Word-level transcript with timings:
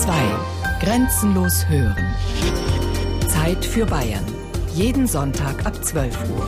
2. 0.00 0.12
Grenzenlos 0.80 1.68
hören. 1.68 2.14
Zeit 3.28 3.62
für 3.62 3.84
Bayern. 3.84 4.24
Jeden 4.74 5.06
Sonntag 5.06 5.66
ab 5.66 5.74
12 5.84 6.16
Uhr. 6.30 6.46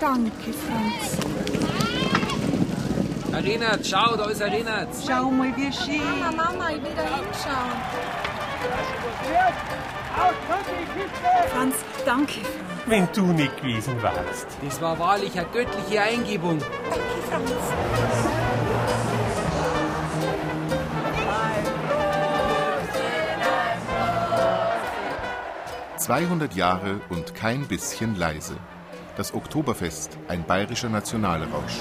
Danke, 0.00 0.52
Franz. 0.52 1.18
Erinert, 3.32 3.84
schau, 3.84 4.14
da 4.16 4.26
ist 4.26 4.40
Erinert. 4.40 4.88
Schau 5.04 5.32
mal, 5.32 5.52
wie 5.56 5.72
schön. 5.72 6.20
Mama, 6.20 6.52
Mama, 6.52 6.70
ich 6.70 6.80
will 6.80 6.92
da 6.94 7.02
hinschauen. 7.02 7.80
Franz, 11.50 11.74
danke. 12.06 12.40
Wenn 12.86 13.08
du 13.14 13.26
nicht 13.32 13.56
gewesen 13.56 14.02
warst. 14.02 14.46
Das 14.62 14.80
war 14.80 14.98
wahrlich 14.98 15.38
eine 15.38 15.48
göttliche 15.48 16.02
Eingebung. 16.02 16.58
Danke, 16.58 17.22
Franz. 17.30 17.50
200 26.04 26.54
Jahre 26.54 27.00
und 27.08 27.34
kein 27.34 27.66
bisschen 27.66 28.16
leise. 28.16 28.56
Das 29.16 29.32
Oktoberfest, 29.32 30.18
ein 30.28 30.44
bayerischer 30.44 30.90
Nationalrausch. 30.90 31.78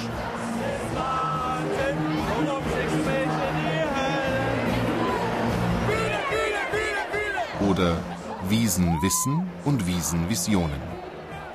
Oder 7.70 7.98
Wiesen 8.48 9.02
Wissen 9.02 9.50
und 9.66 9.86
Wiesen 9.86 10.30
Visionen. 10.30 10.93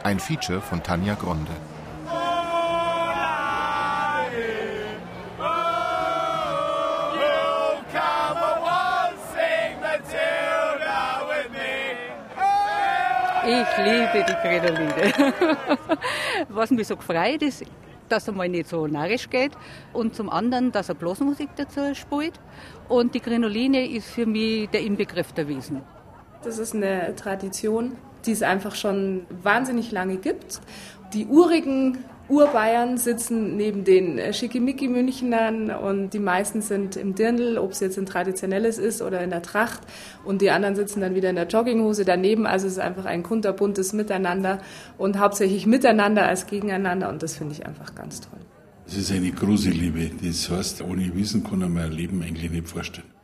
Ein 0.08 0.18
Feature 0.18 0.62
von 0.62 0.82
Tanja 0.82 1.12
Gronde. 1.16 1.52
Ich 13.44 13.76
liebe 13.84 14.24
die 14.26 14.32
Credoline. 14.32 15.34
Was 16.48 16.70
mich 16.70 16.86
so 16.86 16.96
gefreut 16.96 17.42
ist, 17.42 17.64
dass 18.08 18.28
er 18.28 18.32
mal 18.32 18.48
nicht 18.48 18.70
so 18.70 18.86
narrisch 18.86 19.28
geht 19.28 19.52
und 19.92 20.14
zum 20.14 20.30
anderen, 20.30 20.72
dass 20.72 20.88
er 20.88 20.94
Blasmusik 20.94 21.50
dazu 21.56 21.94
spielt. 21.94 22.40
Und 22.88 23.14
die 23.14 23.20
Grinoline 23.20 23.86
ist 23.86 24.08
für 24.08 24.24
mich 24.24 24.70
der 24.70 24.80
Inbegriff 24.80 25.34
der 25.34 25.48
Wiesen. 25.48 25.82
Das 26.42 26.58
ist 26.58 26.74
eine 26.74 27.14
Tradition, 27.14 27.98
die 28.26 28.32
es 28.32 28.42
einfach 28.42 28.74
schon 28.74 29.22
wahnsinnig 29.42 29.92
lange 29.92 30.16
gibt. 30.16 30.60
Die 31.14 31.26
urigen 31.26 31.98
Urbayern 32.28 32.98
sitzen 32.98 33.56
neben 33.56 33.84
den 33.84 34.20
Schickimicki-Münchnern 34.32 35.70
und 35.70 36.10
die 36.10 36.18
meisten 36.18 36.60
sind 36.60 36.96
im 36.96 37.14
Dirndl, 37.14 37.56
ob 37.56 37.72
es 37.72 37.80
jetzt 37.80 37.96
ein 37.96 38.04
traditionelles 38.04 38.78
ist 38.78 39.00
oder 39.00 39.22
in 39.22 39.30
der 39.30 39.40
Tracht 39.40 39.80
und 40.24 40.42
die 40.42 40.50
anderen 40.50 40.76
sitzen 40.76 41.00
dann 41.00 41.14
wieder 41.14 41.30
in 41.30 41.36
der 41.36 41.46
Jogginghose 41.46 42.04
daneben. 42.04 42.46
Also 42.46 42.66
es 42.66 42.74
ist 42.74 42.78
einfach 42.80 43.06
ein 43.06 43.22
kunterbuntes 43.22 43.94
Miteinander 43.94 44.58
und 44.98 45.18
hauptsächlich 45.18 45.64
miteinander 45.66 46.26
als 46.26 46.46
gegeneinander 46.46 47.08
und 47.08 47.22
das 47.22 47.36
finde 47.36 47.54
ich 47.54 47.66
einfach 47.66 47.94
ganz 47.94 48.20
toll. 48.20 48.40
Es 48.86 48.96
ist 48.96 49.12
eine 49.12 49.30
große 49.30 49.70
Liebe. 49.70 50.10
Das 50.22 50.50
heißt, 50.50 50.82
ohne 50.82 51.14
Wissen 51.14 51.44
kann 51.44 51.58
man 51.60 51.78
ein 51.78 51.92
Leben 51.92 52.22
eigentlich 52.22 52.50
nicht 52.50 52.68
vorstellen. 52.68 53.17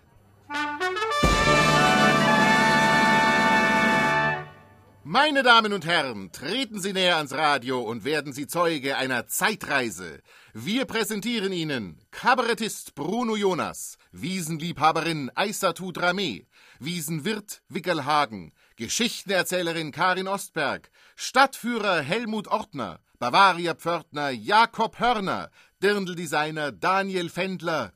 Meine 5.06 5.42
Damen 5.42 5.74
und 5.74 5.84
Herren, 5.84 6.32
treten 6.32 6.80
Sie 6.80 6.94
näher 6.94 7.18
ans 7.18 7.34
Radio 7.34 7.82
und 7.82 8.06
werden 8.06 8.32
Sie 8.32 8.46
Zeuge 8.46 8.96
einer 8.96 9.26
Zeitreise. 9.26 10.22
Wir 10.54 10.86
präsentieren 10.86 11.52
Ihnen 11.52 11.98
Kabarettist 12.10 12.94
Bruno 12.94 13.36
Jonas, 13.36 13.98
Wiesenliebhaberin 14.12 15.30
Aissatu 15.34 15.90
Dramé, 15.90 16.46
Wiesenwirt 16.80 17.60
Wickelhagen, 17.68 18.54
Geschichtenerzählerin 18.76 19.92
Karin 19.92 20.26
Ostberg, 20.26 20.90
Stadtführer 21.16 22.00
Helmut 22.00 22.48
Ortner, 22.48 23.00
Bavaria-Pförtner 23.18 24.30
Jakob 24.30 24.98
Hörner, 24.98 25.50
Dirndl-Designer 25.82 26.72
Daniel 26.72 27.28
Fendler, 27.28 27.92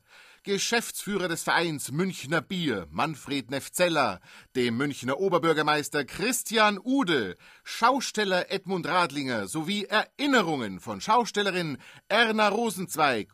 Geschäftsführer 0.49 1.27
des 1.27 1.43
Vereins 1.43 1.91
Münchner 1.91 2.41
Bier, 2.41 2.87
Manfred 2.89 3.51
Nefzeller, 3.51 4.19
dem 4.55 4.77
Münchner 4.77 5.19
Oberbürgermeister 5.19 6.05
Christian 6.05 6.79
Ude, 6.83 7.35
Schausteller 7.63 8.51
Edmund 8.51 8.87
Radlinger 8.87 9.47
sowie 9.47 9.85
Erinnerungen 9.85 10.79
von 10.79 11.01
Schaustellerin 11.01 11.77
Erna 12.07 12.47
Rosenzweig. 12.49 13.27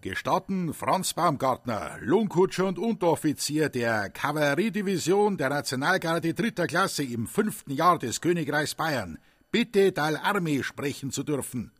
Gestatten 0.00 0.72
Franz 0.72 1.12
Baumgartner, 1.12 1.98
Lohnkutscher 2.00 2.64
und 2.64 2.78
Unteroffizier 2.78 3.68
der 3.68 4.08
Kavalleriedivision 4.08 5.36
der 5.36 5.50
Nationalgarde 5.50 6.32
dritter 6.32 6.66
Klasse 6.66 7.02
im 7.02 7.26
fünften 7.26 7.72
Jahr 7.72 7.98
des 7.98 8.22
Königreichs 8.22 8.74
Bayern, 8.74 9.18
bitte 9.56 9.90
Dal 9.90 10.20
sprechen 10.62 11.10
zu 11.10 11.22
dürfen. 11.22 11.72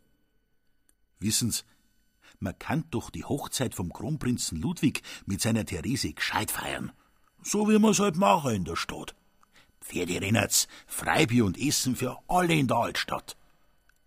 Wissen's, 1.19 1.63
man 2.39 2.57
kann 2.57 2.85
doch 2.89 3.11
die 3.11 3.23
Hochzeit 3.23 3.75
vom 3.75 3.93
Kronprinzen 3.93 4.59
Ludwig 4.59 5.03
mit 5.27 5.41
seiner 5.41 5.63
Therese 5.63 6.11
gescheit 6.11 6.49
feiern. 6.49 6.91
So 7.43 7.69
wie 7.69 7.77
man's 7.77 7.99
halt 7.99 8.15
machen 8.15 8.55
in 8.55 8.63
der 8.63 8.77
Stadt. 8.77 9.13
Pferderennerts, 9.79 10.67
Freibier 10.87 11.45
und 11.45 11.55
Essen 11.55 11.95
für 11.95 12.17
alle 12.27 12.55
in 12.55 12.67
der 12.67 12.77
Altstadt. 12.77 13.37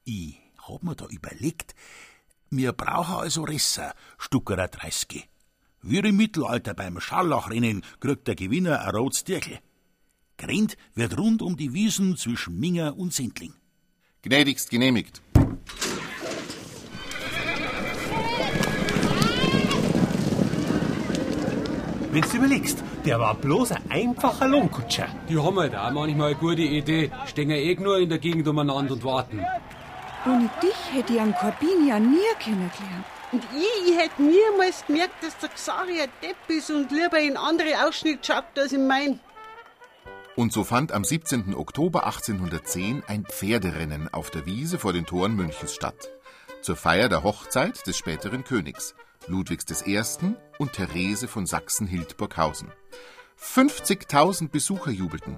Ich 0.02 0.40
hab 0.66 0.82
mir 0.82 0.96
da 0.96 1.06
überlegt, 1.06 1.76
mir 2.48 2.72
brauchen 2.72 3.20
also 3.22 3.44
Resser, 3.44 3.94
Stuckerer 4.18 4.66
30. 4.66 5.28
Wie 5.82 5.98
im 5.98 6.16
Mittelalter 6.16 6.74
beim 6.74 6.98
Scharlachrennen 6.98 7.84
kriegt 8.00 8.26
der 8.26 8.34
Gewinner 8.34 8.80
ein 8.80 8.96
rotes 8.96 9.22
Dirkel. 9.22 9.60
Grennt 10.38 10.76
wird 10.96 11.16
rund 11.16 11.40
um 11.40 11.56
die 11.56 11.72
Wiesen 11.72 12.16
zwischen 12.16 12.58
Minger 12.58 12.98
und 12.98 13.14
Sendling. 13.14 13.54
Gnädigst 14.22 14.68
genehmigt. 14.68 15.22
Wenn 22.12 22.22
du 22.22 22.36
überlegst, 22.36 22.84
der 23.06 23.18
war 23.18 23.34
bloß 23.34 23.72
ein 23.72 23.90
einfacher 23.90 24.46
Lohnkutscher. 24.46 25.08
Die 25.26 25.38
haben 25.38 25.58
halt 25.58 25.74
auch 25.74 25.90
manchmal 25.92 26.32
eine 26.32 26.36
gute 26.36 26.60
Idee. 26.60 27.10
Stehen 27.26 27.48
ja 27.48 27.56
eh 27.56 27.74
nur 27.76 27.98
in 27.98 28.10
der 28.10 28.18
Gegend 28.18 28.46
umeinander 28.46 28.92
und 28.92 29.04
warten. 29.04 29.42
Ohne 30.26 30.50
dich 30.62 30.76
hätte 30.92 31.14
ich 31.14 31.20
einen 31.20 31.34
Corbin 31.34 31.86
ja 31.88 31.98
nie 31.98 32.18
kennengelernt. 32.40 33.06
Und 33.32 33.42
ich, 33.56 33.90
ich 33.90 33.98
hätte 33.98 34.22
niemals 34.22 34.84
gemerkt, 34.86 35.22
dass 35.22 35.38
der 35.38 35.48
Xari 35.48 36.02
ein 36.02 36.10
Depp 36.22 36.36
ist 36.48 36.70
und 36.70 36.92
lieber 36.92 37.18
in 37.18 37.38
andere 37.38 37.86
Ausschnitt 37.86 38.26
schaut 38.26 38.44
als 38.58 38.72
in 38.72 38.86
mein. 38.86 39.20
Und 40.36 40.52
so 40.52 40.64
fand 40.64 40.92
am 40.92 41.04
17. 41.04 41.54
Oktober 41.54 42.06
1810 42.06 43.02
ein 43.06 43.24
Pferderennen 43.24 44.12
auf 44.12 44.30
der 44.30 44.46
Wiese 44.46 44.78
vor 44.78 44.92
den 44.92 45.04
Toren 45.04 45.34
Münchens 45.34 45.74
statt. 45.74 46.08
Zur 46.62 46.76
Feier 46.76 47.08
der 47.08 47.24
Hochzeit 47.24 47.86
des 47.86 47.96
späteren 47.96 48.44
Königs, 48.44 48.94
Ludwigs 49.26 49.84
I. 49.86 50.00
und 50.58 50.72
Therese 50.72 51.26
von 51.26 51.46
Sachsen-Hildburghausen. 51.46 52.68
50.000 53.40 54.50
Besucher 54.50 54.90
jubelten. 54.90 55.36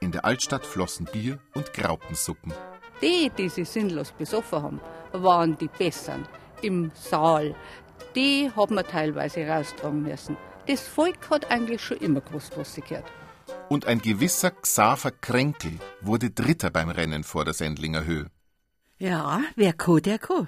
In 0.00 0.12
der 0.12 0.24
Altstadt 0.24 0.64
flossen 0.64 1.08
Bier 1.10 1.38
und 1.54 1.72
Graupensuppen. 1.72 2.52
Die, 3.02 3.30
die 3.36 3.48
sich 3.48 3.68
sinnlos 3.68 4.12
besoffen 4.12 4.62
haben, 4.62 4.80
waren 5.12 5.56
die 5.58 5.68
Besseren 5.68 6.26
im 6.62 6.90
Saal. 6.94 7.54
Die 8.14 8.50
haben 8.54 8.76
wir 8.76 8.86
teilweise 8.86 9.46
raustragen 9.46 10.02
müssen. 10.02 10.36
Das 10.66 10.86
Volk 10.86 11.30
hat 11.30 11.50
eigentlich 11.50 11.82
schon 11.82 11.98
immer 11.98 12.20
gewusst, 12.20 12.52
was 12.56 12.74
sie 12.74 12.82
gehört. 12.82 13.06
Und 13.68 13.86
ein 13.86 14.00
gewisser 14.00 14.50
Xaver 14.50 15.10
Kränkel 15.10 15.78
wurde 16.00 16.30
Dritter 16.30 16.70
beim 16.70 16.88
Rennen 16.88 17.24
vor 17.24 17.44
der 17.44 17.54
Sendlinger 17.54 18.04
Höhe. 18.04 18.30
Ja, 18.98 19.42
wer 19.56 19.72
ko, 19.72 20.00
der 20.00 20.18
ko. 20.18 20.46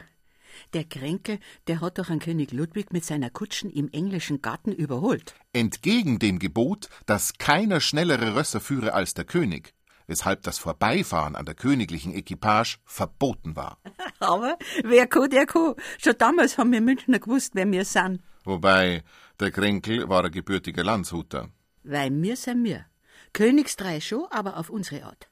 Der 0.73 0.85
Kränkel, 0.85 1.39
der 1.67 1.81
hat 1.81 1.99
doch 1.99 2.11
einen 2.11 2.21
König 2.21 2.53
Ludwig 2.53 2.93
mit 2.93 3.05
seiner 3.05 3.31
Kutschen 3.31 3.71
im 3.71 3.89
englischen 3.91 4.43
Garten 4.43 4.73
überholt. 4.73 5.35
Entgegen 5.53 6.19
dem 6.19 6.39
Gebot, 6.39 6.89
dass 7.07 7.35
keiner 7.39 7.81
schnellere 7.81 8.35
Rösser 8.35 8.61
führe 8.61 8.93
als 8.93 9.15
der 9.15 9.25
König, 9.25 9.75
weshalb 10.07 10.43
das 10.43 10.59
Vorbeifahren 10.59 11.37
an 11.37 11.47
der 11.47 11.55
königlichen 11.55 12.15
Equipage 12.15 12.79
verboten 12.85 13.57
war. 13.57 13.79
Aber 14.19 14.59
wer 14.83 15.07
ko, 15.07 15.27
der 15.27 15.47
ko. 15.47 15.77
Schon 15.99 16.15
damals 16.19 16.59
haben 16.59 16.73
wir 16.73 16.81
Münchner 16.81 17.19
gewusst, 17.19 17.55
wer 17.55 17.71
wir 17.71 17.85
sind. 17.85 18.21
Wobei, 18.45 19.03
der 19.39 19.51
Kränkel 19.51 20.09
war 20.09 20.25
ein 20.25 20.33
gebürtiger 20.33 20.85
Landshuter. 20.85 21.49
Weil 21.83 22.11
wir 22.23 22.37
sind 22.37 22.65
wir. 22.65 22.90
Königstrei 23.33 24.01
schon, 24.01 24.27
aber 24.31 24.57
auf 24.57 24.71
unsere 24.71 25.05
Art. 25.05 25.29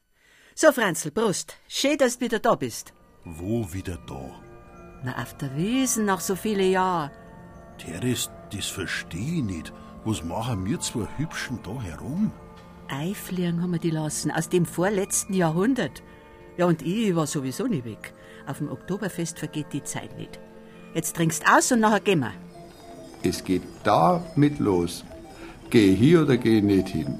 So, 0.55 0.71
Franzl, 0.71 1.11
Brust. 1.11 1.55
Schön, 1.67 1.97
dass 1.97 2.17
du 2.17 2.25
wieder 2.25 2.39
da 2.39 2.55
bist. 2.55 2.93
Wo 3.23 3.71
wieder 3.73 3.97
da? 4.07 4.41
Na, 5.03 5.21
auf 5.21 5.37
der 5.37 5.55
Wiesen 5.55 6.05
nach 6.05 6.19
so 6.19 6.35
vielen 6.35 6.71
Jahren. 6.71 7.11
Teres, 7.77 8.29
das 8.51 8.67
versteh 8.67 9.37
ich 9.37 9.43
nicht. 9.43 9.73
Was 10.05 10.23
machen 10.23 10.65
wir 10.65 10.79
zwei 10.79 11.07
Hübschen 11.17 11.59
da 11.63 11.81
herum? 11.81 12.31
einfliegen 12.89 13.61
haben 13.61 13.71
wir 13.71 13.79
die 13.79 13.91
lassen, 13.91 14.31
aus 14.31 14.49
dem 14.49 14.65
vorletzten 14.65 15.33
Jahrhundert. 15.33 16.03
Ja, 16.57 16.65
und 16.65 16.81
ich 16.81 17.15
war 17.15 17.27
sowieso 17.27 17.67
nie 17.67 17.83
weg. 17.85 18.13
Auf 18.47 18.57
dem 18.57 18.71
Oktoberfest 18.71 19.39
vergeht 19.39 19.67
die 19.71 19.83
Zeit 19.83 20.17
nicht. 20.17 20.39
Jetzt 20.93 21.15
trinkst 21.15 21.43
aus 21.47 21.71
und 21.71 21.79
nachher 21.81 21.99
gehen 21.99 22.19
wir. 22.19 22.33
Es 23.23 23.43
geht 23.43 23.61
damit 23.83 24.59
los. 24.59 25.05
Geh 25.69 25.93
hier 25.93 26.23
oder 26.23 26.37
geh 26.37 26.61
nicht 26.61 26.89
hin. 26.89 27.19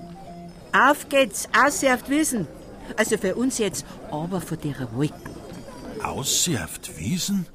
Auf 0.71 1.09
geht's, 1.09 1.47
aus 1.57 1.83
auf 1.83 2.03
die 2.03 2.11
Wiesen. 2.11 2.47
Also 2.97 3.17
für 3.17 3.35
uns 3.35 3.57
jetzt, 3.57 3.85
aber 4.11 4.41
von 4.41 4.59
der 4.61 4.91
Wolken. 4.93 5.35
Aussehen 6.03 6.63
auf 6.63 6.79
die 6.79 6.97
Wiesen? 6.97 7.47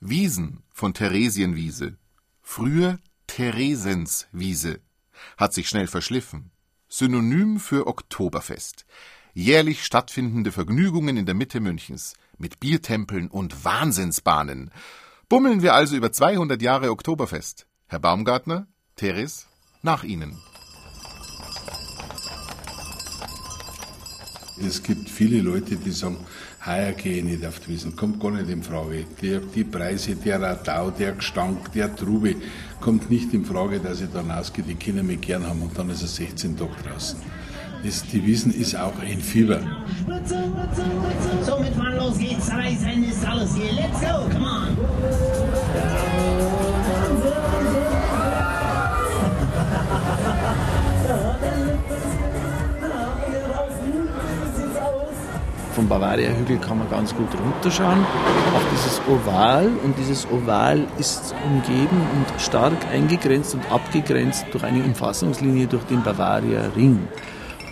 Wiesen 0.00 0.62
von 0.70 0.94
Theresienwiese. 0.94 1.96
Früher 2.42 2.98
Theresenswiese. 3.26 4.80
Hat 5.36 5.52
sich 5.52 5.68
schnell 5.68 5.86
verschliffen. 5.86 6.50
Synonym 6.88 7.58
für 7.60 7.86
Oktoberfest. 7.86 8.86
Jährlich 9.34 9.84
stattfindende 9.84 10.52
Vergnügungen 10.52 11.16
in 11.16 11.26
der 11.26 11.34
Mitte 11.34 11.60
Münchens. 11.60 12.14
Mit 12.38 12.60
Biertempeln 12.60 13.28
und 13.28 13.64
Wahnsinnsbahnen. 13.64 14.70
Bummeln 15.28 15.62
wir 15.62 15.74
also 15.74 15.96
über 15.96 16.12
200 16.12 16.62
Jahre 16.62 16.90
Oktoberfest. 16.90 17.66
Herr 17.86 17.98
Baumgartner, 17.98 18.66
Teres, 18.94 19.46
nach 19.82 20.04
Ihnen. 20.04 20.40
Es 24.64 24.82
gibt 24.82 25.10
viele 25.10 25.42
Leute, 25.42 25.76
die 25.76 25.90
sagen, 25.90 26.16
heuer 26.64 26.92
gehe 26.92 27.18
ich 27.18 27.24
nicht 27.24 27.44
auf 27.44 27.60
die 27.60 27.68
Wiesen, 27.68 27.94
kommt 27.94 28.18
gar 28.18 28.30
nicht 28.30 28.48
in 28.48 28.62
Frage. 28.62 29.04
Die, 29.20 29.38
die 29.54 29.64
Preise, 29.64 30.16
der 30.16 30.40
Radau, 30.40 30.90
der 30.90 31.12
Gestank, 31.12 31.72
der 31.72 31.94
Trube, 31.94 32.36
kommt 32.80 33.10
nicht 33.10 33.34
in 33.34 33.44
Frage, 33.44 33.80
dass 33.80 34.00
ich 34.00 34.08
dann 34.12 34.30
ausgehe, 34.30 34.64
die 34.64 34.74
Kinder 34.74 35.02
mich 35.02 35.20
gern 35.20 35.46
haben 35.46 35.60
und 35.60 35.76
dann 35.76 35.90
ist 35.90 36.02
es 36.02 36.16
16 36.16 36.56
Tage 36.56 36.70
draußen. 36.88 37.18
Das, 37.84 38.02
die 38.04 38.24
Wiesen 38.24 38.52
ist 38.54 38.74
auch 38.74 38.98
ein 39.00 39.20
Fieber. 39.20 39.60
Somit 41.44 41.76
mal 41.76 41.94
los 41.94 42.18
geht's, 42.18 42.50
Reisen 42.50 43.04
ist 43.04 43.26
alles 43.26 43.54
hier. 43.54 43.72
Let's 43.72 44.00
go, 44.00 44.26
come 44.32 44.46
on. 44.46 46.15
Vom 55.76 55.88
Bavaria 55.90 56.30
Hügel 56.30 56.56
kann 56.56 56.78
man 56.78 56.88
ganz 56.88 57.14
gut 57.14 57.28
runterschauen 57.38 58.02
auf 58.54 58.62
dieses 58.72 58.98
Oval 59.06 59.70
und 59.84 59.94
dieses 59.98 60.26
Oval 60.30 60.86
ist 60.96 61.34
umgeben 61.44 62.00
und 62.14 62.40
stark 62.40 62.82
eingegrenzt 62.90 63.52
und 63.52 63.70
abgegrenzt 63.70 64.46
durch 64.52 64.64
eine 64.64 64.82
Umfassungslinie 64.82 65.66
durch 65.66 65.84
den 65.84 66.02
Bavaria 66.02 66.70
Ring. 66.74 67.06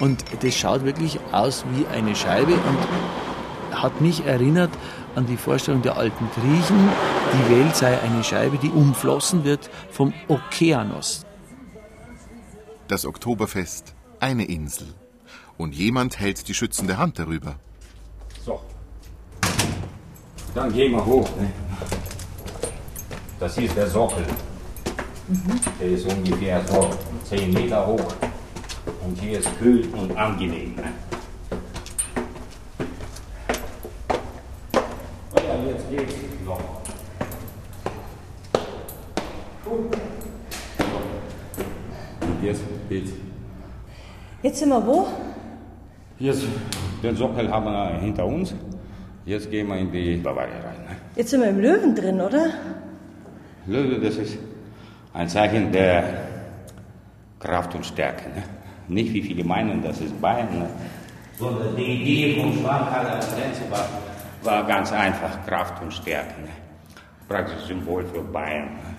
Und 0.00 0.22
das 0.42 0.54
schaut 0.54 0.84
wirklich 0.84 1.18
aus 1.32 1.64
wie 1.72 1.86
eine 1.86 2.14
Scheibe 2.14 2.52
und 2.52 3.80
hat 3.82 3.98
mich 4.02 4.26
erinnert 4.26 4.70
an 5.14 5.24
die 5.24 5.38
Vorstellung 5.38 5.80
der 5.80 5.96
alten 5.96 6.28
Griechen, 6.34 6.90
die 7.32 7.56
Welt 7.56 7.74
sei 7.74 7.98
eine 8.02 8.22
Scheibe, 8.22 8.58
die 8.58 8.68
umflossen 8.68 9.44
wird 9.44 9.70
vom 9.90 10.12
Okeanos. 10.28 11.24
Das 12.86 13.06
Oktoberfest, 13.06 13.94
eine 14.20 14.44
Insel. 14.44 14.88
Und 15.56 15.74
jemand 15.74 16.20
hält 16.20 16.48
die 16.48 16.54
schützende 16.54 16.98
Hand 16.98 17.18
darüber. 17.18 17.54
Dann 20.54 20.72
gehen 20.72 20.92
wir 20.92 21.04
hoch. 21.04 21.28
Ne? 21.36 21.50
Das 23.40 23.56
hier 23.56 23.64
ist 23.64 23.76
der 23.76 23.88
Sockel. 23.88 24.24
Der 25.80 25.88
ist 25.88 26.06
ungefähr 26.06 26.64
so 26.64 26.90
10 27.24 27.52
Meter 27.52 27.84
hoch. 27.84 28.14
Und 29.04 29.18
hier 29.18 29.40
ist 29.40 29.58
kühl 29.58 29.88
und 29.94 30.16
angenehm. 30.16 30.76
Ne? 30.76 30.84
Oh 35.32 35.40
ja, 35.40 35.70
jetzt 35.70 35.90
geht's 35.90 36.14
noch. 36.46 36.60
Und 42.20 42.44
jetzt 42.44 42.62
geht's. 42.88 43.10
Jetzt 44.42 44.58
sind 44.60 44.68
wir 44.68 44.86
wo? 44.86 45.08
Jetzt, 46.20 46.44
den 47.02 47.16
Sockel 47.16 47.50
haben 47.50 47.64
wir 47.64 47.98
hinter 47.98 48.24
uns. 48.24 48.54
Jetzt 49.26 49.50
gehen 49.50 49.68
wir 49.68 49.78
in 49.78 49.90
die 49.90 50.16
Bavaria 50.16 50.56
rein. 50.56 50.84
Ne? 50.86 50.96
Jetzt 51.16 51.30
sind 51.30 51.40
wir 51.40 51.48
im 51.48 51.60
Löwen 51.60 51.94
drin, 51.94 52.20
oder? 52.20 52.50
Löwe, 53.66 53.98
das 53.98 54.16
ist 54.18 54.36
ein 55.14 55.28
Zeichen 55.28 55.72
der 55.72 56.04
Kraft 57.40 57.74
und 57.74 57.86
Stärke. 57.86 58.28
Ne? 58.28 58.42
Nicht 58.88 59.14
wie 59.14 59.22
viele 59.22 59.42
meinen, 59.42 59.82
das 59.82 60.00
ist 60.02 60.20
Bayern, 60.20 60.58
ne? 60.58 60.68
sondern 61.38 61.74
die 61.74 61.84
Idee 61.84 62.40
von 62.40 62.52
Schwankal 62.52 63.06
als 63.06 63.34
Grenze 63.34 63.62
war, 63.70 63.88
war 64.42 64.66
ganz 64.66 64.92
einfach 64.92 65.46
Kraft 65.46 65.82
und 65.82 65.92
Stärke. 65.92 66.42
Ne? 66.42 66.48
Praktisch 67.26 67.66
Symbol 67.66 68.04
für 68.04 68.20
Bayern. 68.20 68.64
Ne? 68.64 68.94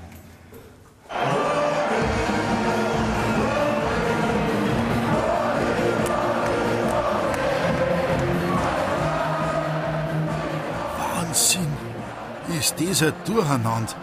Ist 12.66 12.80
dieser 12.80 13.12
Durcheinander? 13.12 13.94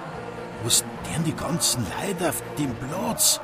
Was 0.62 0.84
denn 1.10 1.24
die 1.24 1.34
ganzen 1.34 1.84
Leute 1.98 2.28
auf 2.28 2.40
dem 2.56 2.72
Platz? 2.76 3.40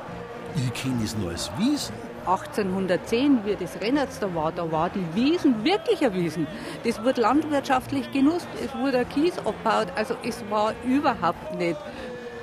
Ich 0.55 0.73
kenne 0.73 1.03
es 1.03 1.17
nur 1.17 1.31
als 1.31 1.51
Wiesen. 1.59 1.93
1810, 2.25 3.45
wie 3.45 3.57
das 3.57 3.81
Rennertz 3.81 4.21
da 4.21 4.33
war, 4.33 4.53
da 4.53 4.71
war 4.71 4.91
die 4.91 5.05
Wiesen 5.17 5.65
wirklich 5.65 6.05
eine 6.05 6.15
Wiesen. 6.15 6.47
Das 6.85 7.03
wurde 7.03 7.23
landwirtschaftlich 7.23 8.13
genutzt, 8.13 8.47
es 8.65 8.73
wurde 8.77 9.05
Kies 9.07 9.37
abgebaut, 9.39 9.89
also 9.97 10.15
es 10.23 10.45
war 10.51 10.73
überhaupt 10.85 11.53
nicht 11.57 11.81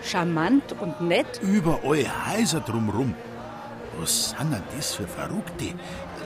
charmant 0.04 0.75
und 0.81 1.00
nett. 1.00 1.39
Überall 1.42 2.06
Häuser 2.27 2.60
drumrum. 2.60 3.16
Was 4.01 4.31
sind 4.31 4.51
denn 4.51 4.63
das 4.75 4.95
für 4.95 5.07
Verrückte? 5.07 5.75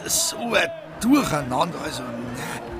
So 0.07 0.37
ein 0.37 0.67
Durcheinander, 0.99 1.77
also, 1.85 2.01
ne. 2.01 2.78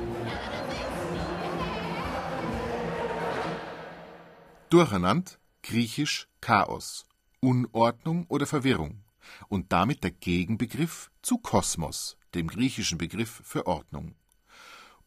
Durcheinander, 4.70 5.32
griechisch 5.64 6.28
Chaos, 6.42 7.08
Unordnung 7.40 8.28
oder 8.28 8.46
Verwirrung 8.46 9.04
und 9.48 9.72
damit 9.72 10.04
der 10.04 10.12
Gegenbegriff 10.12 11.10
zu 11.24 11.40
Kosmos, 11.40 12.18
dem 12.36 12.48
griechischen 12.48 13.00
Begriff 13.00 13.42
für 13.44 13.66
Ordnung. 13.66 14.14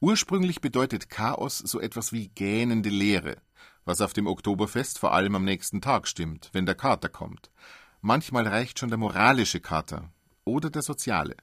Ursprünglich 0.00 0.60
bedeutet 0.60 1.10
Chaos 1.10 1.58
so 1.58 1.80
etwas 1.80 2.12
wie 2.12 2.26
gähnende 2.26 2.90
Leere, 2.90 3.36
was 3.84 4.00
auf 4.00 4.12
dem 4.12 4.26
Oktoberfest 4.26 4.98
vor 4.98 5.12
allem 5.12 5.36
am 5.36 5.44
nächsten 5.44 5.80
Tag 5.80 6.08
stimmt, 6.08 6.50
wenn 6.52 6.66
der 6.66 6.74
Kater 6.74 7.08
kommt. 7.08 7.52
Manchmal 8.00 8.48
reicht 8.48 8.80
schon 8.80 8.88
der 8.88 8.98
moralische 8.98 9.60
Kater 9.60 10.10
oder 10.44 10.70
der 10.70 10.82
soziale. 10.82 11.36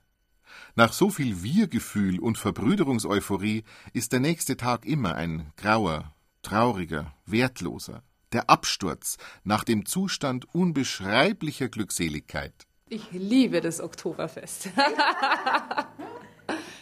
Nach 0.75 0.91
so 0.91 1.09
viel 1.09 1.41
Wir-Gefühl 1.41 2.19
und 2.19 2.37
Verbrüderungseuphorie 2.37 3.63
ist 3.93 4.11
der 4.11 4.19
nächste 4.19 4.57
Tag 4.57 4.85
immer 4.85 5.15
ein 5.15 5.53
grauer, 5.55 6.13
trauriger, 6.41 7.13
wertloser, 7.25 8.03
der 8.33 8.49
Absturz 8.49 9.17
nach 9.43 9.63
dem 9.63 9.85
Zustand 9.85 10.53
unbeschreiblicher 10.53 11.69
Glückseligkeit. 11.69 12.53
Ich 12.89 13.11
liebe 13.11 13.61
das 13.61 13.81
Oktoberfest. 13.81 14.69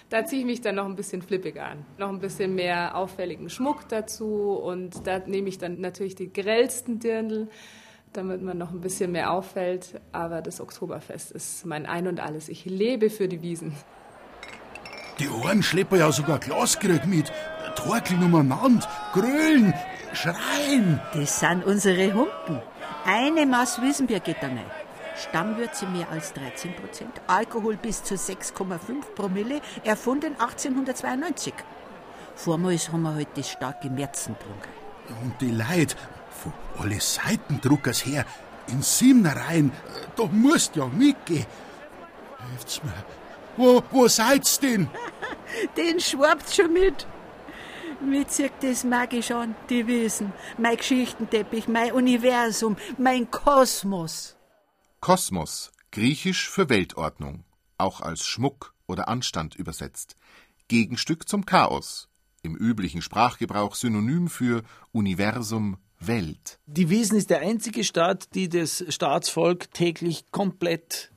da 0.09 0.25
ziehe 0.25 0.41
ich 0.41 0.45
mich 0.45 0.61
dann 0.61 0.75
noch 0.75 0.85
ein 0.85 0.95
bisschen 0.95 1.21
flippig 1.21 1.59
an. 1.59 1.85
Noch 1.97 2.09
ein 2.09 2.19
bisschen 2.19 2.55
mehr 2.55 2.95
auffälligen 2.95 3.49
Schmuck 3.49 3.89
dazu 3.89 4.53
und 4.53 5.05
da 5.05 5.19
nehme 5.19 5.49
ich 5.49 5.57
dann 5.57 5.81
natürlich 5.81 6.15
die 6.15 6.31
grellsten 6.31 6.99
Dirndl, 6.99 7.49
damit 8.13 8.41
man 8.41 8.57
noch 8.57 8.71
ein 8.71 8.79
bisschen 8.79 9.11
mehr 9.11 9.31
auffällt. 9.31 9.99
Aber 10.13 10.41
das 10.41 10.61
Oktoberfest 10.61 11.31
ist 11.31 11.65
mein 11.65 11.85
Ein 11.85 12.07
und 12.07 12.21
Alles. 12.21 12.47
Ich 12.47 12.63
lebe 12.65 13.09
für 13.09 13.27
die 13.27 13.41
Wiesen. 13.41 13.73
Die 15.19 15.29
Ohren 15.29 15.63
schleppen 15.63 15.99
ja 15.99 16.11
sogar 16.11 16.39
Glasgerät 16.39 17.05
mit. 17.05 17.31
Torkeln 17.75 18.23
umeinander, 18.23 18.87
grölen, 19.13 19.73
schreien. 20.13 20.99
Das 21.13 21.39
sind 21.39 21.63
unsere 21.65 22.13
Humpen. 22.13 22.61
Eine 23.05 23.45
Maß 23.45 23.81
Wiesenbier 23.81 24.19
geht 24.19 24.37
da 24.41 24.47
rein. 24.47 24.65
Stammwürze 25.17 25.87
mehr 25.87 26.09
als 26.11 26.33
13 26.33 26.75
Prozent, 26.75 27.21
Alkohol 27.25 27.75
bis 27.75 28.03
zu 28.03 28.15
6,5 28.15 29.03
Promille, 29.15 29.61
erfunden 29.83 30.33
1892. 30.39 31.53
Vormals 32.35 32.91
haben 32.91 33.01
wir 33.01 33.15
halt 33.15 33.29
das 33.35 33.49
starke 33.49 33.89
Märzen 33.89 34.35
getrunken. 34.37 34.69
Und 35.23 35.41
die 35.41 35.51
Leute, 35.51 35.95
von 36.29 36.53
alle 36.77 36.99
Seiten 37.01 37.59
druckers 37.61 38.05
her, 38.05 38.25
in 38.67 38.81
siebener 38.81 39.35
Reihen, 39.35 39.71
da 40.15 40.25
musst 40.25 40.75
ja 40.75 40.85
mitgehen. 40.85 41.45
Helft's 42.51 42.83
mir. 42.83 42.93
Wo, 43.55 43.81
wo 43.91 44.07
seid's 44.07 44.59
denn? 44.59 44.87
Den 45.77 45.99
schwabt 45.99 46.53
schon 46.53 46.73
mit. 46.73 47.07
Mir 48.01 48.27
zieht 48.27 48.53
das 48.61 48.83
magisch 48.83 49.31
an, 49.31 49.55
die 49.69 49.87
Wiesen, 49.87 50.31
mein 50.57 50.77
Geschichtenteppich, 50.77 51.67
mein 51.67 51.91
Universum, 51.91 52.77
mein 52.97 53.29
Kosmos. 53.31 54.35
Kosmos, 54.99 55.71
griechisch 55.91 56.49
für 56.49 56.69
Weltordnung. 56.69 57.43
auch 57.79 58.01
als 58.01 58.25
Schmuck 58.25 58.73
oder 58.87 59.07
Anstand 59.07 59.55
übersetzt. 59.55 60.15
Gegenstück 60.67 61.29
zum 61.29 61.45
Chaos, 61.45 62.09
im 62.41 62.55
üblichen 62.55 63.01
Sprachgebrauch 63.01 63.75
synonym 63.75 64.29
für 64.29 64.63
Universum, 64.91 65.77
Welt. 65.99 66.59
Die 66.67 66.89
Wiesen 66.89 67.17
ist 67.17 67.29
der 67.29 67.41
einzige 67.41 67.83
Staat, 67.83 68.35
die 68.35 68.49
das 68.49 68.83
Staatsvolk 68.89 69.73
täglich 69.73 70.31
komplett 70.31 71.11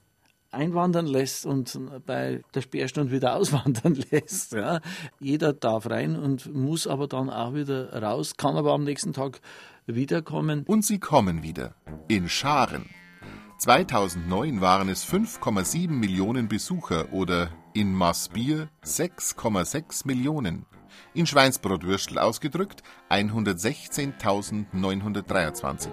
einwandern 0.50 1.07
lässt 1.07 1.47
und 1.47 1.78
bei 2.07 2.42
der 2.54 2.61
Sperrstunde 2.61 3.12
wieder 3.12 3.37
auswandern 3.37 4.02
lässt. 4.11 4.52
Ja. 4.52 4.80
Jeder 5.19 5.52
darf 5.52 5.88
rein 5.88 6.16
und 6.16 6.52
muss 6.54 6.87
aber 6.87 7.09
dann 7.09 7.30
auch 7.30 7.54
wieder 7.54 8.02
raus, 8.02 8.37
kann 8.37 8.57
aber 8.57 8.73
am 8.73 8.85
nächsten 8.85 9.12
Tag 9.12 9.40
wiederkommen. 9.87 10.64
Und 10.66 10.85
sie 10.85 10.99
kommen 10.99 11.42
wieder. 11.42 11.75
In 12.09 12.28
Scharen. 12.28 12.90
2009 13.59 14.61
waren 14.61 14.88
es 14.88 15.04
5,7 15.04 15.90
Millionen 15.90 16.49
Besucher 16.49 17.12
oder 17.12 17.50
in 17.75 17.95
Massbier 17.95 18.69
6,6 18.85 20.07
Millionen. 20.07 20.66
In 21.12 21.26
Schweinsbrotwürstel 21.26 22.19
ausgedrückt 22.19 22.83
116.923. 23.11 25.90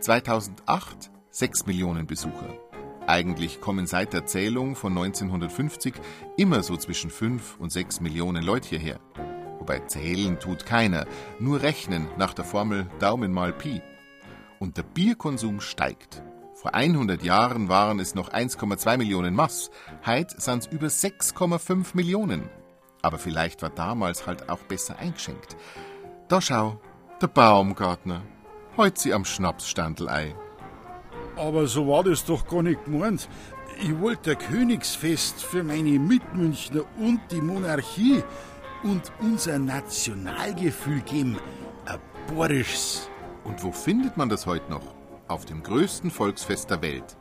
2008 0.00 1.10
6 1.30 1.66
Millionen 1.66 2.06
Besucher. 2.06 2.67
Eigentlich 3.08 3.62
kommen 3.62 3.86
seit 3.86 4.12
der 4.12 4.26
Zählung 4.26 4.76
von 4.76 4.92
1950 4.92 5.94
immer 6.36 6.62
so 6.62 6.76
zwischen 6.76 7.08
5 7.08 7.56
und 7.58 7.72
6 7.72 8.02
Millionen 8.02 8.44
Leute 8.44 8.68
hierher. 8.68 9.00
Wobei 9.58 9.78
zählen 9.78 10.38
tut 10.38 10.66
keiner, 10.66 11.06
nur 11.38 11.62
rechnen 11.62 12.06
nach 12.18 12.34
der 12.34 12.44
Formel 12.44 12.86
Daumen 12.98 13.32
mal 13.32 13.54
Pi. 13.54 13.80
Und 14.58 14.76
der 14.76 14.82
Bierkonsum 14.82 15.62
steigt. 15.62 16.22
Vor 16.52 16.74
100 16.74 17.22
Jahren 17.22 17.70
waren 17.70 17.98
es 17.98 18.14
noch 18.14 18.30
1,2 18.30 18.98
Millionen 18.98 19.34
Mass, 19.34 19.70
heute 20.04 20.38
sind 20.38 20.64
es 20.64 20.66
über 20.66 20.88
6,5 20.88 21.94
Millionen. 21.94 22.50
Aber 23.00 23.16
vielleicht 23.16 23.62
war 23.62 23.70
damals 23.70 24.26
halt 24.26 24.50
auch 24.50 24.60
besser 24.64 24.98
eingeschenkt. 24.98 25.56
Da 26.28 26.42
schau, 26.42 26.78
der 27.22 27.28
Baumgartner. 27.28 28.20
Heut 28.76 28.98
sie 28.98 29.14
am 29.14 29.24
Schnapsstandel 29.24 30.10
ei. 30.10 30.34
Aber 31.38 31.68
so 31.68 31.86
war 31.86 32.02
das 32.02 32.24
doch 32.24 32.46
gar 32.48 32.62
nicht 32.62 32.84
gemeint. 32.84 33.28
Ich 33.80 33.98
wollte 34.00 34.32
ein 34.32 34.38
Königsfest 34.38 35.42
für 35.42 35.62
meine 35.62 35.98
Mitmünchner 36.00 36.82
und 36.98 37.20
die 37.30 37.40
Monarchie 37.40 38.24
und 38.82 39.12
unser 39.20 39.58
Nationalgefühl 39.58 41.00
geben. 41.02 41.38
Ein 41.86 42.00
bohrisches. 42.26 43.08
Und 43.44 43.62
wo 43.62 43.70
findet 43.70 44.16
man 44.16 44.28
das 44.28 44.46
heute 44.46 44.68
noch? 44.68 44.94
Auf 45.28 45.44
dem 45.44 45.62
größten 45.62 46.10
Volksfest 46.10 46.70
der 46.70 46.82
Welt. 46.82 47.16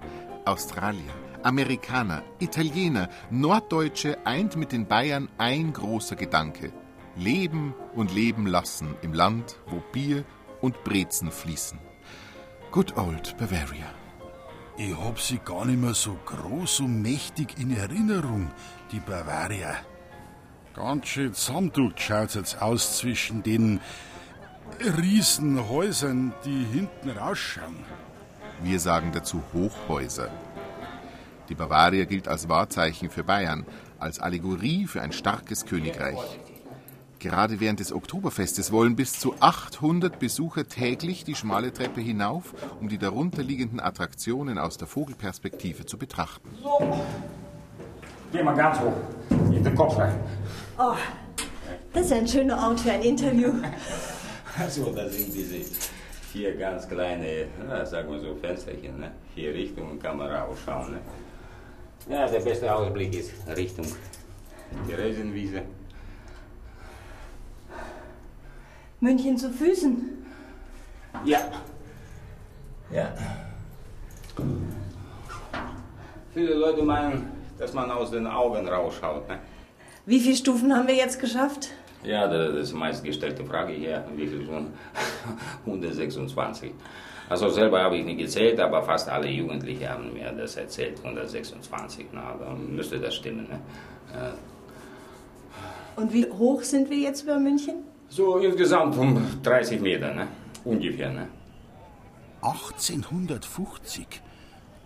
Australier, 0.45 1.13
Amerikaner, 1.43 2.24
Italiener, 2.39 3.09
Norddeutsche 3.29 4.17
eint 4.25 4.55
mit 4.55 4.71
den 4.71 4.88
Bayern 4.88 5.29
ein 5.38 5.74
großer 5.74 6.15
Gedanke. 6.15 6.71
Leben 7.15 7.75
und 7.93 8.13
leben 8.13 8.47
lassen 8.47 8.95
im 9.03 9.13
Land, 9.13 9.59
wo 9.67 9.81
Bier 9.91 10.24
und 10.62 10.83
Brezen 10.83 11.31
fließen. 11.31 11.79
Good 12.71 12.97
old 12.97 13.38
Bavaria. 13.38 13.97
Ich 14.79 14.96
hab 14.96 15.19
sie 15.19 15.39
gar 15.39 15.65
nicht 15.65 15.81
mehr 15.81 15.96
so 15.96 16.15
groß 16.25 16.81
und 16.81 17.01
mächtig 17.01 17.57
in 17.57 17.75
Erinnerung, 17.75 18.51
die 18.91 19.00
Bavaria. 19.00 19.75
Ganz 20.75 21.07
schön 21.07 21.34
zusammendruckt 21.34 22.00
schaut's 22.00 22.36
jetzt 22.36 22.62
aus 22.62 23.00
zwischen 23.00 23.41
den 23.41 23.81
Riesenhäusern, 24.79 26.31
die 26.46 26.63
hinten 26.72 27.10
rausschauen. 27.10 27.77
Wir 28.62 28.79
sagen 28.79 29.12
dazu 29.12 29.41
Hochhäuser. 29.51 30.29
Die 31.50 31.55
Bavaria 31.55 32.05
gilt 32.05 32.27
als 32.27 32.48
Wahrzeichen 32.48 33.10
für 33.10 33.24
Bayern, 33.24 33.65
als 33.98 34.19
Allegorie 34.19 34.86
für 34.86 35.01
ein 35.01 35.12
starkes 35.12 35.65
Königreich. 35.65 36.39
Gerade 37.19 37.59
während 37.59 37.79
des 37.79 37.91
Oktoberfestes 37.91 38.71
wollen 38.71 38.95
bis 38.95 39.19
zu 39.19 39.33
800 39.39 40.19
Besucher 40.19 40.67
täglich 40.67 41.24
die 41.24 41.33
schmale 41.33 41.74
Treppe 41.74 42.00
hinauf, 42.00 42.53
um 42.79 42.89
die 42.89 43.00
darunterliegenden 43.00 43.79
Attraktionen 43.79 44.59
aus 44.59 44.77
der 44.77 44.88
Vogelperspektive 44.88 45.86
zu 45.86 45.97
betrachten. 45.97 46.50
So. 46.62 47.00
Geh 48.31 48.43
mal 48.43 48.55
ganz 48.55 48.79
hoch. 48.79 48.93
In 49.29 49.63
den 49.63 49.75
Kopf 49.75 49.97
rein. 49.97 50.19
Oh, 50.77 50.93
das 51.93 52.05
ist 52.05 52.13
ein 52.13 52.27
schöner 52.27 52.57
Ort 52.67 52.79
für 52.81 52.91
ein 52.91 53.01
Interview. 53.01 53.53
Also, 54.59 54.91
da 54.91 55.07
sind 55.07 55.33
diese 55.33 55.62
vier 56.31 56.55
ganz 56.55 56.88
kleine, 56.88 57.47
na, 57.67 57.86
sagen 57.86 58.12
wir 58.12 58.19
so, 58.19 58.36
Fensterchen. 58.36 59.00
Ne? 59.00 59.12
Vier 59.33 59.53
Richtungen 59.53 60.00
kann 60.00 60.17
man 60.17 60.29
rausschauen. 60.29 60.93
Ne? 60.93 61.00
Ja, 62.09 62.27
der 62.27 62.39
beste 62.41 62.74
Ausblick 62.74 63.13
ist 63.15 63.31
Richtung 63.55 63.86
Theresienwiese. 64.88 65.63
München 69.00 69.38
zu 69.38 69.51
Füßen. 69.51 70.25
Ja. 71.24 71.39
Ja. 72.92 73.13
Viele 76.34 76.54
Leute 76.56 76.84
meinen, 76.84 77.32
dass 77.60 77.74
man 77.74 77.92
aus 77.92 78.12
den 78.12 78.27
Augen 78.27 78.68
rausschaut. 78.68 79.27
Ne? 79.27 79.39
Wie 80.06 80.20
viele 80.20 80.36
Stufen 80.36 80.75
haben 80.75 80.88
wir 80.88 80.96
jetzt 80.96 81.20
geschafft? 81.20 81.70
Ja, 82.04 82.27
das 82.27 82.56
ist 82.56 82.72
die 82.72 82.77
meistgestellte 82.77 83.44
Frage 83.44 83.74
hier. 83.74 84.06
Wie 84.16 84.27
viele 84.27 84.46
schon? 84.46 84.68
126. 85.66 86.72
Also 87.30 87.50
selber 87.50 87.82
habe 87.82 87.98
ich 87.98 88.06
nicht 88.06 88.20
gezählt, 88.20 88.60
aber 88.60 88.82
fast 88.84 89.10
alle 89.10 89.27
Jugendliche 89.27 89.89
haben 89.89 90.13
mir 90.13 90.32
das 90.32 90.56
erzählt. 90.56 91.00
126. 91.04 92.08
Na, 92.13 92.36
dann 92.39 92.74
müsste 92.75 93.00
das 93.00 93.16
stimmen. 93.16 93.48
Ne? 93.50 93.60
Und 95.98 96.13
wie 96.13 96.25
hoch 96.25 96.62
sind 96.62 96.89
wir 96.89 96.98
jetzt 96.98 97.24
über 97.24 97.38
München? 97.38 97.87
So 98.09 98.37
insgesamt 98.37 98.97
um 98.97 99.21
30 99.43 99.81
Meter, 99.81 100.13
ne? 100.13 100.27
Ungefähr, 100.63 101.11
ne? 101.11 101.27
1850. 102.41 104.21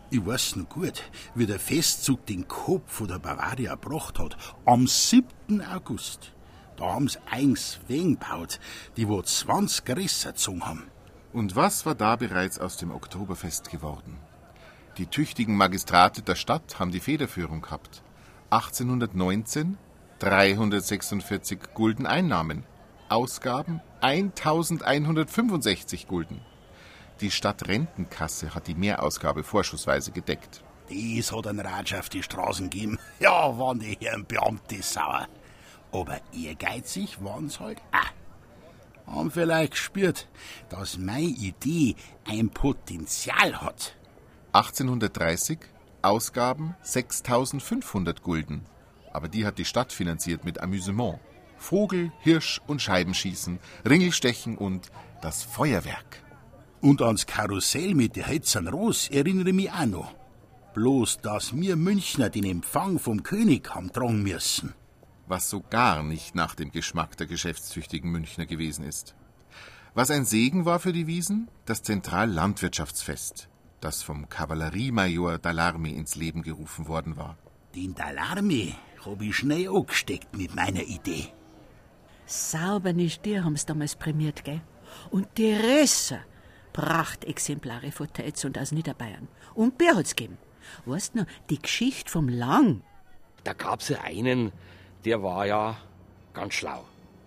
Ich 0.10 0.26
weiß 0.26 0.56
noch 0.58 0.68
gut, 0.68 1.04
wie 1.36 1.46
der 1.46 1.60
Festzug 1.60 2.26
den 2.26 2.48
Kopf 2.48 2.92
von 2.92 3.08
der 3.08 3.20
Bavaria 3.20 3.76
gebracht 3.76 4.20
hat. 4.20 4.36
Am 4.66 4.88
7. 4.88 5.62
August. 5.62 6.34
Da 6.78 6.94
haben 6.94 7.08
sie 7.08 7.20
eigens 7.30 7.80
Wegen 7.88 8.20
gebaut, 8.20 8.60
die 8.98 9.08
wo 9.08 9.22
20 9.22 9.96
Risse 9.96 10.30
gezogen 10.30 10.66
haben. 10.66 10.84
Und 11.32 11.56
was 11.56 11.86
war 11.86 11.96
da 11.96 12.16
bereits 12.16 12.60
aus 12.60 12.78
dem 12.78 12.92
Oktoberfest 12.92 13.70
geworden? 13.70 14.18
Die 14.98 15.06
tüchtigen 15.06 15.56
Magistrate 15.56 16.24
der 16.24 16.36
Stadt 16.36 16.80
haben 16.80 16.92
die 16.92 17.00
Federführung 17.00 17.62
gehabt. 17.62 18.02
1819 18.50 19.78
346 20.20 21.60
Gulden 21.74 22.06
Einnahmen. 22.06 22.66
Ausgaben 23.12 23.82
1165 24.00 26.08
Gulden. 26.08 26.40
Die 27.20 27.30
Stadtrentenkasse 27.30 28.56
hat 28.56 28.68
die 28.68 28.74
Mehrausgabe 28.74 29.44
vorschussweise 29.44 30.12
gedeckt. 30.12 30.64
Das 30.90 31.34
hat 31.34 31.48
ein 31.48 31.60
Ratsch 31.60 31.94
auf 31.94 32.08
die 32.08 32.24
Straßen 32.24 32.70
gegeben. 32.70 32.98
Ja, 33.20 33.60
waren 33.60 33.80
die 33.80 33.98
Herren 34.00 34.26
Beamte 34.26 34.82
sauer. 34.82 35.28
Aber 35.92 36.22
ehrgeizig 36.34 37.18
waren's 37.22 37.60
halt 37.60 37.82
auch. 37.92 39.14
Haben 39.14 39.30
vielleicht 39.30 39.74
gespürt, 39.74 40.30
dass 40.70 40.98
meine 40.98 41.22
Idee 41.22 41.96
ein 42.26 42.50
Potenzial 42.50 43.62
hat. 43.62 43.98
1830 44.54 45.60
Ausgaben 46.02 46.76
6500 46.82 48.24
Gulden. 48.24 48.66
Aber 49.12 49.28
die 49.28 49.46
hat 49.46 49.58
die 49.58 49.66
Stadt 49.66 49.92
finanziert 49.92 50.46
mit 50.46 50.62
Amüsement. 50.62 51.20
Vogel, 51.62 52.12
Hirsch 52.20 52.60
und 52.68 52.82
Scheibenschießen, 52.82 53.60
Ringelstechen 53.88 54.58
und 54.58 54.92
das 55.22 55.44
Feuerwerk. 55.44 56.24
Und 56.82 57.02
ans 57.02 57.28
Karussell 57.28 57.94
mit 57.94 58.16
der 58.16 58.28
Heizern 58.28 58.68
Ros 58.68 59.08
erinnere 59.10 59.50
ich 59.50 59.56
mich 59.56 59.72
auch 59.72 59.86
noch. 59.86 60.16
Bloß, 60.74 61.20
dass 61.20 61.56
wir 61.56 61.76
Münchner 61.76 62.30
den 62.30 62.46
Empfang 62.46 62.98
vom 62.98 63.22
König 63.22 63.70
haben 63.76 63.94
tragen 63.94 64.24
müssen. 64.24 64.74
Was 65.28 65.50
so 65.50 65.62
gar 65.62 66.02
nicht 66.02 66.34
nach 66.34 66.56
dem 66.56 66.72
Geschmack 66.72 67.16
der 67.18 67.28
geschäftstüchtigen 67.28 68.10
Münchner 68.10 68.48
gewesen 68.48 68.84
ist. 68.84 69.16
Was 69.94 70.10
ein 70.10 70.26
Segen 70.26 70.66
war 70.66 70.80
für 70.80 70.94
die 70.94 71.06
Wiesen? 71.06 71.48
Das 71.66 71.84
Zentrallandwirtschaftsfest, 71.84 73.50
das 73.82 74.02
vom 74.02 74.30
Kavalleriemajor 74.30 75.38
Dalarmi 75.38 75.92
ins 75.92 76.16
Leben 76.16 76.42
gerufen 76.42 76.88
worden 76.88 77.18
war. 77.18 77.38
Den 77.76 77.94
Dalarmi 77.94 78.74
hab 79.06 79.22
ich 79.22 79.36
schnell 79.36 79.70
angesteckt 79.70 80.36
mit 80.36 80.56
meiner 80.56 80.84
Idee. 80.84 81.28
Sauberne 82.32 83.10
Stier 83.10 83.44
haben's 83.44 83.66
damals 83.66 83.98
prämiert, 83.98 84.46
gell? 84.46 84.62
Und 85.10 85.28
die 85.38 85.52
Risse, 85.52 86.20
Prachtexemplare 86.72 87.92
von 87.92 88.08
Teitz 88.14 88.46
und 88.46 88.58
aus 88.58 88.72
Niederbayern. 88.72 89.28
Und 89.54 89.78
Bier 89.78 89.98
hat's 89.98 90.16
gegeben. 90.16 90.38
Weißt 90.86 91.14
du 91.14 91.20
noch, 91.20 91.26
die 91.50 91.62
Geschichte 91.62 92.10
vom 92.10 92.30
Lang. 92.30 92.84
Da 93.44 93.52
gab's 93.52 93.90
ja 93.90 94.00
einen, 94.00 94.54
der 95.04 95.22
war 95.22 95.46
ja 95.46 95.76
ganz 96.34 96.54
schlau. 96.54 96.86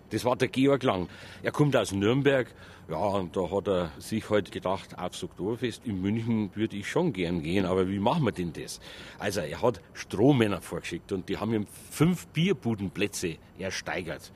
Das 0.09 0.25
war 0.25 0.35
der 0.37 0.47
Georg 0.47 0.81
Lang. 0.81 1.07
Er 1.43 1.51
kommt 1.51 1.75
aus 1.75 1.91
Nürnberg. 1.91 2.47
Ja, 2.89 2.97
und 2.97 3.37
da 3.37 3.51
hat 3.51 3.67
er 3.67 3.91
sich 3.99 4.27
halt 4.31 4.51
gedacht, 4.51 4.97
aufs 4.97 5.23
Oktoberfest 5.23 5.85
in 5.85 6.01
München 6.01 6.49
würde 6.55 6.77
ich 6.77 6.89
schon 6.89 7.13
gern 7.13 7.43
gehen, 7.43 7.65
aber 7.65 7.89
wie 7.89 7.99
machen 7.99 8.23
wir 8.23 8.31
denn 8.31 8.53
das? 8.53 8.79
Also 9.19 9.41
er 9.41 9.61
hat 9.61 9.81
Strohmänner 9.93 10.61
vorgeschickt 10.61 11.11
und 11.11 11.29
die 11.29 11.37
haben 11.37 11.53
ihm 11.53 11.67
fünf 11.91 12.25
Bierbudenplätze 12.27 13.37
ersteigert. 13.59 14.31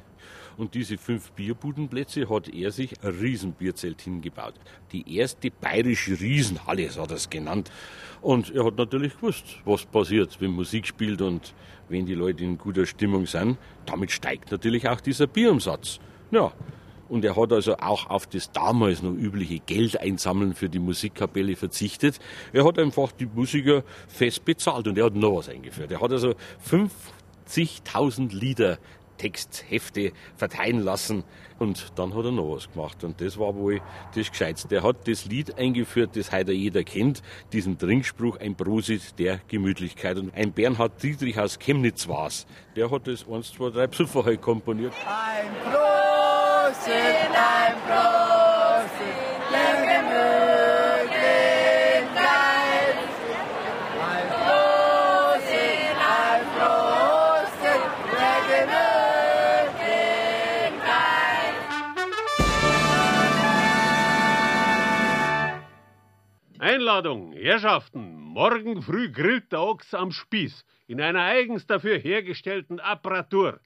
Und 0.60 0.74
diese 0.74 0.98
fünf 0.98 1.32
Bierbudenplätze 1.32 2.30
hat 2.30 2.50
er 2.50 2.72
sich 2.72 3.02
ein 3.02 3.12
Riesenbierzelt 3.12 4.02
hingebaut. 4.02 4.56
Die 4.92 5.16
erste 5.16 5.52
bayerische 5.52 6.20
Riesenhalle, 6.20 6.90
so 6.90 7.02
hat 7.02 7.12
er 7.12 7.16
es 7.16 7.30
genannt. 7.30 7.72
Und 8.22 8.54
er 8.54 8.66
hat 8.66 8.78
natürlich 8.78 9.16
gewusst, 9.16 9.46
was 9.64 9.86
passiert, 9.86 10.36
wenn 10.42 10.52
Musik 10.52 10.86
spielt 10.86 11.22
und 11.22 11.54
wenn 11.88 12.06
die 12.06 12.14
Leute 12.14 12.44
in 12.44 12.58
guter 12.58 12.86
Stimmung 12.86 13.26
sind. 13.26 13.58
Damit 13.86 14.12
steigt 14.12 14.52
natürlich 14.52 14.90
auch 14.90 15.00
dieser 15.00 15.28
Bierumsatz. 15.28 16.02
Ja, 16.30 16.52
und 17.08 17.24
er 17.24 17.38
hat 17.38 17.54
also 17.54 17.78
auch 17.78 18.10
auf 18.10 18.28
das 18.28 18.52
damals 18.52 19.02
noch 19.02 19.14
übliche 19.14 19.60
Geld 19.60 19.98
einsammeln 19.98 20.56
für 20.56 20.68
die 20.68 20.80
Musikkapelle 20.80 21.56
verzichtet. 21.56 22.20
Er 22.52 22.66
hat 22.66 22.78
einfach 22.80 23.14
die 23.14 23.28
Musiker 23.28 23.86
fest 24.10 24.44
bezahlt 24.44 24.90
und 24.90 24.98
er 24.98 25.06
hat 25.06 25.16
noch 25.16 25.38
was 25.38 25.48
eingeführt. 25.48 25.90
Er 25.90 26.02
hat 26.02 26.12
also 26.12 26.36
50.000 26.70 28.36
Lieder 28.36 28.78
Texthefte 29.20 30.14
verteilen 30.36 30.80
lassen. 30.80 31.24
Und 31.60 31.92
dann 32.00 32.16
hat 32.16 32.26
er 32.26 32.32
noch 32.32 32.56
was 32.56 32.72
gemacht. 32.72 33.04
Und 33.04 33.22
das 33.22 33.38
war 33.38 33.54
wohl 33.54 33.82
das 34.16 34.32
Gescheitste. 34.32 34.74
Er 34.74 34.84
hat 34.84 35.08
das 35.08 35.26
Lied 35.26 35.60
eingeführt, 35.60 36.16
das 36.16 36.32
heute 36.32 36.54
jeder 36.54 36.84
kennt. 36.84 37.22
Diesen 37.54 37.78
Trinkspruch, 37.78 38.38
ein 38.40 38.56
Prosit 38.56 39.20
der 39.20 39.42
Gemütlichkeit. 39.48 40.18
Und 40.18 40.34
ein 40.34 40.54
Bernhard 40.54 41.04
Dietrich 41.04 41.38
aus 41.40 41.60
Chemnitz 41.60 42.08
war's. 42.08 42.48
Der 42.76 42.90
hat 42.90 43.06
das 43.06 43.28
1, 43.30 43.54
2, 43.54 43.70
3 43.70 43.88
Psuffer 43.88 44.26
halt 44.26 44.42
komponiert. 44.42 44.94
Ein 45.06 45.52
Prosit, 45.64 46.96
ein 46.96 47.76
Prosit 47.86 48.29
Einladung, 67.00 67.32
Herrschaften! 67.32 68.14
Morgen 68.14 68.82
früh 68.82 69.10
grillt 69.10 69.54
der 69.54 69.62
Ochs 69.62 69.94
am 69.94 70.12
Spieß 70.12 70.66
in 70.88 71.00
einer 71.00 71.22
eigens 71.22 71.66
dafür 71.66 71.98
hergestellten 71.98 72.82
Apparatur. 72.82 73.62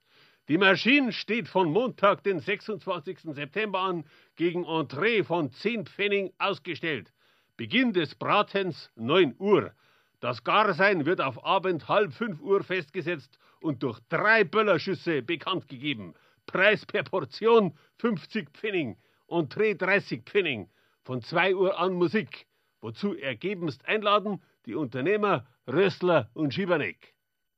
Die 0.49 0.59
Maschine 0.59 1.11
steht 1.11 1.47
von 1.47 1.71
Montag, 1.71 2.21
den 2.21 2.39
26. 2.39 3.33
September 3.33 3.79
an, 3.79 4.03
gegen 4.35 4.65
Entree 4.65 5.23
von 5.23 5.49
10 5.49 5.87
Pfennig 5.87 6.31
ausgestellt. 6.37 7.11
Beginn 7.57 7.91
des 7.91 8.13
Bratens 8.13 8.91
9 8.97 9.33
Uhr. 9.39 9.71
Das 10.19 10.43
Garsein 10.43 11.07
wird 11.07 11.19
auf 11.19 11.43
Abend 11.43 11.87
halb 11.87 12.13
5 12.13 12.39
Uhr 12.39 12.63
festgesetzt 12.63 13.39
und 13.61 13.81
durch 13.81 13.99
drei 14.09 14.43
Böllerschüsse 14.43 15.23
bekannt 15.23 15.67
gegeben. 15.67 16.13
Preis 16.45 16.85
per 16.85 17.01
Portion 17.01 17.75
50 17.97 18.51
Pfennig, 18.51 18.95
Entree 19.27 19.73
30 19.73 20.21
Pfennig. 20.21 20.67
Von 21.01 21.23
2 21.23 21.55
Uhr 21.55 21.79
an 21.79 21.93
Musik. 21.93 22.45
Wozu 22.83 23.15
ergebenst 23.15 23.87
einladen 23.87 24.41
die 24.65 24.75
Unternehmer 24.75 25.45
Rössler 25.65 26.29
und 26.33 26.53
Schieberneck. 26.53 27.13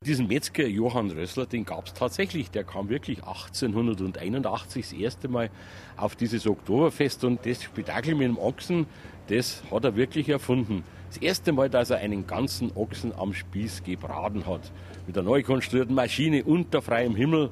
Diesen 0.05 0.27
Metzger 0.27 0.67
Johann 0.67 1.10
Rössler, 1.10 1.48
den 1.48 1.65
gab 1.65 1.88
es 1.88 1.96
tatsächlich. 1.96 2.51
Der 2.51 2.63
kam 2.63 2.89
wirklich 2.89 3.24
1881 3.24 4.84
das 4.84 4.94
erste 4.94 5.27
Mal 5.27 5.50
auf 5.98 6.15
dieses 6.15 6.46
Oktoberfest 6.46 7.24
und 7.24 7.44
das 7.44 7.63
Spektakel 7.63 8.13
mit 8.13 8.27
dem 8.27 8.38
Ochsen, 8.38 8.86
das 9.25 9.63
hat 9.72 9.84
er 9.84 9.96
wirklich 9.96 10.29
erfunden. 10.29 10.84
Das 11.08 11.17
erste 11.17 11.53
Mal, 11.53 11.72
dass 11.72 11.89
er 11.89 11.98
einen 11.98 12.27
ganzen 12.27 12.72
Ochsen 12.75 13.12
am 13.12 13.34
Spieß 13.34 13.84
gebraten 13.84 14.46
hat. 14.46 14.72
Mit 15.08 15.17
einer 15.17 15.25
neu 15.25 15.41
konstruierten 15.41 15.96
Maschine 15.96 16.44
unter 16.44 16.83
freiem 16.83 17.16
Himmel. 17.16 17.50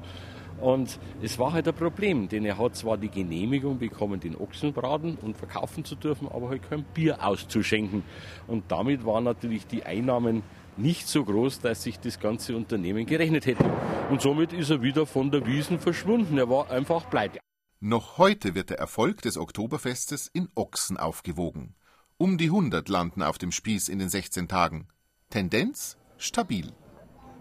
Und 0.60 0.98
es 1.22 1.38
war 1.38 1.52
halt 1.52 1.68
ein 1.68 1.74
Problem, 1.74 2.28
denn 2.28 2.44
er 2.44 2.58
hat 2.58 2.76
zwar 2.76 2.96
die 2.96 3.08
Genehmigung 3.08 3.78
bekommen, 3.78 4.20
den 4.20 4.36
Ochsen 4.36 4.72
braten 4.72 5.16
und 5.20 5.36
verkaufen 5.36 5.84
zu 5.84 5.94
dürfen, 5.94 6.28
aber 6.28 6.48
halt 6.48 6.68
kein 6.68 6.84
Bier 6.84 7.24
auszuschenken. 7.26 8.02
Und 8.46 8.64
damit 8.68 9.04
waren 9.04 9.24
natürlich 9.24 9.66
die 9.66 9.84
Einnahmen 9.84 10.42
nicht 10.76 11.06
so 11.06 11.24
groß, 11.24 11.60
dass 11.60 11.82
sich 11.82 12.00
das 12.00 12.18
ganze 12.18 12.56
Unternehmen 12.56 13.06
gerechnet 13.06 13.46
hätte. 13.46 13.64
Und 14.10 14.22
somit 14.22 14.52
ist 14.52 14.70
er 14.70 14.82
wieder 14.82 15.06
von 15.06 15.30
der 15.30 15.46
Wiesen 15.46 15.78
verschwunden. 15.78 16.38
Er 16.38 16.48
war 16.48 16.70
einfach 16.70 17.08
pleite. 17.10 17.38
Noch 17.80 18.18
heute 18.18 18.54
wird 18.54 18.70
der 18.70 18.78
Erfolg 18.78 19.22
des 19.22 19.36
Oktoberfestes 19.36 20.28
in 20.32 20.48
Ochsen 20.54 20.96
aufgewogen. 20.96 21.74
Um 22.16 22.38
die 22.38 22.46
100 22.46 22.88
landen 22.88 23.22
auf 23.22 23.38
dem 23.38 23.52
Spieß 23.52 23.88
in 23.88 23.98
den 23.98 24.08
16 24.08 24.48
Tagen. 24.48 24.88
Tendenz 25.30 25.98
stabil. 26.16 26.72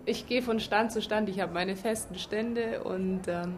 Ich 0.06 0.28
gehe 0.28 0.42
von 0.42 0.60
Stand 0.60 0.92
zu 0.92 1.02
Stand, 1.02 1.30
ich 1.30 1.40
habe 1.40 1.54
meine 1.54 1.76
festen 1.76 2.16
Stände 2.16 2.84
und 2.84 3.22
ähm, 3.28 3.58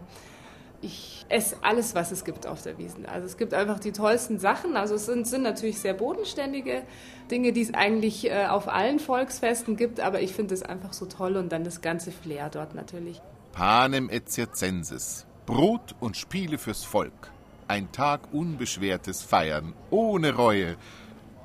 ich 0.82 1.26
esse 1.30 1.58
alles, 1.62 1.96
was 1.96 2.12
es 2.12 2.24
gibt 2.24 2.46
auf 2.46 2.62
der 2.62 2.78
Wiesen. 2.78 3.08
Also 3.08 3.26
es 3.26 3.38
gibt 3.38 3.54
einfach 3.56 3.80
die 3.80 3.92
tollsten 3.92 4.38
Sachen. 4.38 4.78
Also 4.78 4.96
es 4.96 5.08
sind, 5.08 5.26
sind 5.26 5.42
natürlich 5.42 5.80
sehr 5.80 5.96
bodenständige 5.96 6.84
Dinge, 7.32 7.52
die 7.52 7.62
es 7.62 7.74
eigentlich 7.74 8.30
äh, 8.30 8.46
auf 8.46 8.68
allen 8.68 9.00
Volksfesten 9.00 9.76
gibt, 9.76 10.00
aber 10.00 10.22
ich 10.22 10.34
finde 10.34 10.54
es 10.54 10.62
einfach 10.62 10.94
so 10.94 11.08
toll 11.08 11.38
und 11.38 11.52
dann 11.52 11.64
das 11.64 11.82
ganze 11.82 12.12
Flair 12.12 12.50
dort 12.50 12.76
natürlich. 12.76 13.22
Panem 13.52 14.10
et 14.10 14.30
circenses. 14.30 15.26
Brot 15.48 15.96
und 16.00 16.18
Spiele 16.18 16.58
fürs 16.58 16.84
Volk. 16.84 17.32
Ein 17.68 17.92
Tag 17.92 18.22
unbeschwertes 18.32 19.24
Feiern, 19.24 19.74
ohne 19.90 20.36
Reue. 20.36 20.76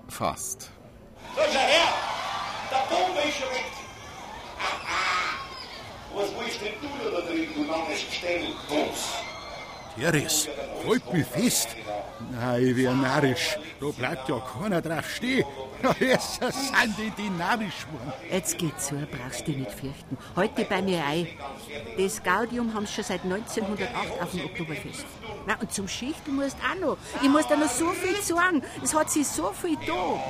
Fast. 0.08 0.70
So, 1.34 1.42
her! 1.42 1.88
Der 2.70 2.94
Bombe 2.94 3.20
ist 3.26 3.38
schon 3.38 3.48
weg! 3.50 3.79
Was 6.20 6.28
willst 6.38 6.60
denn 6.60 6.74
du 6.82 7.10
da 7.10 7.20
drin, 7.22 7.48
du 7.54 7.64
langes 7.64 8.06
Gestell? 8.06 8.42
Was? 8.68 9.30
Teres, 9.96 10.48
halt 10.86 11.12
mich 11.12 11.26
fest. 11.26 11.68
Nein, 12.30 12.66
ich 12.66 12.76
wär 12.76 12.92
narrisch. 12.92 13.58
Da 13.80 13.86
bleibt 13.86 14.28
ja 14.28 14.38
keiner 14.38 14.82
drauf 14.82 15.08
stehen. 15.10 15.46
Jetzt 15.98 16.34
sind 16.34 16.98
die, 16.98 17.10
die 17.22 17.30
narrisch 17.30 17.86
geworden. 17.86 18.12
Jetzt 18.30 18.58
geht's 18.58 18.88
so, 18.88 18.96
brauchst 19.10 19.46
dich 19.46 19.56
nicht 19.56 19.72
fürchten. 19.72 20.18
Halt 20.36 20.58
dich 20.58 20.68
bei 20.68 20.82
mir 20.82 21.02
ein. 21.04 21.26
Das 21.96 22.22
Gaudium 22.22 22.74
haben 22.74 22.84
sie 22.84 22.92
schon 22.92 23.04
seit 23.04 23.24
1908 23.24 24.22
auf 24.22 24.30
dem 24.30 24.44
Oktoberfest. 24.44 25.06
Na, 25.46 25.56
und 25.58 25.72
zum 25.72 25.88
Schichten 25.88 26.36
musst 26.36 26.56
du 26.58 26.86
auch 26.86 26.88
noch. 26.88 26.98
Ich 27.22 27.28
muss 27.30 27.46
da 27.46 27.56
noch 27.56 27.70
so 27.70 27.90
viel 27.92 28.20
sagen. 28.22 28.62
Es 28.82 28.94
hat 28.94 29.10
sich 29.10 29.26
so 29.26 29.52
viel 29.52 29.76
da. 29.86 30.20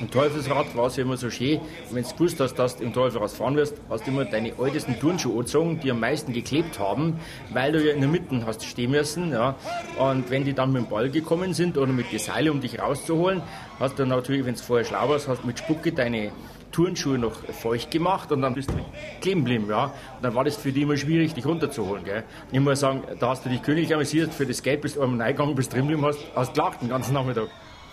Im 0.00 0.10
Teufelsrad 0.10 0.76
war 0.76 0.86
es 0.86 0.96
ja 0.96 1.04
immer 1.04 1.16
so 1.16 1.30
schön, 1.30 1.60
wenn 1.90 2.02
du 2.02 2.10
gewusst 2.10 2.38
hast, 2.40 2.54
dass 2.54 2.76
du 2.76 2.84
im 2.84 2.92
Teufelsrad 2.92 3.30
fahren 3.30 3.56
wirst, 3.56 3.76
hast 3.88 4.06
du 4.06 4.10
immer 4.10 4.24
deine 4.24 4.52
ältesten 4.58 4.98
Turnschuhe 5.00 5.32
angezogen, 5.32 5.80
die 5.80 5.90
am 5.90 6.00
meisten 6.00 6.32
geklebt 6.32 6.78
haben, 6.78 7.18
weil 7.50 7.72
du 7.72 7.82
ja 7.82 7.94
in 7.94 8.00
der 8.00 8.10
Mitte 8.10 8.44
hast 8.44 8.64
stehen 8.64 8.90
müssen. 8.90 9.32
Ja. 9.32 9.54
Und 9.98 10.30
wenn 10.30 10.44
die 10.44 10.52
dann 10.52 10.72
mit 10.72 10.82
dem 10.82 10.88
Ball 10.88 11.10
gekommen 11.10 11.54
sind 11.54 11.78
oder 11.78 11.92
mit 11.92 12.12
den 12.12 12.18
Seile, 12.18 12.52
um 12.52 12.60
dich 12.60 12.78
rauszuholen, 12.78 13.42
hast 13.78 13.98
du 13.98 14.04
natürlich, 14.04 14.44
wenn 14.44 14.54
du 14.54 14.60
vorher 14.60 14.84
schlau 14.84 15.08
warst, 15.08 15.28
hast 15.28 15.44
mit 15.44 15.58
Spucke 15.58 15.92
deine 15.92 16.30
Turnschuhe 16.72 17.16
noch 17.16 17.36
feucht 17.54 17.90
gemacht 17.90 18.32
und 18.32 18.42
dann 18.42 18.54
bist 18.54 18.70
du 18.70 18.74
kleben 19.22 19.40
geblieben, 19.44 19.66
ja. 19.70 19.84
Und 19.86 19.92
dann 20.22 20.34
war 20.34 20.44
das 20.44 20.56
für 20.56 20.72
die 20.72 20.82
immer 20.82 20.98
schwierig, 20.98 21.32
dich 21.32 21.46
runterzuholen, 21.46 22.04
gell. 22.04 22.24
Ich 22.52 22.60
muss 22.60 22.80
sagen, 22.80 23.02
da 23.18 23.30
hast 23.30 23.46
du 23.46 23.48
dich 23.48 23.62
königlich 23.62 23.94
amüsiert, 23.94 24.34
für 24.34 24.44
das 24.44 24.62
Geld 24.62 24.82
bist 24.82 24.96
du 24.96 25.02
einmal 25.02 25.22
reingegangen, 25.22 25.54
bist 25.54 25.72
drin 25.72 25.88
geblieben, 25.88 26.04
hast, 26.04 26.18
hast 26.34 26.52
gelacht 26.52 26.82
den 26.82 26.90
ganzen 26.90 27.14
Nachmittag. 27.14 27.48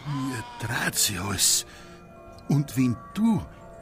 Mir 0.06 0.44
dreht 0.60 0.96
sich 0.96 1.20
alles. 1.20 1.66
Und 2.50 2.76
wenn 2.78 2.96
du 3.14 3.42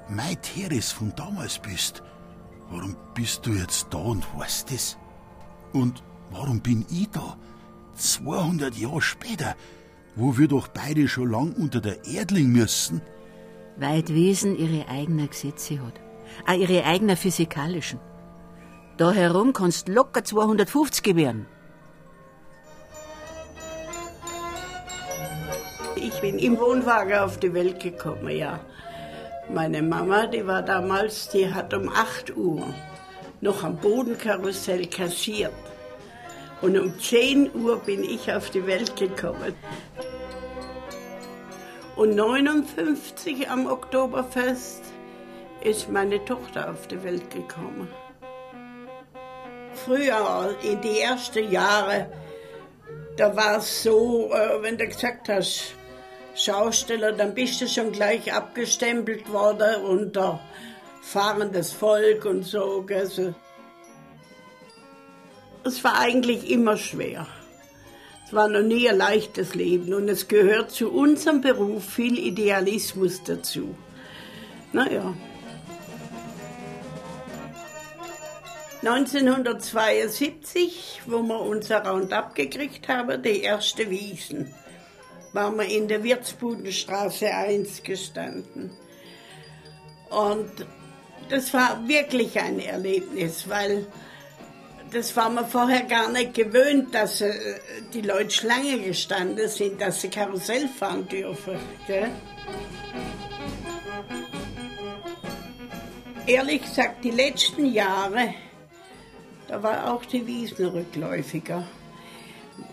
mein 0.10 0.40
Teres 0.42 0.92
von 0.92 1.14
damals 1.16 1.60
bist, 1.60 2.04
warum 2.70 2.96
bist 3.14 3.46
du 3.46 3.54
jetzt 3.54 3.88
da 3.90 3.98
und 3.98 4.26
weißt 4.38 4.72
das? 4.72 4.98
Und 5.74 6.04
warum 6.30 6.62
bin 6.62 6.86
ich 6.90 7.10
da? 7.10 7.38
200 7.96 8.76
Jahre 8.76 9.02
später, 9.02 9.56
wo 10.16 10.38
wir 10.38 10.48
doch 10.48 10.68
beide 10.68 11.08
schon 11.08 11.32
lang 11.32 11.54
unter 11.54 11.82
der 11.82 12.06
Erde 12.06 12.36
liegen 12.36 12.52
müssen. 12.52 13.02
Weil 13.78 14.08
Wesen 14.08 14.58
ihre 14.58 14.88
eigenen 14.90 15.30
Gesetze 15.30 15.80
hat. 15.82 16.00
Auch 16.48 16.54
ihre 16.54 16.86
eigenen 16.86 17.18
physikalischen. 17.18 18.00
Da 18.98 19.12
herum 19.12 19.54
kannst 19.54 19.88
locker 19.88 20.24
250 20.24 21.16
werden. 21.16 21.48
Ich 25.96 26.22
bin 26.22 26.40
im 26.40 26.60
Wohnwagen 26.60 27.20
auf 27.20 27.38
die 27.38 27.54
Welt 27.54 27.80
gekommen, 27.82 28.30
ja. 28.30 28.60
Meine 29.50 29.82
Mama, 29.82 30.28
die 30.28 30.46
war 30.48 30.62
damals, 30.62 31.30
die 31.30 31.54
hat 31.54 31.74
um 31.74 31.90
8 31.90 32.36
Uhr 32.36 32.74
noch 33.42 33.64
am 33.64 33.78
Bodenkarussell 33.78 34.88
kassiert. 34.88 35.52
Und 36.62 36.78
um 36.78 36.98
10 37.00 37.54
Uhr 37.56 37.78
bin 37.80 38.04
ich 38.04 38.32
auf 38.32 38.50
die 38.52 38.66
Welt 38.66 38.96
gekommen. 38.96 39.56
Und 41.96 42.16
59 42.16 43.50
am 43.50 43.68
Oktoberfest 43.68 44.84
ist 45.64 45.90
meine 45.90 46.24
Tochter 46.24 46.70
auf 46.70 46.88
die 46.88 47.04
Welt 47.04 47.30
gekommen. 47.30 47.88
Früher, 49.86 50.56
in 50.64 50.80
die 50.82 51.00
ersten 51.00 51.52
Jahre, 51.52 52.08
da 53.18 53.36
war 53.36 53.58
es 53.58 53.84
so, 53.84 54.32
äh, 54.34 54.62
wenn 54.62 54.78
du 54.78 54.88
gesagt 54.88 55.28
hast, 55.30 55.76
Schausteller, 56.36 57.12
dann 57.12 57.34
bist 57.34 57.60
du 57.62 57.68
schon 57.68 57.92
gleich 57.92 58.32
abgestempelt 58.34 59.32
worden 59.32 59.84
unter 59.84 60.40
fahrendes 61.02 61.74
Volk 61.74 62.26
und 62.26 62.44
so. 62.44 62.86
Es 65.64 65.84
war 65.84 66.00
eigentlich 66.00 66.50
immer 66.50 66.78
schwer. 66.78 67.28
Es 68.26 68.34
war 68.34 68.48
noch 68.48 68.62
nie 68.62 68.90
ein 68.90 68.98
leichtes 68.98 69.54
Leben 69.56 69.94
und 69.94 70.08
es 70.08 70.30
gehört 70.30 70.72
zu 70.72 70.92
unserem 70.92 71.42
Beruf 71.42 71.84
viel 71.84 72.18
Idealismus 72.18 73.22
dazu. 73.24 73.76
Naja. 74.72 75.14
1972, 78.84 81.02
wo 81.06 81.22
wir 81.22 81.42
unser 81.42 81.86
Roundup 81.86 82.34
gekriegt 82.34 82.88
haben, 82.88 83.22
die 83.22 83.42
erste 83.42 83.90
Wiesen, 83.90 84.56
waren 85.34 85.58
wir 85.58 85.66
in 85.66 85.88
der 85.88 86.04
Wirtsbudenstraße 86.04 87.30
1 87.30 87.84
gestanden. 87.84 88.72
Und 90.10 90.68
das 91.30 91.54
war 91.54 91.88
wirklich 91.88 92.40
ein 92.40 92.60
Erlebnis, 92.60 93.48
weil 93.48 93.88
das 94.92 95.16
war 95.16 95.30
mir 95.30 95.46
vorher 95.46 95.84
gar 95.84 96.12
nicht 96.12 96.34
gewöhnt, 96.34 96.94
dass 96.94 97.22
äh, 97.22 97.34
die 97.94 98.02
Leute 98.02 98.32
Schlange 98.32 98.80
gestanden 98.80 99.48
sind, 99.48 99.80
dass 99.80 100.02
sie 100.02 100.10
Karussell 100.10 100.68
fahren 100.68 101.08
dürfen. 101.08 101.58
Gell? 101.88 102.12
Ehrlich 106.28 106.62
gesagt, 106.62 107.04
die 107.04 107.12
letzten 107.12 107.66
Jahre, 107.66 108.34
da 109.48 109.64
war 109.64 109.94
auch 109.94 110.04
die 110.06 110.26
Wiesen 110.28 110.66
rückläufiger. 110.68 111.66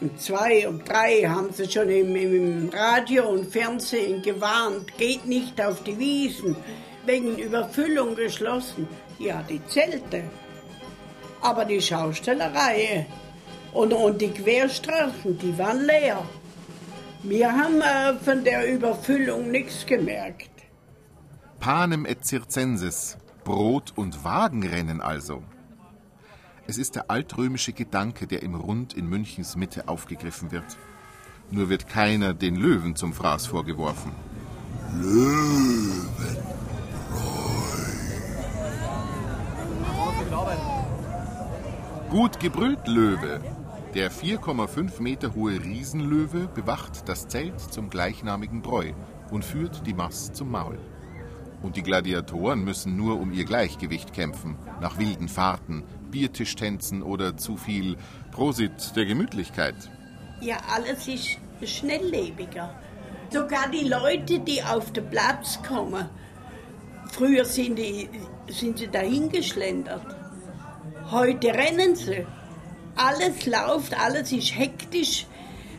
Um 0.00 0.16
zwei, 0.16 0.68
um 0.68 0.84
drei 0.84 1.22
haben 1.22 1.52
sie 1.52 1.70
schon 1.70 1.88
im, 1.88 2.14
im 2.14 2.68
Radio 2.70 3.28
und 3.28 3.50
Fernsehen 3.50 4.22
gewarnt, 4.22 4.96
geht 4.96 5.26
nicht 5.26 5.60
auf 5.60 5.82
die 5.82 5.98
Wiesen, 5.98 6.56
wegen 7.04 7.36
Überfüllung 7.38 8.14
geschlossen. 8.14 8.86
Ja, 9.18 9.42
die 9.42 9.64
Zelte. 9.66 10.22
Aber 11.40 11.64
die 11.64 11.80
Schaustellerei 11.80 13.06
und, 13.72 13.92
und 13.92 14.20
die 14.20 14.30
Querstraßen, 14.30 15.38
die 15.38 15.56
waren 15.58 15.84
leer. 15.84 16.22
Wir 17.22 17.52
haben 17.52 17.80
äh, 17.80 18.14
von 18.24 18.44
der 18.44 18.72
Überfüllung 18.72 19.50
nichts 19.50 19.84
gemerkt. 19.84 20.50
Panem 21.58 22.06
et 22.06 22.24
Circenses, 22.24 23.18
Brot- 23.44 23.92
und 23.96 24.22
Wagenrennen 24.22 25.00
also. 25.00 25.42
Es 26.70 26.76
ist 26.76 26.96
der 26.96 27.10
altrömische 27.10 27.72
Gedanke, 27.72 28.26
der 28.26 28.42
im 28.42 28.54
Rund 28.54 28.92
in 28.92 29.08
Münchens 29.08 29.56
Mitte 29.56 29.88
aufgegriffen 29.88 30.52
wird. 30.52 30.76
Nur 31.50 31.70
wird 31.70 31.88
keiner 31.88 32.34
den 32.34 32.56
Löwen 32.56 32.94
zum 32.94 33.14
Fraß 33.14 33.46
vorgeworfen. 33.46 34.12
Löwen. 35.00 36.36
Gut 42.10 42.38
gebrüllt, 42.38 42.86
Löwe. 42.86 43.40
Der 43.94 44.12
4,5 44.12 45.00
Meter 45.00 45.34
hohe 45.34 45.64
Riesenlöwe 45.64 46.48
bewacht 46.48 47.08
das 47.08 47.28
Zelt 47.28 47.58
zum 47.60 47.88
gleichnamigen 47.88 48.60
Bräu 48.60 48.92
und 49.30 49.42
führt 49.42 49.86
die 49.86 49.94
Mass 49.94 50.34
zum 50.34 50.50
Maul. 50.50 50.78
Und 51.62 51.76
die 51.76 51.82
Gladiatoren 51.82 52.62
müssen 52.64 52.96
nur 52.96 53.18
um 53.18 53.32
ihr 53.32 53.44
Gleichgewicht 53.44 54.12
kämpfen, 54.12 54.56
nach 54.80 54.98
wilden 54.98 55.28
Fahrten, 55.28 55.82
Biertischtänzen 56.10 57.02
oder 57.02 57.36
zu 57.36 57.56
viel 57.56 57.96
Prosit 58.30 58.94
der 58.94 59.06
Gemütlichkeit. 59.06 59.74
Ja, 60.40 60.58
alles 60.72 61.08
ist 61.08 61.38
schnelllebiger. 61.64 62.74
Sogar 63.30 63.68
die 63.70 63.88
Leute, 63.88 64.38
die 64.38 64.62
auf 64.62 64.92
den 64.92 65.10
Platz 65.10 65.60
kommen, 65.66 66.08
früher 67.10 67.44
sind, 67.44 67.76
die, 67.76 68.08
sind 68.48 68.78
sie 68.78 68.88
dahingeschlendert. 68.88 70.16
Heute 71.10 71.48
rennen 71.48 71.96
sie. 71.96 72.24
Alles 72.94 73.46
läuft, 73.46 73.98
alles 73.98 74.32
ist 74.32 74.56
hektisch. 74.58 75.26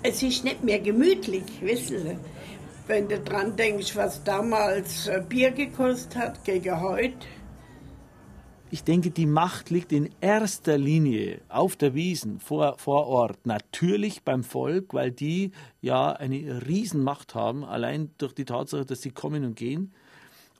Es 0.03 0.23
ist 0.23 0.43
nicht 0.43 0.63
mehr 0.63 0.79
gemütlich, 0.79 1.43
wissen 1.61 1.99
Sie. 1.99 2.17
Wenn 2.89 3.07
du 3.07 3.19
dran 3.19 3.55
denkst, 3.55 3.95
was 3.95 4.23
damals 4.23 5.05
äh, 5.05 5.21
Bier 5.29 5.51
gekostet 5.51 6.15
hat 6.15 6.43
gegen 6.43 6.81
heute. 6.81 7.27
Ich 8.71 8.83
denke, 8.83 9.11
die 9.11 9.27
Macht 9.27 9.69
liegt 9.69 9.91
in 9.91 10.09
erster 10.21 10.75
Linie 10.79 11.41
auf 11.49 11.75
der 11.75 11.93
Wiesen 11.93 12.39
vor, 12.39 12.79
vor 12.79 13.05
Ort. 13.05 13.45
Natürlich 13.45 14.23
beim 14.23 14.43
Volk, 14.43 14.95
weil 14.95 15.11
die 15.11 15.51
ja 15.81 16.13
eine 16.13 16.65
Riesenmacht 16.67 17.35
haben, 17.35 17.63
allein 17.63 18.09
durch 18.17 18.33
die 18.33 18.45
Tatsache, 18.45 18.85
dass 18.85 19.03
sie 19.03 19.11
kommen 19.11 19.45
und 19.45 19.55
gehen. 19.55 19.93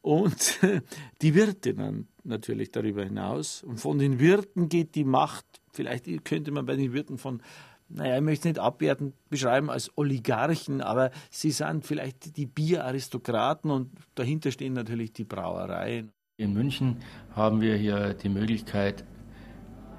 Und 0.03 0.59
die 1.23 1.33
Wirte 1.33 1.73
dann 1.73 2.07
natürlich 2.23 2.69
darüber 2.69 3.03
hinaus. 3.05 3.63
Und 3.63 3.79
von 3.79 3.97
den 3.97 4.19
Wirten 4.19 4.69
geht 4.69 4.93
die 4.93 5.03
Macht, 5.03 5.47
vielleicht 5.73 6.05
könnte 6.25 6.51
man 6.51 6.67
bei 6.67 6.75
den 6.75 6.93
Wirten 6.93 7.17
von 7.17 7.41
naja, 7.89 8.15
ich 8.15 8.21
möchte 8.21 8.47
es 8.47 8.53
nicht 8.53 8.59
abwertend 8.59 9.13
beschreiben 9.29 9.69
als 9.69 9.91
Oligarchen, 9.97 10.81
aber 10.81 11.11
sie 11.29 11.51
sind 11.51 11.85
vielleicht 11.85 12.37
die 12.37 12.45
Bieraristokraten 12.45 13.71
und 13.71 13.91
dahinter 14.15 14.51
stehen 14.51 14.73
natürlich 14.73 15.13
die 15.13 15.23
Brauereien. 15.23 16.11
In 16.37 16.53
München 16.53 16.97
haben 17.35 17.61
wir 17.61 17.75
hier 17.75 18.13
die 18.13 18.29
Möglichkeit, 18.29 19.03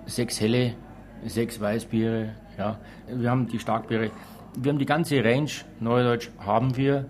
sechs 0.06 0.40
helle, 0.40 0.74
sechs 1.26 1.60
Weißbiere, 1.60 2.34
ja. 2.56 2.80
Wir 3.08 3.30
haben 3.30 3.46
die 3.46 3.58
Starkbiere, 3.58 4.10
wir 4.56 4.72
haben 4.72 4.78
die 4.78 4.86
ganze 4.86 5.22
Range, 5.22 5.50
Neudeutsch 5.80 6.30
haben 6.38 6.76
wir 6.76 7.06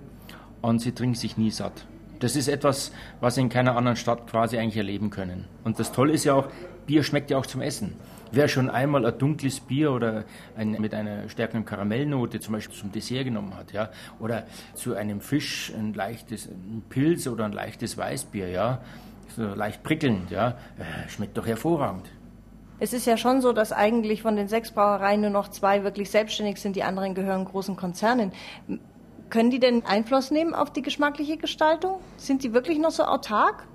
und 0.62 0.80
sie 0.80 0.92
trinken 0.92 1.14
sich 1.14 1.36
nie 1.36 1.50
satt. 1.50 1.86
Das 2.20 2.36
ist 2.36 2.48
etwas, 2.48 2.92
was 3.20 3.36
Sie 3.36 3.40
in 3.40 3.48
keiner 3.48 3.76
anderen 3.76 3.96
Stadt 3.96 4.26
quasi 4.26 4.58
eigentlich 4.58 4.76
erleben 4.76 5.08
können. 5.08 5.46
Und 5.64 5.78
das 5.78 5.90
Tolle 5.90 6.12
ist 6.12 6.24
ja 6.24 6.34
auch, 6.34 6.48
Bier 6.86 7.02
schmeckt 7.02 7.30
ja 7.30 7.38
auch 7.38 7.46
zum 7.46 7.62
Essen. 7.62 7.94
Wer 8.32 8.46
schon 8.46 8.70
einmal 8.70 9.04
ein 9.04 9.18
dunkles 9.18 9.60
Bier 9.60 9.90
oder 9.92 10.24
ein, 10.56 10.72
mit 10.72 10.94
einer 10.94 11.28
stärkeren 11.28 11.64
Karamellnote 11.64 12.38
zum 12.38 12.54
Beispiel 12.54 12.76
zum 12.76 12.92
Dessert 12.92 13.24
genommen 13.24 13.56
hat, 13.56 13.72
ja, 13.72 13.90
oder 14.20 14.44
zu 14.74 14.94
einem 14.94 15.20
Fisch 15.20 15.72
ein 15.76 15.94
leichtes 15.94 16.46
ein 16.46 16.82
Pilz 16.88 17.26
oder 17.26 17.44
ein 17.44 17.52
leichtes 17.52 17.96
Weißbier, 17.98 18.48
ja, 18.48 18.80
so 19.36 19.42
leicht 19.42 19.82
prickelnd, 19.82 20.30
ja, 20.30 20.50
äh, 20.78 21.08
schmeckt 21.08 21.36
doch 21.36 21.46
hervorragend. 21.46 22.06
Es 22.78 22.92
ist 22.92 23.06
ja 23.06 23.16
schon 23.16 23.42
so, 23.42 23.52
dass 23.52 23.72
eigentlich 23.72 24.22
von 24.22 24.36
den 24.36 24.48
sechs 24.48 24.70
Brauereien 24.70 25.20
nur 25.20 25.30
noch 25.30 25.48
zwei 25.48 25.84
wirklich 25.84 26.10
selbstständig 26.10 26.58
sind, 26.58 26.76
die 26.76 26.82
anderen 26.82 27.14
gehören 27.14 27.44
großen 27.44 27.76
Konzernen. 27.76 28.32
Können 29.28 29.50
die 29.50 29.60
denn 29.60 29.84
Einfluss 29.84 30.30
nehmen 30.30 30.54
auf 30.54 30.72
die 30.72 30.82
geschmackliche 30.82 31.36
Gestaltung? 31.36 32.00
Sind 32.16 32.42
die 32.42 32.54
wirklich 32.54 32.78
noch 32.78 32.90
so 32.90 33.04
autark? 33.04 33.66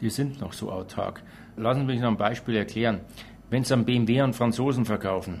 Die 0.00 0.10
sind 0.10 0.40
noch 0.40 0.52
so 0.52 0.70
autark. 0.72 1.22
Lassen 1.56 1.80
Sie 1.80 1.86
mich 1.86 2.00
noch 2.00 2.08
ein 2.08 2.16
Beispiel 2.16 2.56
erklären. 2.56 3.00
Wenn 3.54 3.62
Sie 3.62 3.72
einen 3.72 3.84
BMW 3.84 4.20
an 4.20 4.34
Franzosen 4.34 4.84
verkaufen, 4.84 5.40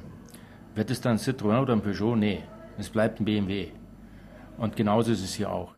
wird 0.76 0.88
es 0.88 1.00
dann 1.00 1.16
Citroën 1.16 1.60
oder 1.60 1.72
ein 1.72 1.80
Peugeot? 1.80 2.14
Nee, 2.14 2.44
es 2.78 2.88
bleibt 2.88 3.18
ein 3.18 3.24
BMW. 3.24 3.72
Und 4.56 4.76
genauso 4.76 5.10
ist 5.10 5.24
es 5.24 5.34
hier 5.34 5.50
auch. 5.50 5.74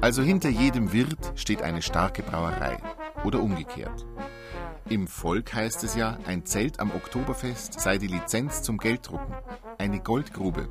Also 0.00 0.22
hinter 0.22 0.48
jedem 0.48 0.92
Wirt 0.92 1.32
steht 1.34 1.62
eine 1.62 1.82
starke 1.82 2.22
Brauerei. 2.22 2.76
Oder 3.24 3.42
umgekehrt. 3.42 4.06
Im 4.90 5.08
Volk 5.08 5.54
heißt 5.54 5.82
es 5.82 5.96
ja, 5.96 6.18
ein 6.24 6.46
Zelt 6.46 6.78
am 6.78 6.92
Oktoberfest 6.92 7.80
sei 7.80 7.98
die 7.98 8.06
Lizenz 8.06 8.62
zum 8.62 8.78
Gelddrucken. 8.78 9.34
Eine 9.78 9.98
Goldgrube. 9.98 10.68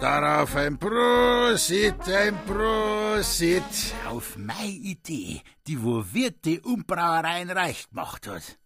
Darauf 0.00 0.54
ein 0.54 0.78
Prosit, 0.78 2.08
ein 2.08 2.38
Prosit. 2.46 3.64
Auf 4.06 4.36
meine 4.36 4.70
Idee, 4.70 5.42
die 5.66 5.82
wo 5.82 6.04
Wirte 6.12 6.60
und 6.60 6.86
Brauereien 6.86 7.50
reich 7.50 7.88
gemacht 7.88 8.28
hat. 8.28 8.60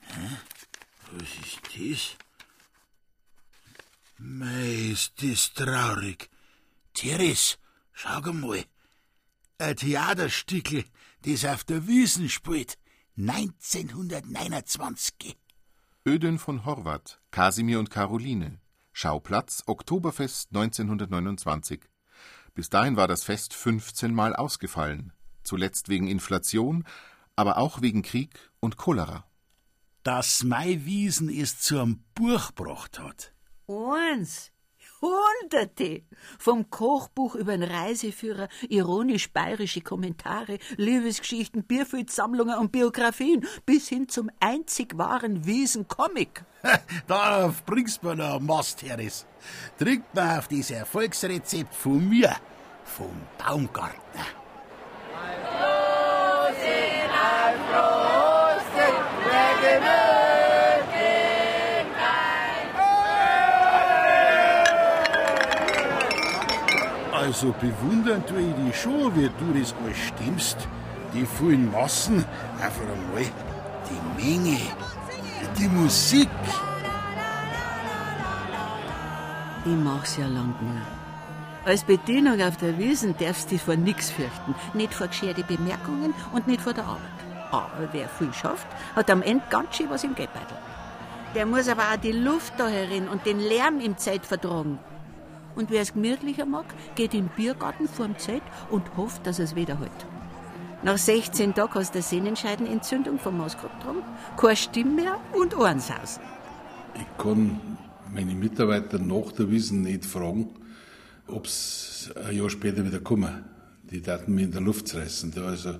Hä? 0.00 0.36
Was 1.12 1.28
ist 1.46 1.60
das? 1.76 2.16
Mei, 4.18 4.90
ist 4.92 5.22
das 5.22 5.52
traurig. 5.52 6.28
Therese, 6.92 7.56
schau 7.92 8.32
mal. 8.32 8.64
Ein 9.58 9.76
Theaterstückel, 9.76 10.84
das 11.22 11.44
auf 11.44 11.62
der 11.62 11.86
Wiesen 11.86 12.28
spielt. 12.28 12.78
1929. 13.16 15.36
Ödön 16.04 16.40
von 16.40 16.64
Horvath, 16.64 17.20
Kasimir 17.30 17.78
und 17.78 17.90
Caroline. 17.90 18.58
Schauplatz 18.96 19.64
Oktoberfest 19.66 20.50
1929. 20.54 21.80
Bis 22.54 22.70
dahin 22.70 22.96
war 22.96 23.08
das 23.08 23.24
Fest 23.24 23.52
15 23.52 24.14
Mal 24.14 24.36
ausgefallen. 24.36 25.12
Zuletzt 25.42 25.88
wegen 25.88 26.06
Inflation, 26.06 26.84
aber 27.34 27.58
auch 27.58 27.82
wegen 27.82 28.02
Krieg 28.02 28.52
und 28.60 28.76
Cholera. 28.76 29.26
Dass 30.04 30.44
Maiwiesen 30.44 31.28
es 31.28 31.58
zum 31.58 32.04
Buch 32.14 32.54
gebracht 32.54 33.00
hat. 33.00 33.34
Eins. 33.66 34.52
Hunderte. 35.04 36.02
Vom 36.38 36.70
Kochbuch 36.70 37.34
über 37.34 37.56
den 37.56 37.62
Reiseführer, 37.62 38.48
ironisch-bayerische 38.68 39.82
Kommentare, 39.82 40.58
Liebesgeschichten, 40.76 41.64
Bierfüllsammlungen 41.64 42.58
und 42.58 42.72
Biografien 42.72 43.46
bis 43.66 43.88
hin 43.88 44.08
zum 44.08 44.30
einzig 44.40 44.96
wahren 44.96 45.44
Wiesencomic. 45.44 46.44
Darauf 47.06 47.64
bringst 47.64 48.02
du 48.02 48.14
noch 48.14 48.40
Mast, 48.40 48.82
Herres. 48.82 49.26
Trinkt 49.78 50.14
man 50.14 50.38
auf 50.38 50.48
das 50.48 50.70
Erfolgsrezept 50.70 51.74
von 51.74 52.08
mir, 52.08 52.34
vom 52.84 53.12
Baumgartner. 53.38 54.26
Also 67.34 67.52
bewundern 67.60 68.24
tue 68.26 68.42
ich 68.42 68.54
dich 68.54 68.80
schon, 68.80 69.12
wie 69.16 69.28
du 69.28 69.58
das 69.58 69.74
alles 69.82 69.98
stimmst. 69.98 70.56
Die 71.12 71.26
vielen 71.26 71.68
Massen, 71.72 72.24
einfach 72.62 72.82
einmal 72.82 73.26
die 73.90 74.22
Menge, 74.22 74.60
die 75.58 75.66
Musik. 75.66 76.28
Ich 79.64 79.72
mach's 79.72 80.16
ja 80.16 80.28
lang 80.28 80.54
nur. 80.60 80.80
Als 81.64 81.82
Bedienung 81.82 82.40
auf 82.40 82.56
der 82.58 82.78
Wiesen 82.78 83.16
darfst 83.18 83.46
du 83.46 83.56
dich 83.56 83.62
vor 83.62 83.74
nix 83.74 84.10
fürchten. 84.10 84.54
Nicht 84.72 84.94
vor 84.94 85.08
gescherte 85.08 85.42
Bemerkungen 85.42 86.14
und 86.32 86.46
nicht 86.46 86.60
vor 86.60 86.72
der 86.72 86.84
Arbeit. 86.84 87.18
Aber 87.50 87.88
wer 87.90 88.08
viel 88.08 88.32
schafft, 88.32 88.68
hat 88.94 89.10
am 89.10 89.22
Ende 89.22 89.42
ganz 89.50 89.76
schön 89.76 89.90
was 89.90 90.04
im 90.04 90.14
Geldbeutel. 90.14 90.56
Der 91.34 91.46
muss 91.46 91.68
aber 91.68 91.82
auch 91.92 92.00
die 92.00 92.12
Luft 92.12 92.52
da 92.58 92.68
herin 92.68 93.08
und 93.08 93.26
den 93.26 93.40
Lärm 93.40 93.80
im 93.80 93.98
Zelt 93.98 94.24
vertragen. 94.24 94.78
Und 95.56 95.70
wer 95.70 95.82
es 95.82 95.92
gemütlicher 95.92 96.46
mag, 96.46 96.66
geht 96.94 97.14
in 97.14 97.26
den 97.26 97.30
Biergarten 97.36 97.88
vorm 97.88 98.18
Zelt 98.18 98.42
und 98.70 98.96
hofft, 98.96 99.26
dass 99.26 99.38
es 99.38 99.54
wieder 99.54 99.78
hält. 99.78 100.06
Nach 100.82 100.98
16 100.98 101.54
Tagen 101.54 101.74
hast 101.74 101.94
du 101.94 101.98
eine 101.98 102.02
Sehnenscheidenentzündung 102.02 103.18
vom 103.18 103.38
drum, 103.38 104.02
keine 104.36 104.56
Stimme 104.56 105.02
mehr 105.02 105.20
und 105.32 105.56
Ohrensausen. 105.56 106.22
Ich 106.94 107.22
kann 107.22 107.58
meine 108.12 108.34
Mitarbeiter 108.34 108.98
nach 108.98 109.32
der 109.32 109.50
Wiesen 109.50 109.82
nicht 109.82 110.04
fragen, 110.04 110.50
ob 111.26 111.46
sie 111.48 112.14
ein 112.16 112.36
Jahr 112.36 112.50
später 112.50 112.84
wieder 112.84 113.00
kommen. 113.00 113.44
Die 113.90 114.00
taten 114.02 114.34
mir 114.34 114.42
in 114.42 114.52
der 114.52 114.60
Luft 114.60 114.88
zerreißen. 114.88 115.32
Da, 115.34 115.46
also, 115.46 115.76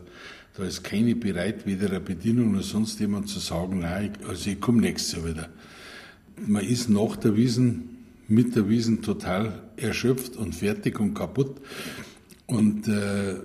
da 0.56 0.64
ist 0.64 0.82
keine 0.82 1.14
bereit, 1.14 1.66
weder 1.66 1.88
eine 1.88 2.00
Bedienung 2.00 2.52
noch 2.52 2.62
sonst 2.62 2.98
jemand 3.00 3.28
zu 3.28 3.40
sagen, 3.40 3.80
nein, 3.80 4.12
also 4.26 4.50
ich 4.50 4.60
komme 4.60 4.80
nächstes 4.80 5.12
Jahr 5.12 5.26
wieder. 5.28 5.48
Man 6.46 6.64
ist 6.64 6.88
nach 6.88 7.16
der 7.16 7.36
Wiesen 7.36 7.93
mit 8.28 8.56
der 8.56 8.68
Wiesen 8.68 9.02
total 9.02 9.62
erschöpft 9.76 10.36
und 10.36 10.54
fertig 10.54 11.00
und 11.00 11.14
kaputt. 11.14 11.60
Und 12.46 12.88
äh, 12.88 13.36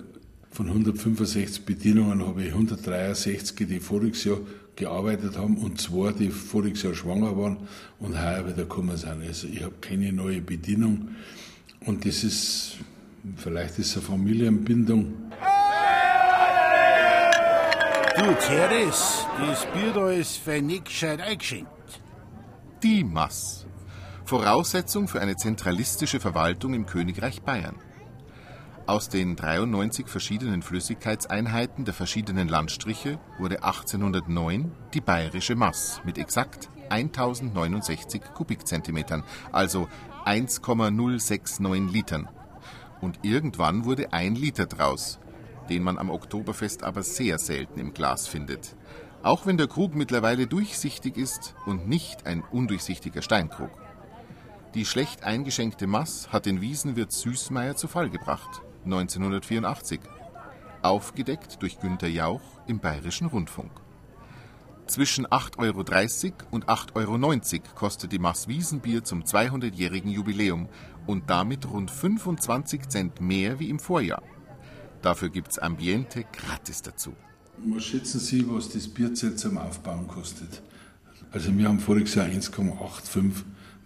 von 0.51 0.67
165 0.67 1.65
Bedienungen 1.65 2.25
habe 2.25 2.43
ich 2.43 2.49
163, 2.49 3.67
die 3.67 3.79
voriges 3.79 4.23
Jahr 4.23 4.39
gearbeitet 4.75 5.37
haben 5.37 5.57
und 5.57 5.79
zwei, 5.79 6.11
die 6.11 6.29
voriges 6.29 6.83
Jahr 6.83 6.95
schwanger 6.95 7.37
waren 7.37 7.57
und 7.99 8.17
heuer 8.17 8.45
wieder 8.45 8.63
gekommen 8.63 8.95
sind. 8.97 9.21
Also 9.25 9.47
ich 9.47 9.63
habe 9.63 9.75
keine 9.81 10.11
neue 10.11 10.41
Bedienung 10.41 11.09
und 11.85 12.05
das 12.05 12.23
ist, 12.23 12.77
vielleicht 13.35 13.77
ist 13.79 13.87
es 13.87 13.97
eine 13.97 14.05
Familienbindung. 14.05 15.13
Du, 18.17 18.25
Teres, 18.47 19.25
das 19.39 19.65
Bier 19.73 19.93
da 19.93 20.11
ist 20.11 20.37
für 20.37 20.61
nicht 20.61 20.85
gescheit 20.85 21.21
eingeschenkt. 21.21 21.71
Die 22.83 23.03
Mass. 23.03 23.65
Voraussetzung 24.29 25.07
für 25.07 25.21
eine 25.21 25.37
zentralistische 25.37 26.19
Verwaltung 26.19 26.75
im 26.75 26.85
Königreich 26.85 27.41
Bayern. 27.41 27.77
Aus 28.85 29.09
den 29.09 29.35
93 29.35 30.07
verschiedenen 30.07 30.61
Flüssigkeitseinheiten 30.61 31.83
der 31.83 31.95
verschiedenen 31.95 32.47
Landstriche 32.47 33.17
wurde 33.39 33.63
1809 33.63 34.71
die 34.93 35.01
bayerische 35.01 35.55
Mass 35.55 35.99
mit 36.05 36.19
exakt 36.19 36.69
1069 36.89 38.21
Kubikzentimetern, 38.35 39.23
also 39.51 39.87
1,069 40.25 41.91
Litern. 41.91 42.29
Und 43.01 43.21
irgendwann 43.23 43.83
wurde 43.83 44.13
ein 44.13 44.35
Liter 44.35 44.67
draus, 44.67 45.17
den 45.71 45.81
man 45.81 45.97
am 45.97 46.11
Oktoberfest 46.11 46.83
aber 46.83 47.01
sehr 47.01 47.39
selten 47.39 47.79
im 47.79 47.95
Glas 47.95 48.27
findet. 48.27 48.75
Auch 49.23 49.47
wenn 49.47 49.57
der 49.57 49.67
Krug 49.67 49.95
mittlerweile 49.95 50.45
durchsichtig 50.45 51.17
ist 51.17 51.55
und 51.65 51.87
nicht 51.87 52.27
ein 52.27 52.43
undurchsichtiger 52.43 53.23
Steinkrug. 53.23 53.71
Die 54.75 54.85
schlecht 54.85 55.23
eingeschenkte 55.23 55.87
Mass 55.87 56.31
hat 56.31 56.45
den 56.45 56.61
Wiesenwirt 56.61 57.11
Süßmeier 57.11 57.75
zu 57.75 57.87
Fall 57.87 58.11
gebracht, 58.11 58.61
1984. 58.85 59.99
Aufgedeckt 60.83 61.61
durch 61.63 61.79
Günter 61.79 62.07
Jauch 62.07 62.41
im 62.67 62.79
Bayerischen 62.79 63.25
Rundfunk. 63.25 63.71
Zwischen 64.85 65.25
8,30 65.25 66.23
Euro 66.27 66.47
und 66.51 66.67
8,90 66.67 66.95
Euro 66.95 67.75
kostet 67.75 68.11
die 68.11 68.19
Mass 68.19 68.47
Wiesenbier 68.47 69.03
zum 69.03 69.23
200-jährigen 69.23 70.11
Jubiläum 70.11 70.69
und 71.07 71.29
damit 71.31 71.67
rund 71.67 71.89
25 71.89 72.89
Cent 72.89 73.21
mehr 73.21 73.59
wie 73.59 73.69
im 73.69 73.79
Vorjahr. 73.79 74.21
Dafür 75.01 75.29
gibt's 75.29 75.57
Ambiente 75.57 76.25
gratis 76.31 76.83
dazu. 76.83 77.13
Was 77.57 77.85
schätzen 77.85 78.19
Sie, 78.19 78.47
was 78.47 78.69
das 78.69 78.87
Bierzelt 78.87 79.39
zum 79.39 79.57
Aufbauen 79.57 80.07
kostet? 80.07 80.61
Also 81.31 81.55
wir 81.57 81.67
haben 81.67 81.79
voriges 81.79 82.15
Jahr 82.15 82.27
1,85 82.27 83.33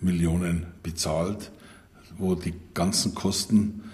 Millionen 0.03 0.67
bezahlt, 0.83 1.51
wo 2.17 2.35
die 2.35 2.53
ganzen 2.73 3.15
Kosten 3.15 3.91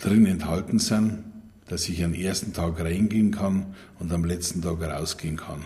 drin 0.00 0.26
enthalten 0.26 0.78
sind, 0.78 1.24
dass 1.66 1.88
ich 1.88 2.02
am 2.02 2.14
ersten 2.14 2.52
Tag 2.52 2.80
reingehen 2.80 3.30
kann 3.30 3.74
und 3.98 4.12
am 4.12 4.24
letzten 4.24 4.62
Tag 4.62 4.80
rausgehen 4.80 5.36
kann. 5.36 5.64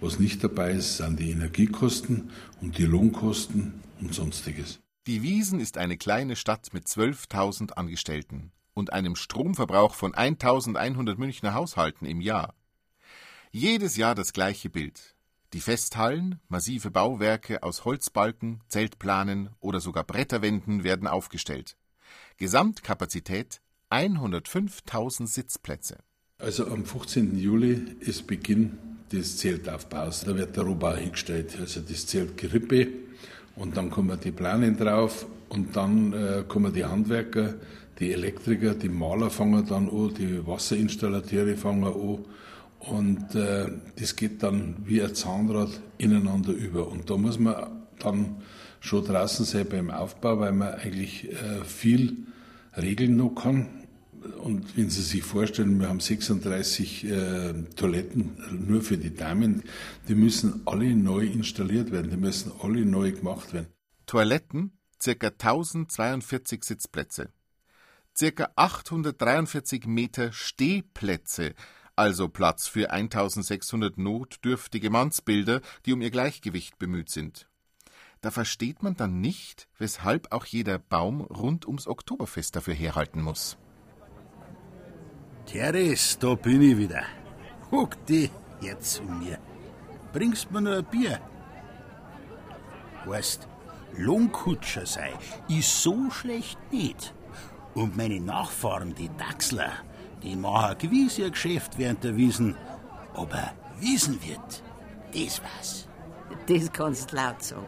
Was 0.00 0.18
nicht 0.18 0.42
dabei 0.42 0.72
ist, 0.72 0.96
sind 0.96 1.18
die 1.20 1.30
Energiekosten 1.30 2.30
und 2.60 2.78
die 2.78 2.84
Lohnkosten 2.84 3.74
und 4.00 4.14
sonstiges. 4.14 4.80
Die 5.06 5.22
Wiesen 5.22 5.60
ist 5.60 5.76
eine 5.76 5.96
kleine 5.96 6.36
Stadt 6.36 6.72
mit 6.72 6.86
12.000 6.86 7.72
Angestellten 7.72 8.52
und 8.74 8.92
einem 8.92 9.16
Stromverbrauch 9.16 9.94
von 9.94 10.12
1.100 10.12 11.16
Münchner 11.18 11.54
Haushalten 11.54 12.06
im 12.06 12.20
Jahr. 12.20 12.54
Jedes 13.50 13.96
Jahr 13.96 14.14
das 14.14 14.32
gleiche 14.32 14.70
Bild. 14.70 15.16
Die 15.52 15.60
Festhallen, 15.60 16.38
massive 16.48 16.92
Bauwerke 16.92 17.64
aus 17.64 17.84
Holzbalken, 17.84 18.60
Zeltplanen 18.68 19.50
oder 19.58 19.80
sogar 19.80 20.04
Bretterwänden 20.04 20.84
werden 20.84 21.08
aufgestellt. 21.08 21.76
Gesamtkapazität 22.36 23.60
105.000 23.90 25.26
Sitzplätze. 25.26 25.98
Also 26.38 26.68
am 26.68 26.84
15. 26.84 27.36
Juli 27.36 27.96
ist 27.98 28.28
Beginn 28.28 28.78
des 29.10 29.38
Zeltaufbaus. 29.38 30.20
Da 30.20 30.36
wird 30.36 30.56
der 30.56 30.62
Rohbau 30.62 30.94
hingestellt, 30.94 31.58
also 31.58 31.80
das 31.80 32.06
Zelt 32.06 32.36
Gerippe 32.36 32.86
und 33.56 33.76
dann 33.76 33.90
kommen 33.90 34.18
die 34.22 34.30
Planen 34.30 34.76
drauf 34.76 35.26
und 35.48 35.74
dann 35.74 36.12
äh, 36.12 36.44
kommen 36.46 36.72
die 36.72 36.84
Handwerker, 36.84 37.54
die 37.98 38.12
Elektriker, 38.12 38.74
die 38.74 38.88
Maler 38.88 39.30
fangen 39.30 39.66
dann 39.66 39.88
an, 39.88 40.14
die 40.14 40.46
Wasserinstallateure 40.46 41.56
fangen 41.56 41.84
an 41.84 42.24
und 42.80 43.34
äh, 43.34 43.68
das 43.98 44.16
geht 44.16 44.42
dann 44.42 44.76
wie 44.84 45.02
ein 45.02 45.14
Zahnrad 45.14 45.68
ineinander 45.98 46.52
über. 46.52 46.88
Und 46.88 47.10
da 47.10 47.16
muss 47.16 47.38
man 47.38 47.86
dann 47.98 48.36
schon 48.80 49.04
draußen 49.04 49.44
sein 49.44 49.66
beim 49.68 49.90
Aufbau, 49.90 50.40
weil 50.40 50.52
man 50.52 50.74
eigentlich 50.74 51.30
äh, 51.30 51.64
viel 51.64 52.26
regeln 52.76 53.16
noch 53.16 53.34
kann. 53.34 53.68
Und 54.42 54.76
wenn 54.76 54.90
Sie 54.90 55.02
sich 55.02 55.22
vorstellen, 55.22 55.78
wir 55.78 55.88
haben 55.88 56.00
36 56.00 57.04
äh, 57.04 57.52
Toiletten 57.76 58.36
nur 58.66 58.82
für 58.82 58.98
die 58.98 59.14
Damen, 59.14 59.62
die 60.08 60.14
müssen 60.14 60.62
alle 60.66 60.94
neu 60.94 61.26
installiert 61.26 61.90
werden, 61.92 62.10
die 62.10 62.16
müssen 62.16 62.52
alle 62.62 62.84
neu 62.84 63.12
gemacht 63.12 63.52
werden. 63.52 63.68
Toiletten, 64.06 64.72
circa 65.00 65.28
1042 65.28 66.64
Sitzplätze, 66.64 67.30
circa 68.16 68.50
843 68.56 69.86
Meter 69.86 70.32
Stehplätze, 70.32 71.54
also 72.00 72.30
Platz 72.30 72.66
für 72.66 72.90
1600 72.90 73.98
notdürftige 73.98 74.88
Mannsbilder, 74.88 75.60
die 75.84 75.92
um 75.92 76.00
ihr 76.00 76.10
Gleichgewicht 76.10 76.78
bemüht 76.78 77.10
sind. 77.10 77.46
Da 78.22 78.30
versteht 78.30 78.82
man 78.82 78.96
dann 78.96 79.20
nicht, 79.20 79.68
weshalb 79.76 80.32
auch 80.32 80.46
jeder 80.46 80.78
Baum 80.78 81.20
rund 81.20 81.66
ums 81.66 81.86
Oktoberfest 81.86 82.56
dafür 82.56 82.72
herhalten 82.72 83.20
muss. 83.20 83.58
Teres, 85.44 86.18
da 86.18 86.34
bin 86.36 86.62
ich 86.62 86.78
wieder. 86.78 87.02
Guck 87.68 88.06
dich 88.06 88.30
jetzt 88.62 88.94
zu 88.94 89.02
mir. 89.02 89.38
Bringst 90.14 90.50
mir 90.50 90.62
noch 90.62 90.78
ein 90.78 90.84
Bier? 90.86 91.20
Weißt, 93.04 93.46
Lohnkutscher 93.98 94.86
sei, 94.86 95.12
ist 95.48 95.82
so 95.82 96.10
schlecht 96.10 96.58
nicht. 96.72 97.12
Und 97.74 97.94
meine 97.94 98.20
Nachfahren, 98.20 98.94
die 98.94 99.10
Dachsler, 99.18 99.72
die 100.22 100.36
machen 100.36 100.76
gewiss 100.78 101.18
ihr 101.18 101.30
Geschäft 101.30 101.78
während 101.78 102.04
der 102.04 102.16
Wiesen. 102.16 102.56
Aber 103.14 103.52
Wiesenwirt, 103.80 104.62
das 105.12 105.40
was. 105.42 105.88
Das 106.46 106.72
kannst 106.72 107.12
du 107.12 107.16
laut 107.16 107.42
sagen. 107.42 107.66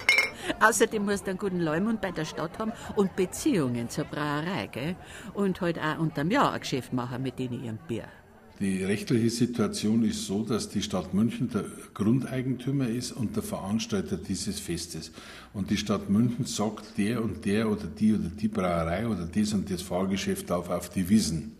Außerdem 0.60 1.04
musst 1.04 1.26
du 1.26 1.30
einen 1.30 1.38
guten 1.38 1.60
Leumund 1.60 2.00
bei 2.00 2.10
der 2.10 2.24
Stadt 2.24 2.58
haben 2.58 2.72
und 2.96 3.14
Beziehungen 3.16 3.88
zur 3.88 4.04
Brauerei, 4.04 4.68
gell? 4.70 4.96
Und 5.34 5.60
halt 5.60 5.78
auch 5.78 5.98
unterm 5.98 6.30
Jahr 6.30 6.52
ein 6.52 6.60
Geschäft 6.60 6.92
machen 6.92 7.22
mit 7.22 7.38
denen 7.38 7.64
ihrem 7.64 7.78
Bier. 7.86 8.04
Die 8.60 8.84
rechtliche 8.84 9.30
Situation 9.30 10.04
ist 10.04 10.26
so, 10.26 10.44
dass 10.44 10.68
die 10.68 10.82
Stadt 10.82 11.14
München 11.14 11.50
der 11.50 11.64
Grundeigentümer 11.94 12.86
ist 12.86 13.10
und 13.12 13.34
der 13.34 13.42
Veranstalter 13.42 14.16
dieses 14.16 14.60
Festes. 14.60 15.10
Und 15.52 15.70
die 15.70 15.76
Stadt 15.76 16.08
München 16.08 16.44
sagt, 16.44 16.96
der 16.96 17.24
und 17.24 17.44
der 17.44 17.68
oder 17.68 17.86
die 17.86 18.14
oder 18.14 18.28
die 18.28 18.48
Brauerei 18.48 19.08
oder 19.08 19.26
das 19.26 19.52
und 19.52 19.68
das 19.70 19.82
Fahrgeschäft 19.82 20.50
darf 20.50 20.70
auf 20.70 20.90
die 20.90 21.08
Wiesen. 21.08 21.56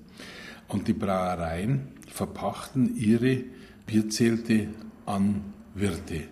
Und 0.73 0.89
die 0.89 0.95
Brauereien 0.95 1.89
verpachten 2.09 2.97
ihre 2.97 3.45
Bierzelte 3.85 4.69
an 5.05 5.53
Wirte. 5.75 6.23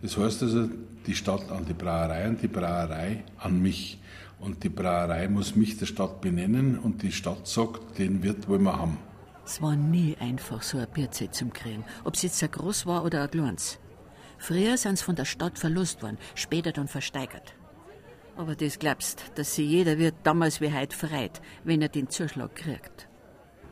Das 0.00 0.16
heißt 0.16 0.44
also, 0.44 0.68
die 1.06 1.14
Stadt 1.16 1.50
an 1.50 1.66
die 1.66 1.72
Brauerei 1.72 2.28
und 2.28 2.40
die 2.40 2.46
Brauerei 2.46 3.24
an 3.36 3.60
mich. 3.60 3.98
Und 4.38 4.62
die 4.62 4.68
Brauerei 4.68 5.26
muss 5.26 5.56
mich 5.56 5.76
der 5.76 5.86
Stadt 5.86 6.20
benennen 6.20 6.78
und 6.78 7.02
die 7.02 7.10
Stadt 7.10 7.48
sagt, 7.48 7.98
den 7.98 8.22
Wirt 8.22 8.48
wollen 8.48 8.62
wir 8.62 8.78
haben. 8.78 8.98
Es 9.44 9.60
war 9.60 9.74
nie 9.74 10.16
einfach, 10.20 10.62
so 10.62 10.78
ein 10.78 10.86
Bierzelt 10.94 11.34
zu 11.34 11.46
kriegen, 11.46 11.84
ob 12.04 12.14
es 12.14 12.22
jetzt 12.22 12.42
ein 12.44 12.52
groß 12.52 12.86
war 12.86 13.04
oder 13.04 13.24
ein 13.24 13.30
kleines. 13.30 13.80
Früher 14.38 14.76
sind 14.76 14.98
sie 14.98 15.04
von 15.04 15.16
der 15.16 15.24
Stadt 15.24 15.58
verlust 15.58 16.00
worden, 16.00 16.18
später 16.36 16.70
dann 16.70 16.86
versteigert. 16.86 17.54
Aber 18.36 18.54
das 18.54 18.78
glaubst, 18.78 19.32
dass 19.34 19.56
sich 19.56 19.68
jeder 19.68 19.98
wird 19.98 20.14
damals 20.22 20.60
wie 20.60 20.72
heute 20.72 20.96
freut, 20.96 21.40
wenn 21.64 21.82
er 21.82 21.88
den 21.88 22.08
Zuschlag 22.08 22.54
kriegt. 22.54 23.08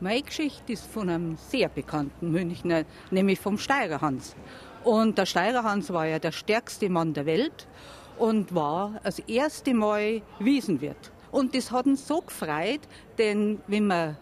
Meine 0.03 0.21
Geschichte 0.21 0.73
ist 0.73 0.85
von 0.85 1.09
einem 1.09 1.37
sehr 1.37 1.69
bekannten 1.69 2.29
Münchner, 2.29 2.83
nämlich 3.09 3.39
vom 3.39 3.57
Steirer 3.57 4.01
Hans. 4.01 4.35
Und 4.83 5.17
der 5.17 5.25
Steirer 5.25 5.63
Hans 5.63 5.93
war 5.93 6.05
ja 6.05 6.19
der 6.19 6.33
stärkste 6.33 6.89
Mann 6.89 7.13
der 7.13 7.25
Welt 7.25 7.69
und 8.19 8.53
war 8.53 8.99
das 9.05 9.19
erste 9.19 9.73
Mal 9.73 10.21
Wiesenwirt. 10.39 11.13
Und 11.31 11.55
das 11.55 11.71
hat 11.71 11.85
ihn 11.85 11.95
so 11.95 12.19
gefreut, 12.19 12.81
denn 13.17 13.61
wenn 13.67 13.87
man 13.87 14.17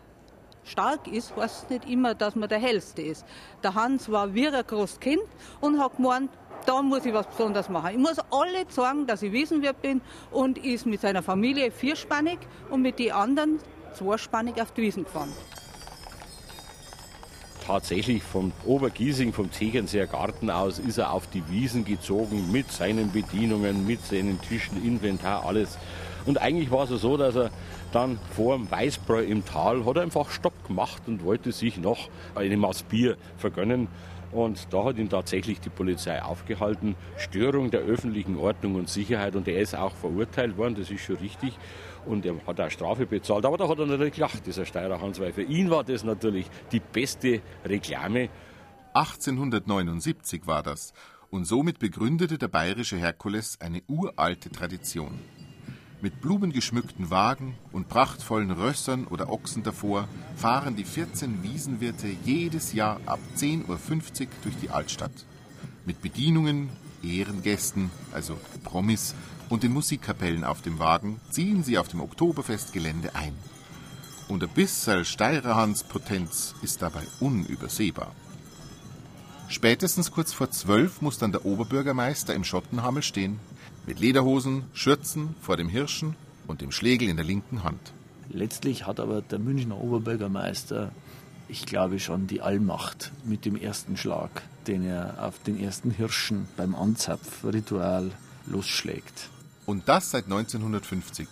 stark 0.63 1.07
ist, 1.07 1.35
heißt 1.35 1.63
es 1.63 1.69
nicht 1.71 1.89
immer, 1.89 2.13
dass 2.13 2.35
man 2.35 2.47
der 2.47 2.59
Hellste 2.59 3.01
ist. 3.01 3.25
Der 3.63 3.73
Hans 3.73 4.11
war 4.11 4.35
wie 4.35 4.49
ein 4.49 4.63
großes 4.63 4.99
Kind 4.99 5.23
und 5.61 5.79
hat 5.79 5.97
gemeint, 5.97 6.29
da 6.67 6.83
muss 6.83 7.07
ich 7.07 7.13
was 7.15 7.25
Besonderes 7.25 7.69
machen. 7.69 7.89
Ich 7.93 7.97
muss 7.97 8.19
alle 8.29 8.67
zeigen, 8.67 9.07
dass 9.07 9.23
ich 9.23 9.31
Wiesenwirt 9.31 9.81
bin 9.81 10.01
und 10.29 10.63
ist 10.63 10.85
mit 10.85 11.01
seiner 11.01 11.23
Familie 11.23 11.71
vierspannig 11.71 12.37
und 12.69 12.83
mit 12.83 12.99
den 12.99 13.13
anderen 13.13 13.57
zweispannig 13.95 14.61
auf 14.61 14.71
die 14.73 14.83
Wiesen 14.83 15.05
gefahren 15.05 15.33
tatsächlich 17.65 18.23
vom 18.23 18.51
Obergiesing, 18.65 19.33
vom 19.33 19.51
Tegernseer 19.51 20.07
Garten 20.07 20.49
aus, 20.49 20.79
ist 20.79 20.97
er 20.97 21.13
auf 21.13 21.27
die 21.27 21.43
Wiesen 21.49 21.85
gezogen 21.85 22.51
mit 22.51 22.71
seinen 22.71 23.11
Bedienungen, 23.11 23.85
mit 23.85 24.05
seinen 24.05 24.41
Tischen, 24.41 24.83
Inventar, 24.83 25.45
alles. 25.45 25.77
Und 26.25 26.39
eigentlich 26.41 26.71
war 26.71 26.89
es 26.89 27.01
so, 27.01 27.17
dass 27.17 27.35
er 27.35 27.49
dann 27.91 28.19
vor 28.35 28.55
dem 28.55 28.69
Weißbräu 28.69 29.23
im 29.23 29.45
Tal 29.45 29.85
hat 29.85 29.95
er 29.95 30.03
einfach 30.03 30.29
Stopp 30.29 30.67
gemacht 30.67 31.03
und 31.07 31.23
wollte 31.23 31.51
sich 31.51 31.77
noch 31.77 32.09
eine 32.35 32.57
Maß 32.57 32.83
Bier 32.83 33.17
vergönnen. 33.37 33.87
Und 34.31 34.67
da 34.71 34.85
hat 34.85 34.97
ihn 34.97 35.09
tatsächlich 35.09 35.59
die 35.59 35.69
Polizei 35.69 36.21
aufgehalten. 36.21 36.95
Störung 37.17 37.69
der 37.69 37.81
öffentlichen 37.81 38.37
Ordnung 38.37 38.75
und 38.75 38.89
Sicherheit. 38.89 39.35
Und 39.35 39.47
er 39.47 39.59
ist 39.59 39.75
auch 39.75 39.93
verurteilt 39.93 40.57
worden, 40.57 40.75
das 40.75 40.89
ist 40.89 41.01
schon 41.01 41.17
richtig. 41.17 41.57
Und 42.05 42.25
er 42.25 42.35
hat 42.45 42.59
auch 42.59 42.69
Strafe 42.69 43.05
bezahlt. 43.05 43.45
Aber 43.45 43.57
da 43.57 43.67
hat 43.67 43.79
er 43.79 43.85
natürlich 43.85 44.15
gelacht, 44.15 44.45
dieser 44.45 44.65
Steirer 44.65 45.01
Hans, 45.01 45.19
weil 45.19 45.33
für 45.33 45.43
ihn 45.43 45.69
war 45.69 45.83
das 45.83 46.03
natürlich 46.03 46.47
die 46.71 46.79
beste 46.79 47.41
Reklame. 47.65 48.29
1879 48.93 50.47
war 50.47 50.63
das. 50.63 50.93
Und 51.29 51.45
somit 51.45 51.79
begründete 51.79 52.37
der 52.37 52.49
bayerische 52.49 52.97
Herkules 52.97 53.59
eine 53.61 53.81
uralte 53.87 54.49
Tradition. 54.49 55.19
Mit 56.01 56.19
blumengeschmückten 56.19 57.11
Wagen 57.11 57.55
und 57.71 57.87
prachtvollen 57.87 58.49
Rössern 58.49 59.05
oder 59.05 59.29
Ochsen 59.29 59.61
davor 59.61 60.07
fahren 60.35 60.75
die 60.75 60.83
14 60.83 61.43
Wiesenwirte 61.43 62.07
jedes 62.25 62.73
Jahr 62.73 62.99
ab 63.05 63.19
10.50 63.37 63.67
Uhr 63.69 64.27
durch 64.41 64.57
die 64.57 64.71
Altstadt. 64.71 65.11
Mit 65.85 66.01
Bedienungen, 66.01 66.69
Ehrengästen, 67.03 67.91
also 68.13 68.35
Promis, 68.63 69.13
und 69.51 69.63
den 69.63 69.73
Musikkapellen 69.73 70.45
auf 70.45 70.61
dem 70.61 70.79
Wagen 70.79 71.19
ziehen 71.29 71.61
sie 71.61 71.77
auf 71.77 71.89
dem 71.89 71.99
Oktoberfestgelände 71.99 73.15
ein. 73.15 73.33
Und 74.29 74.41
ein 74.41 74.49
bisschen 74.49 75.03
Steirerhans 75.03 75.83
Potenz 75.83 76.55
ist 76.61 76.81
dabei 76.81 77.03
unübersehbar. 77.19 78.15
Spätestens 79.49 80.11
kurz 80.11 80.31
vor 80.31 80.51
zwölf 80.51 81.01
muss 81.01 81.17
dann 81.17 81.33
der 81.33 81.45
Oberbürgermeister 81.45 82.33
im 82.33 82.45
Schottenhammel 82.45 83.03
stehen 83.03 83.41
mit 83.85 83.99
Lederhosen, 83.99 84.63
Schürzen 84.73 85.35
vor 85.41 85.57
dem 85.57 85.67
Hirschen 85.67 86.15
und 86.47 86.61
dem 86.61 86.71
Schlegel 86.71 87.09
in 87.09 87.17
der 87.17 87.25
linken 87.25 87.65
Hand. 87.65 87.91
Letztlich 88.29 88.87
hat 88.87 89.01
aber 89.01 89.21
der 89.21 89.39
Münchner 89.39 89.77
Oberbürgermeister, 89.77 90.93
ich 91.49 91.65
glaube 91.65 91.99
schon, 91.99 92.25
die 92.27 92.41
Allmacht 92.41 93.11
mit 93.25 93.43
dem 93.43 93.57
ersten 93.57 93.97
Schlag, 93.97 94.43
den 94.67 94.85
er 94.85 95.15
auf 95.21 95.39
den 95.39 95.59
ersten 95.59 95.91
Hirschen 95.91 96.47
beim 96.55 96.73
Anzapfritual 96.73 98.11
losschlägt. 98.45 99.29
Und 99.71 99.87
das 99.87 100.11
seit 100.11 100.25
1950. 100.25 101.29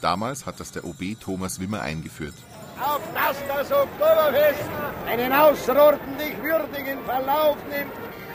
Damals 0.00 0.44
hat 0.44 0.58
das 0.58 0.72
der 0.72 0.84
OB 0.84 1.20
Thomas 1.20 1.60
Wimmer 1.60 1.82
eingeführt. 1.82 2.34
Auf 2.82 3.00
dass 3.14 3.36
das 3.46 3.70
Oktoberfest 3.70 4.68
einen 5.08 5.32
außerordentlich 5.32 6.34
würdigen 6.42 6.98
Verlauf 7.04 7.56
nimmt 7.70 7.92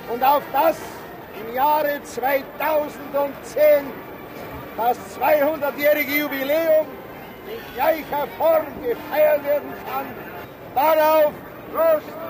und 0.09 0.23
auf 0.23 0.41
das 0.53 0.77
im 1.37 1.53
Jahre 1.53 2.01
2010 2.01 3.87
das 4.77 4.97
200-jährige 5.19 6.21
Jubiläum 6.21 6.87
in 7.45 7.75
gleicher 7.75 8.27
Form 8.37 8.67
gefeiert 8.81 9.43
werden 9.43 9.73
kann. 9.85 10.05
Darauf 10.73 11.33
Prost! 11.73 12.20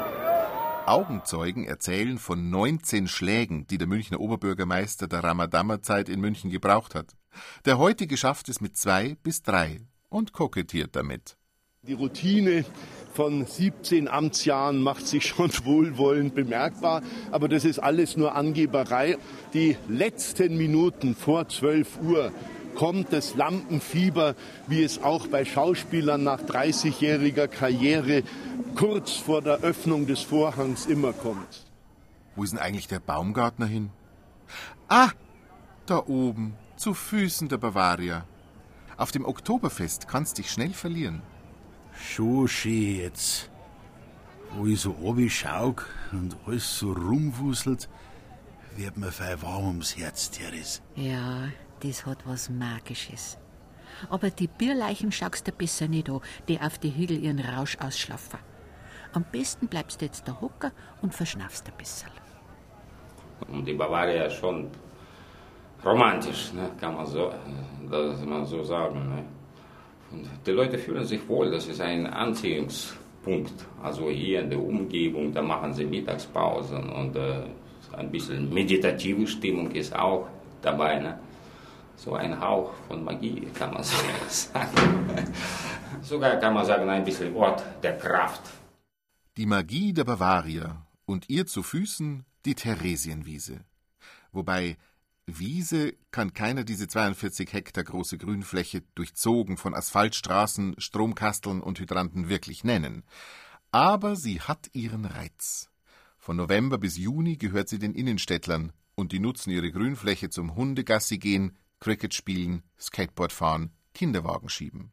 Augenzeugen 0.86 1.66
erzählen 1.66 2.18
von 2.18 2.50
19 2.50 3.08
Schlägen, 3.08 3.68
die 3.68 3.78
der 3.78 3.88
Münchner 3.88 4.20
Oberbürgermeister 4.20 5.08
der 5.08 5.24
Ramadammer-Zeit 5.24 6.10
in 6.10 6.20
München 6.20 6.50
gebraucht 6.50 6.96
hat. 6.96 7.16
Der 7.66 7.78
heutige 7.78 8.18
schafft 8.18 8.50
es 8.50 8.62
mit 8.62 8.78
zwei 8.78 9.16
bis 9.24 9.44
drei 9.44 9.82
und 10.10 10.34
kokettiert 10.34 10.96
damit. 10.96 11.38
Die 11.84 11.94
Routine 11.94 12.64
von 13.14 13.46
17 13.46 14.08
Amtsjahren 14.08 14.82
macht 14.82 15.08
sich 15.08 15.26
schon 15.26 15.52
wohlwollend 15.64 16.36
bemerkbar. 16.36 17.02
Aber 17.32 17.50
das 17.50 17.66
ist 17.66 17.80
alles 17.80 18.18
nur 18.18 18.36
Angeberei. 18.36 19.18
Die 19.54 19.78
letzten 19.88 20.58
Minuten 20.58 21.16
vor 21.16 21.48
12 21.48 22.02
Uhr 22.04 22.32
kommt 22.76 23.14
das 23.14 23.36
Lampenfieber, 23.36 24.36
wie 24.68 24.84
es 24.84 25.02
auch 25.04 25.28
bei 25.28 25.46
Schauspielern 25.46 26.24
nach 26.24 26.42
30-jähriger 26.42 27.48
Karriere 27.48 28.24
kurz 28.76 29.14
vor 29.14 29.42
der 29.42 29.60
Öffnung 29.60 30.08
des 30.08 30.22
Vorhangs 30.22 30.86
immer 30.86 31.14
kommt. 31.14 31.66
Wo 32.36 32.44
ist 32.44 32.54
denn 32.54 32.60
eigentlich 32.60 32.88
der 32.88 33.00
Baumgartner 33.00 33.66
hin? 33.66 33.90
Ah, 34.88 35.10
da 35.86 36.04
oben, 36.06 36.56
zu 36.78 36.94
Füßen 36.94 37.50
der 37.50 37.58
Bavaria. 37.58 38.26
Auf 38.98 39.12
dem 39.12 39.26
Oktoberfest 39.26 40.08
kannst 40.08 40.38
dich 40.38 40.52
schnell 40.52 40.74
verlieren. 40.74 41.22
Schon 41.94 42.48
schön 42.48 42.98
jetzt. 42.98 43.50
Wo 44.56 44.66
ich 44.66 44.82
so 44.82 44.96
schau 45.30 45.76
und 46.12 46.36
alles 46.46 46.78
so 46.78 46.92
rumwuselt, 46.92 47.90
wird 48.76 48.98
mir 48.98 49.12
fein 49.12 49.42
warm 49.42 49.68
ums 49.68 49.98
Herz, 49.98 50.30
Teres. 50.30 50.82
Ja, 50.96 51.50
das 51.84 52.06
hat 52.06 52.26
was 52.26 52.50
Magisches. 52.50 53.38
Aber 54.10 54.30
die 54.30 54.48
Bierleichen 54.48 55.12
schaust 55.12 55.48
du 55.48 55.52
besser 55.52 55.88
nicht 55.88 56.10
an, 56.10 56.22
die 56.48 56.60
auf 56.60 56.78
die 56.78 56.96
Hügel 56.96 57.24
ihren 57.24 57.40
Rausch 57.40 57.78
ausschlafen. 57.80 58.40
Am 59.14 59.26
besten 59.30 59.68
bleibst 59.68 60.02
du 60.02 60.06
jetzt 60.06 60.28
da 60.28 60.40
hocker 60.40 60.72
und 61.02 61.14
verschnaufst 61.14 61.68
ein 61.68 61.78
bisschen. 61.78 62.10
Und 63.48 63.68
die 63.68 63.74
Bavaria 63.74 64.26
ist 64.26 64.36
schon 64.36 64.70
romantisch, 65.84 66.54
ne? 66.54 66.72
kann 66.80 66.96
man 66.96 67.06
so, 67.06 67.32
das 67.90 68.24
man 68.24 68.46
so 68.46 68.64
sagen. 68.64 69.10
Ne? 69.10 69.26
Und 70.12 70.30
die 70.46 70.52
Leute 70.52 70.78
fühlen 70.78 71.04
sich 71.04 71.28
wohl, 71.28 71.52
das 71.52 71.68
ist 71.68 71.82
ein 71.82 72.06
Anziehungspunkt. 72.08 73.66
Also 73.82 74.10
hier 74.10 74.42
in 74.42 74.50
der 74.50 74.60
Umgebung, 74.60 75.34
da 75.34 75.42
machen 75.42 75.74
sie 75.74 75.86
Mittagspausen 75.86 76.90
und 76.90 77.16
äh, 77.16 77.44
ein 77.94 78.12
bisschen 78.12 78.54
meditative 78.54 79.28
Stimmung 79.28 79.72
ist 79.72 79.94
auch 79.94 80.28
dabei. 80.62 81.00
Ne? 81.00 81.20
So 82.04 82.16
ein 82.16 82.40
Hauch 82.42 82.74
von 82.88 83.04
Magie, 83.04 83.48
kann 83.54 83.76
man 83.76 83.84
sagen. 83.84 85.32
Sogar 86.02 86.38
kann 86.38 86.56
man 86.56 86.66
sagen, 86.66 86.90
ein 86.90 87.04
bisschen 87.04 87.36
Ort 87.36 87.64
der 87.84 87.96
Kraft. 87.96 88.42
Die 89.38 89.46
Magie 89.46 89.94
der 89.94 90.06
Bavaria 90.06 90.88
und 91.06 91.30
ihr 91.30 91.46
zu 91.46 91.62
Füßen 91.62 92.26
die 92.44 92.56
Theresienwiese. 92.56 93.60
Wobei 94.32 94.78
Wiese 95.28 95.94
kann 96.10 96.34
keiner 96.34 96.64
diese 96.64 96.88
42 96.88 97.54
Hektar 97.54 97.84
große 97.84 98.18
Grünfläche, 98.18 98.82
durchzogen 98.96 99.58
von 99.58 99.76
Asphaltstraßen, 99.76 100.74
Stromkasteln 100.80 101.62
und 101.62 101.80
Hydranten, 101.80 102.30
wirklich 102.30 102.64
nennen. 102.64 103.04
Aber 103.72 104.16
sie 104.16 104.42
hat 104.42 104.72
ihren 104.74 105.06
Reiz. 105.06 105.70
Von 106.18 106.36
November 106.36 106.80
bis 106.80 106.98
Juni 106.98 107.38
gehört 107.38 107.70
sie 107.70 107.78
den 107.78 107.94
Innenstädtlern 107.94 108.74
Und 108.96 109.12
die 109.12 109.20
nutzen 109.20 109.52
ihre 109.52 109.72
Grünfläche 109.72 110.32
zum 110.32 110.56
Hundegassi 110.56 111.20
gehen, 111.20 111.58
Cricket 111.82 112.14
spielen, 112.14 112.62
Skateboard 112.80 113.34
fahren, 113.34 113.72
Kinderwagen 113.96 114.50
schieben. 114.50 114.92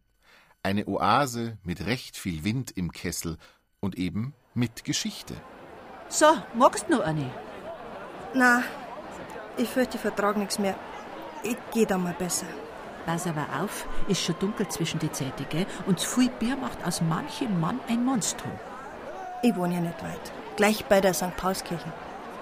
Eine 0.62 0.89
Oase 0.89 1.59
mit 1.62 1.84
recht 1.84 2.16
viel 2.16 2.45
Wind 2.45 2.70
im 2.70 2.93
Kessel 2.93 3.36
und 3.78 3.97
eben 3.97 4.34
mit 4.55 4.84
Geschichte. 4.84 5.34
So, 6.09 6.26
magst 6.55 6.89
du 6.89 6.97
noch 6.97 7.05
eine? 7.05 7.30
Na, 8.34 8.64
ich 9.59 9.68
fürchte, 9.68 9.97
ich 9.97 10.01
vertrag 10.01 10.39
nichts 10.39 10.59
mehr. 10.59 10.76
Ich 11.43 11.59
geh 11.74 11.84
da 11.84 11.99
mal 11.99 12.14
besser. 12.14 12.47
Pass 13.05 13.26
aber 13.26 13.47
auf, 13.61 13.86
ist 14.09 14.22
schon 14.22 14.39
dunkel 14.39 14.66
zwischen 14.68 14.99
die 14.99 15.12
Zeiten, 15.12 15.47
gell? 15.51 15.66
Und 15.86 16.01
zu 16.01 16.09
viel 16.09 16.30
Bier 16.30 16.57
macht 16.57 16.82
aus 16.84 17.03
manchem 17.03 17.61
Mann 17.61 17.80
ein 17.89 18.05
Monstrum. 18.05 18.53
Ich 19.43 19.55
wohne 19.55 19.74
ja 19.74 19.80
nicht 19.80 20.03
weit. 20.03 20.32
Gleich 20.57 20.84
bei 20.86 21.01
der 21.01 21.14
St. 21.14 21.36
Paulskirche. 21.36 21.93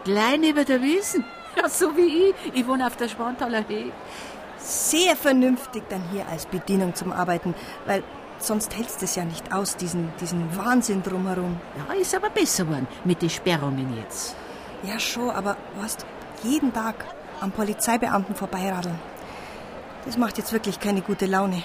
Klein 0.05 0.44
über 0.44 0.64
der 0.64 0.80
Wiesen? 0.82 1.24
Ja, 1.57 1.69
so 1.69 1.97
wie 1.97 2.31
ich. 2.31 2.35
Ich 2.55 2.67
wohne 2.67 2.87
auf 2.87 2.97
der 2.97 3.09
Schwanthaler 3.09 3.67
Höhe. 3.69 3.93
Sehr 4.59 5.17
vernünftig 5.17 5.85
dann 5.89 6.03
hier 6.11 6.27
als 6.29 6.47
Bedienung 6.47 6.95
zum 6.95 7.13
Arbeiten, 7.13 7.55
weil 7.87 8.03
sonst 8.39 8.77
hältst 8.77 9.03
es 9.03 9.15
ja 9.15 9.25
nicht 9.25 9.53
aus, 9.53 9.77
diesen, 9.77 10.13
diesen 10.21 10.57
Wahnsinn 10.57 11.03
drumherum. 11.03 11.59
Ja, 11.89 11.95
ist 11.95 12.15
aber 12.15 12.31
besser 12.31 12.65
geworden 12.65 12.87
mit 13.05 13.23
den 13.23 13.31
Sperrungen 13.31 13.97
jetzt. 13.97 14.37
Ja, 14.83 14.99
schon, 14.99 15.31
aber 15.31 15.57
was 15.81 15.99
jeden 16.43 16.73
Tag 16.73 17.05
am 17.41 17.53
Polizeibeamten 17.53 18.35
vorbeiradeln. 18.35 18.99
Das 20.05 20.17
macht 20.17 20.39
jetzt 20.39 20.53
wirklich 20.53 20.81
keine 20.81 21.03
gute 21.03 21.27
Laune. 21.27 21.63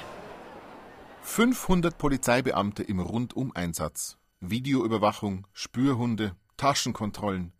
500 1.21 1.97
Polizeibeamte 1.97 2.83
im 2.83 2.99
Rundumeinsatz. 2.99 4.17
Videoüberwachung, 4.39 5.45
Spürhunde, 5.53 6.35
Taschenkontrollen. 6.57 7.53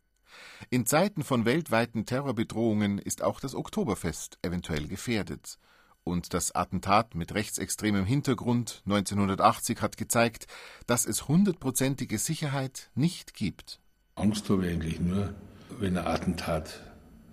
In 0.70 0.86
Zeiten 0.86 1.24
von 1.24 1.46
weltweiten 1.46 2.06
Terrorbedrohungen 2.06 2.98
ist 3.00 3.24
auch 3.24 3.40
das 3.40 3.56
Oktoberfest 3.56 4.38
eventuell 4.42 4.88
gefährdet. 4.88 5.58
Und 6.04 6.34
das 6.34 6.56
Attentat 6.56 7.14
mit 7.14 7.34
rechtsextremem 7.34 8.06
Hintergrund 8.06 8.82
1980 8.86 9.82
hat 9.82 9.98
gezeigt, 9.98 10.48
dass 10.88 11.06
es 11.06 11.28
hundertprozentige 11.28 12.18
Sicherheit 12.18 12.90
nicht 12.96 13.34
gibt. 13.36 13.80
Angst 14.16 14.50
habe 14.50 14.66
ich 14.66 14.74
eigentlich 14.74 15.00
nur, 15.00 15.36
wenn 15.80 15.98
ein 15.98 16.08
Attentat 16.08 16.82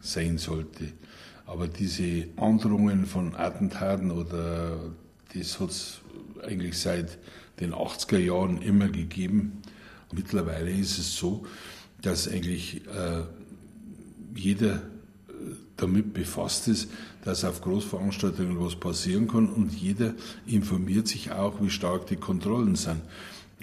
sein 0.01 0.39
sollte. 0.39 0.93
Aber 1.47 1.67
diese 1.67 2.29
Androhungen 2.37 3.07
von 3.07 3.35
Attentaten 3.35 4.11
oder 4.11 4.93
das 5.35 5.59
hat 5.61 5.71
es 5.71 6.01
eigentlich 6.43 6.79
seit 6.79 7.19
den 7.61 7.73
80er 7.73 8.19
Jahren 8.19 8.61
immer 8.63 8.89
gegeben. 8.89 9.63
Mittlerweile 10.13 10.71
ist 10.71 10.99
es 10.99 11.17
so, 11.17 11.47
dass 12.03 12.29
eigentlich 12.29 12.87
äh, 12.87 13.23
jeder 14.35 14.75
äh, 14.75 14.81
damit 15.77 16.15
befasst 16.15 16.69
ist, 16.69 16.89
dass 17.25 17.45
auf 17.45 17.61
Großveranstaltungen 17.61 18.61
was 18.61 18.77
passieren 18.77 19.29
kann 19.29 19.49
und 19.49 19.73
jeder 19.73 20.15
informiert 20.47 21.09
sich 21.09 21.33
auch, 21.33 21.61
wie 21.61 21.71
stark 21.71 22.07
die 22.07 22.17
Kontrollen 22.17 22.77
sind. 22.77 23.01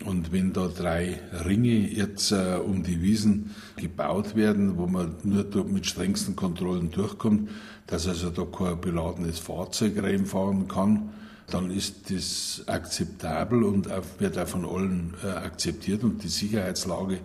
Und 0.04 0.34
wenn 0.34 0.52
da 0.52 0.68
drei 0.68 1.22
Ringe 1.46 1.90
jetzt 1.90 2.32
äh, 2.32 2.60
um 2.64 2.84
die 2.84 3.02
Wiesen 3.02 3.56
gebaut 3.78 4.36
werden, 4.36 4.78
wo 4.78 4.88
man 4.88 5.16
nur 5.24 5.46
mit 5.66 5.86
strengsten 5.86 6.36
Kontrollen 6.36 6.92
durchkommt, 6.92 7.50
dass 7.88 8.08
also 8.08 8.30
da 8.30 8.44
kein 8.44 8.82
beladenes 8.82 9.40
Fahrzeug 9.40 10.02
reinfahren 10.04 10.68
kann, 10.68 11.12
dann 11.48 11.72
ist 11.72 12.12
das 12.12 12.64
akzeptabel 12.68 13.64
und 13.64 13.88
wird 14.20 14.38
auch 14.38 14.48
von 14.48 14.66
allen 14.66 15.14
äh, 15.24 15.28
akzeptiert 15.28 16.04
und 16.04 16.24
die 16.24 16.28
Sicherheitslage 16.28 17.20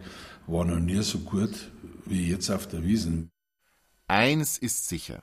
war 0.50 0.64
noch 0.64 0.80
nie 0.80 1.02
so 1.02 1.20
gut 1.20 1.70
wie 2.06 2.28
jetzt 2.28 2.50
auf 2.50 2.66
der 2.66 2.82
Wiesen. 2.82 3.30
Eins 4.08 4.58
ist 4.58 4.88
sicher. 4.88 5.22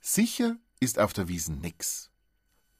Sicher 0.00 0.56
ist 0.78 0.98
auf 0.98 1.12
der 1.12 1.28
Wiesen 1.28 1.60
nix. 1.60 2.10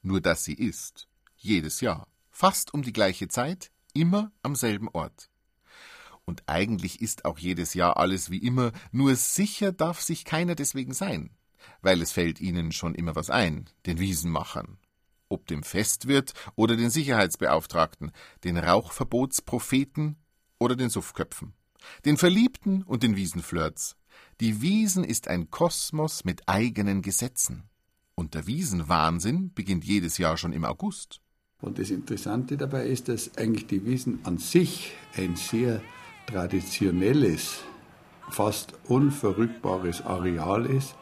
Nur 0.03 0.21
dass 0.21 0.45
sie 0.45 0.55
ist. 0.55 1.09
Jedes 1.37 1.81
Jahr. 1.81 2.07
Fast 2.31 2.75
um 2.75 2.83
die 2.83 2.93
gleiche 2.93 3.29
Zeit, 3.29 3.71
immer 3.95 4.33
am 4.43 4.55
selben 4.55 4.89
Ort. 4.89 5.31
Und 6.25 6.43
eigentlich 6.47 7.01
ist 7.01 7.25
auch 7.25 7.39
jedes 7.39 7.75
Jahr 7.75 7.97
alles 7.97 8.31
wie 8.31 8.39
immer, 8.39 8.73
nur 8.91 9.17
sicher 9.17 9.73
darf 9.73 10.01
sich 10.01 10.25
keiner 10.25 10.55
deswegen 10.55 10.93
sein, 10.95 11.31
weil 11.81 12.01
es 12.03 12.13
fällt 12.13 12.41
ihnen 12.41 12.73
schon 12.73 12.95
immer 12.95 13.17
was 13.17 13.31
ein, 13.31 13.69
den 13.87 13.99
Wiesenmachern. 13.99 14.79
Ob 15.29 15.47
dem 15.47 15.63
Festwirt 15.63 16.35
oder 16.55 16.77
den 16.77 16.91
Sicherheitsbeauftragten, 16.91 18.13
den 18.45 18.59
Rauchverbotspropheten 18.59 20.17
oder 20.59 20.77
den 20.77 20.91
Suffköpfen, 20.91 21.55
den 22.05 22.17
Verliebten 22.17 22.83
und 22.83 23.03
den 23.03 23.17
Wiesenflirts. 23.17 23.97
Die 24.41 24.61
Wiesen 24.63 25.05
ist 25.05 25.29
ein 25.29 25.51
Kosmos 25.51 26.25
mit 26.25 26.49
eigenen 26.49 27.03
Gesetzen. 27.03 27.65
Und 28.15 28.35
der 28.35 28.47
Wiesenwahnsinn 28.47 29.53
beginnt 29.55 29.85
jedes 29.85 30.19
Jahr 30.19 30.37
schon 30.37 30.53
im 30.53 30.65
August. 30.65 31.21
Und 31.61 31.79
das 31.79 31.91
Interessante 31.91 32.57
dabei 32.57 32.87
ist, 32.87 33.09
dass 33.09 33.37
eigentlich 33.37 33.67
die 33.67 33.87
Wiesen 33.87 34.19
an 34.25 34.39
sich 34.39 34.93
ein 35.17 35.37
sehr 35.37 35.81
traditionelles, 36.27 37.61
fast 38.31 38.75
unverrückbares 38.85 40.03
Areal 40.03 40.67
ist. 40.67 40.97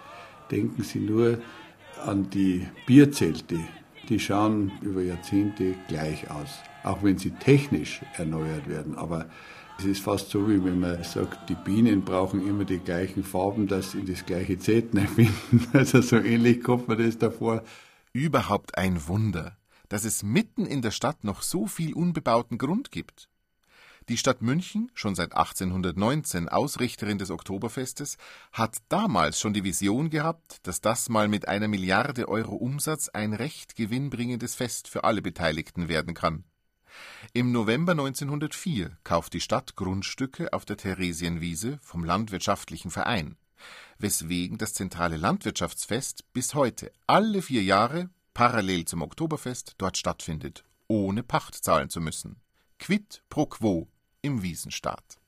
Denken 0.51 0.83
Sie 0.83 1.01
nur 1.01 1.41
an 2.05 2.31
die 2.31 2.67
Bierzelte. 2.87 3.59
Die 4.09 4.19
schauen 4.19 4.73
über 4.83 5.03
Jahrzehnte 5.03 5.77
gleich 5.89 6.31
aus, 6.31 6.49
auch 6.83 7.03
wenn 7.03 7.19
sie 7.19 7.31
technisch 7.31 8.01
erneuert 8.17 8.69
werden. 8.69 8.97
Aber 8.97 9.31
es 9.81 9.87
ist 9.87 10.03
fast 10.03 10.31
so, 10.31 10.49
wie 10.49 10.65
wenn 10.65 10.81
man 10.81 11.03
sagt, 11.03 11.49
die 11.49 11.55
Bienen 11.55 12.03
brauchen 12.03 12.47
immer 12.47 12.65
die 12.65 12.79
gleichen 12.79 13.25
Farben, 13.25 13.67
dass 13.67 13.93
sie 13.93 14.05
das 14.05 14.25
gleiche 14.25 14.59
Zelt 14.59 14.91
finden. 15.15 15.67
Also 15.73 16.01
so 16.01 16.17
ähnlich 16.17 16.63
kommt 16.63 16.89
man 16.89 16.99
das 16.99 17.19
davor. 17.19 17.63
Überhaupt 18.13 18.77
ein 18.79 19.07
Wunder 19.09 19.57
dass 19.91 20.05
es 20.05 20.23
mitten 20.23 20.65
in 20.65 20.81
der 20.81 20.93
Stadt 20.93 21.25
noch 21.25 21.43
so 21.43 21.67
viel 21.67 21.93
unbebauten 21.93 22.57
Grund 22.57 22.91
gibt. 22.91 23.29
Die 24.09 24.17
Stadt 24.17 24.41
München, 24.41 24.91
schon 24.95 25.15
seit 25.15 25.35
1819 25.35 26.49
Ausrichterin 26.49 27.19
des 27.19 27.31
Oktoberfestes, 27.31 28.17
hat 28.51 28.79
damals 28.89 29.39
schon 29.39 29.53
die 29.53 29.63
Vision 29.63 30.09
gehabt, 30.09 30.67
dass 30.67 30.81
das 30.81 31.09
mal 31.09 31.29
mit 31.29 31.49
einer 31.49 31.69
Milliarde 31.69 32.29
Euro 32.29 32.55
Umsatz 32.55 33.09
ein 33.09 33.35
recht 33.35 33.77
gewinnbringendes 33.77 34.55
Fest 34.55 34.89
für 34.89 35.05
alle 35.05 35.23
Beteiligten 35.23 35.89
werden 35.89 36.15
kann. 36.15 36.45
Im 37.33 37.53
November 37.53 37.93
1904 37.93 38.97
kauft 39.05 39.35
die 39.35 39.41
Stadt 39.41 39.77
Grundstücke 39.77 40.53
auf 40.53 40.65
der 40.65 40.77
Theresienwiese 40.77 41.79
vom 41.83 42.05
Landwirtschaftlichen 42.05 42.91
Verein, 42.91 43.37
weswegen 43.99 44.59
das 44.59 44.75
zentrale 44.75 45.17
Landwirtschaftsfest 45.17 46.33
bis 46.33 46.55
heute 46.55 46.91
alle 47.07 47.43
vier 47.43 47.63
Jahre 47.63 48.11
parallel 48.35 48.85
zum 48.85 49.03
Oktoberfest 49.03 49.75
dort 49.79 49.99
stattfindet, 49.99 50.65
ohne 50.89 51.23
Pacht 51.23 51.55
zahlen 51.55 51.91
zu 51.91 52.01
müssen. 52.01 52.37
Quid 52.79 53.23
pro 53.29 53.47
quo 53.47 53.89
im 54.23 54.43
Wiesenstaat. 54.43 55.19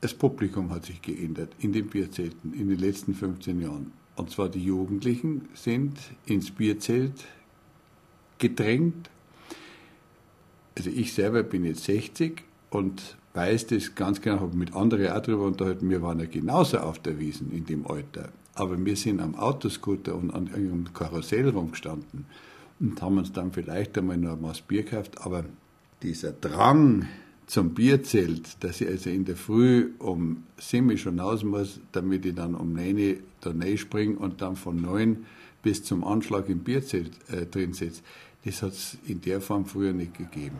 Das 0.00 0.14
Publikum 0.14 0.70
hat 0.70 0.86
sich 0.86 1.00
geändert 1.00 1.54
in 1.60 1.72
den 1.72 1.88
Bierzelten 1.88 2.54
in 2.54 2.68
den 2.68 2.78
letzten 2.78 3.14
15 3.14 3.60
Jahren. 3.60 3.92
Und 4.16 4.30
zwar 4.30 4.48
die 4.48 4.64
Jugendlichen 4.64 5.48
sind 5.54 5.98
ins 6.26 6.50
Bierzelt 6.50 7.24
gedrängt. 8.38 9.10
Also 10.76 10.90
ich 10.90 11.12
selber 11.12 11.42
bin 11.42 11.64
jetzt 11.64 11.84
60 11.84 12.42
und 12.70 13.16
weiß 13.34 13.66
das 13.68 13.94
ganz 13.94 14.20
genau, 14.20 14.40
habe 14.40 14.56
mit 14.56 14.74
anderen 14.74 15.08
auch 15.08 15.20
darüber 15.20 15.44
unterhalten, 15.44 15.90
wir 15.90 16.02
waren 16.02 16.20
ja 16.20 16.26
genauso 16.26 16.78
auf 16.78 16.98
der 16.98 17.18
Wiesen 17.18 17.52
in 17.52 17.66
dem 17.66 17.86
Alter. 17.86 18.28
Aber 18.54 18.82
wir 18.84 18.96
sind 18.96 19.20
am 19.20 19.34
Autoscooter 19.34 20.14
und 20.14 20.30
an 20.32 20.48
irgendeinem 20.48 20.92
Karussell 20.92 21.48
rumgestanden 21.48 22.26
und 22.80 23.00
haben 23.00 23.18
uns 23.18 23.32
dann 23.32 23.52
vielleicht 23.52 23.96
einmal 23.96 24.18
noch 24.18 24.32
ein 24.32 24.42
Maß 24.42 24.62
Bier 24.62 24.82
gekauft. 24.82 25.24
Aber 25.24 25.44
dieser 26.02 26.32
Drang 26.32 27.06
zum 27.46 27.74
Bierzelt, 27.74 28.62
dass 28.62 28.80
ich 28.80 28.88
also 28.88 29.10
in 29.10 29.24
der 29.24 29.36
Früh 29.36 29.90
um 29.98 30.44
sieben 30.58 30.96
schon 30.98 31.18
raus 31.18 31.44
muss, 31.44 31.80
damit 31.92 32.26
ich 32.26 32.34
dann 32.34 32.54
um 32.54 32.72
neun 32.72 33.16
da 33.40 33.52
springe 33.76 34.16
und 34.16 34.42
dann 34.42 34.56
von 34.56 34.80
neun 34.80 35.26
bis 35.62 35.84
zum 35.84 36.04
Anschlag 36.04 36.48
im 36.48 36.60
Bierzelt 36.60 37.12
äh, 37.30 37.46
drin 37.46 37.72
sitze, 37.72 38.02
das 38.44 38.62
hat 38.62 38.72
es 38.72 38.98
in 39.06 39.20
der 39.20 39.40
Form 39.40 39.64
früher 39.64 39.92
nicht 39.92 40.14
gegeben. 40.16 40.58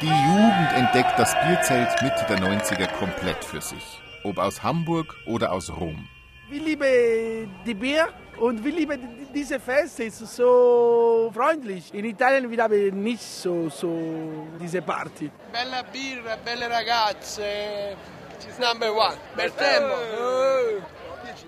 Die 0.00 0.06
Jugend 0.06 0.72
entdeckt 0.76 1.18
das 1.18 1.34
Bierzelt 1.46 1.90
Mitte 2.02 2.24
der 2.28 2.38
90er 2.38 2.86
komplett 2.98 3.44
für 3.44 3.60
sich. 3.60 4.00
Ob 4.24 4.38
aus 4.38 4.62
Hamburg 4.62 5.16
oder 5.26 5.52
aus 5.52 5.70
Rom. 5.70 6.08
Wir 6.48 6.62
lieben 6.62 7.50
die 7.66 7.74
Bier 7.74 8.08
und 8.40 8.64
wir 8.64 8.72
lieben 8.72 9.28
diese 9.34 9.58
Feste. 9.60 10.04
Es 10.04 10.20
ist 10.20 10.36
so 10.36 11.30
freundlich. 11.34 11.92
In 11.92 12.04
Italien 12.04 12.50
wir 12.50 12.62
haben 12.62 13.02
nicht 13.02 13.22
so, 13.22 13.68
so 13.68 14.46
diese 14.60 14.82
Party. 14.82 15.30
Bella 15.52 15.82
birra, 15.82 16.36
belle 16.44 16.70
ragazze. 16.70 17.42
Number 18.60 18.92
one. 18.92 19.16
Bel 19.36 19.50
tempo. 19.50 19.94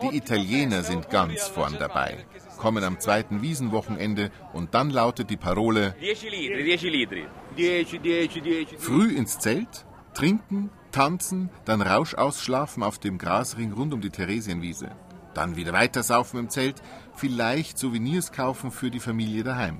Die 0.02 0.16
Italiener 0.16 0.82
sind 0.82 1.10
ganz 1.10 1.48
vorn 1.48 1.76
dabei. 1.78 2.24
kommen 2.60 2.84
am 2.84 3.00
zweiten 3.00 3.40
Wiesenwochenende 3.42 4.30
und 4.52 4.74
dann 4.74 4.90
lautet 4.90 5.30
die 5.30 5.38
Parole 5.38 5.94
10 5.98 6.30
litri, 6.30 6.78
10 6.78 6.92
litri. 6.92 7.26
10, 7.56 7.86
10, 8.02 8.66
10. 8.68 8.78
Früh 8.78 9.16
ins 9.16 9.38
Zelt, 9.38 9.86
trinken, 10.12 10.70
tanzen, 10.92 11.48
dann 11.64 11.80
Rausch 11.80 12.14
ausschlafen 12.14 12.82
auf 12.82 12.98
dem 12.98 13.16
Grasring 13.16 13.72
rund 13.72 13.94
um 13.94 14.00
die 14.02 14.10
Theresienwiese. 14.10 14.90
Dann 15.34 15.56
wieder 15.56 15.72
weitersaufen 15.72 16.40
im 16.40 16.48
Zelt, 16.50 16.82
vielleicht 17.14 17.78
Souvenirs 17.78 18.32
kaufen 18.32 18.70
für 18.70 18.90
die 18.90 19.00
Familie 19.00 19.44
daheim. 19.44 19.78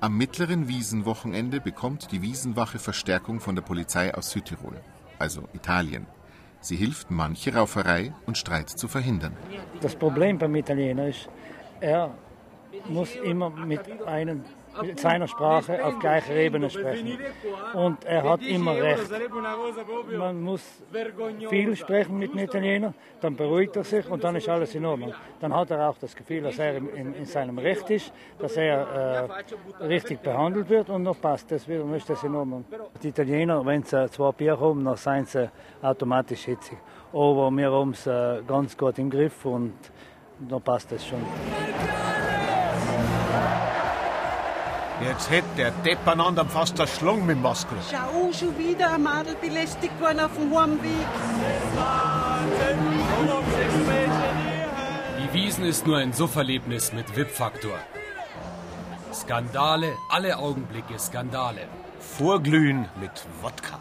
Am 0.00 0.16
mittleren 0.16 0.68
Wiesenwochenende 0.68 1.60
bekommt 1.60 2.12
die 2.12 2.22
Wiesenwache 2.22 2.78
Verstärkung 2.78 3.40
von 3.40 3.56
der 3.56 3.62
Polizei 3.62 4.14
aus 4.14 4.30
Südtirol, 4.30 4.80
also 5.18 5.48
Italien. 5.54 6.06
Sie 6.60 6.76
hilft, 6.76 7.10
manche 7.10 7.54
Rauferei 7.54 8.12
und 8.26 8.38
Streit 8.38 8.68
zu 8.68 8.88
verhindern. 8.88 9.36
Das 9.80 9.94
Problem 9.96 10.38
beim 10.38 10.54
Italiener 10.54 11.08
ist, 11.08 11.28
er 11.80 12.14
muss 12.88 13.14
immer 13.16 13.50
mit 13.50 13.80
einem 14.06 14.44
mit 14.82 15.00
seiner 15.00 15.28
Sprache 15.28 15.84
auf 15.84 15.98
gleicher 15.98 16.34
Ebene 16.34 16.70
sprechen. 16.70 17.18
Und 17.74 18.04
er 18.04 18.22
hat 18.22 18.42
immer 18.42 18.74
recht. 18.74 19.10
Man 20.16 20.42
muss 20.42 20.62
viel 21.48 21.76
sprechen 21.76 22.18
mit 22.18 22.32
dem 22.32 22.40
Italiener, 22.40 22.94
dann 23.20 23.36
beruhigt 23.36 23.76
er 23.76 23.84
sich 23.84 24.08
und 24.08 24.22
dann 24.24 24.36
ist 24.36 24.48
alles 24.48 24.74
in 24.74 24.84
Ordnung. 24.84 25.14
Dann 25.40 25.54
hat 25.54 25.70
er 25.70 25.88
auch 25.88 25.98
das 25.98 26.14
Gefühl, 26.14 26.42
dass 26.42 26.58
er 26.58 26.76
in, 26.76 27.14
in 27.14 27.24
seinem 27.24 27.58
Recht 27.58 27.88
ist, 27.90 28.12
dass 28.38 28.56
er 28.56 29.28
äh, 29.80 29.84
richtig 29.84 30.20
behandelt 30.20 30.68
wird 30.68 30.88
und 30.90 31.02
noch 31.02 31.20
passt 31.20 31.48
dann 31.50 31.94
ist 31.94 32.10
das 32.10 32.22
in 32.22 32.34
Ordnung. 32.34 32.64
Die 33.02 33.08
Italiener, 33.08 33.64
wenn 33.64 33.82
sie 33.82 34.10
zwei 34.10 34.32
Bier 34.32 34.58
haben, 34.58 34.84
dann 34.84 34.96
sind 34.96 35.28
sie 35.28 35.50
automatisch 35.82 36.44
hitzig. 36.44 36.78
Aber 37.12 37.50
wir 37.50 37.70
haben 37.70 37.90
es 37.90 38.06
äh, 38.06 38.42
ganz 38.46 38.76
gut 38.76 38.98
im 38.98 39.10
Griff 39.10 39.44
und 39.44 39.74
dann 40.40 40.60
passt 40.60 40.92
das 40.92 41.06
schon. 41.06 41.24
Jetzt 45.08 45.30
hätte 45.30 45.48
der 45.56 45.70
Deppernander 45.70 46.44
fast 46.44 46.78
erschlungen 46.78 47.24
mit 47.24 47.36
dem 47.36 47.42
Maskel. 47.42 47.78
Schau, 47.90 48.30
schon 48.30 48.58
wieder 48.58 48.92
ein 48.92 49.02
Madel 49.02 49.36
belästigt 49.40 49.98
worden 49.98 50.20
auf 50.20 50.32
dem 50.36 50.54
Heimweg. 50.54 51.06
Die 55.22 55.32
Wiesen 55.32 55.64
ist 55.64 55.86
nur 55.86 55.96
ein 55.96 56.12
Sufferlebnis 56.12 56.92
mit 56.92 57.16
VIP-Faktor. 57.16 57.78
Skandale, 59.14 59.96
alle 60.10 60.36
Augenblicke 60.36 60.98
Skandale. 60.98 61.68
Vorglühen 61.98 62.84
mit 63.00 63.26
Wodka. 63.40 63.80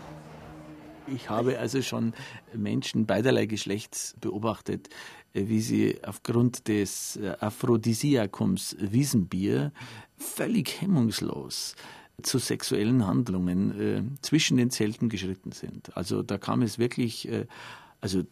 Ich 1.07 1.29
habe 1.29 1.59
also 1.59 1.81
schon 1.81 2.13
Menschen 2.53 3.05
beiderlei 3.05 3.47
Geschlechts 3.47 4.15
beobachtet, 4.21 4.89
wie 5.33 5.61
sie 5.61 5.99
aufgrund 6.05 6.67
des 6.67 7.19
Aphrodisiakums 7.39 8.75
Wiesenbier 8.79 9.71
völlig 10.17 10.81
hemmungslos 10.81 11.75
zu 12.23 12.39
sexuellen 12.39 13.05
Handlungen 13.05 13.79
äh, 13.79 14.01
zwischen 14.21 14.57
den 14.57 14.71
Zelten 14.71 15.09
geschritten 15.09 15.51
sind. 15.51 15.95
Also 15.95 16.23
da 16.23 16.37
kam 16.37 16.61
es 16.61 16.79
wirklich, 16.79 17.27
äh, 17.29 17.45
also 18.01 18.23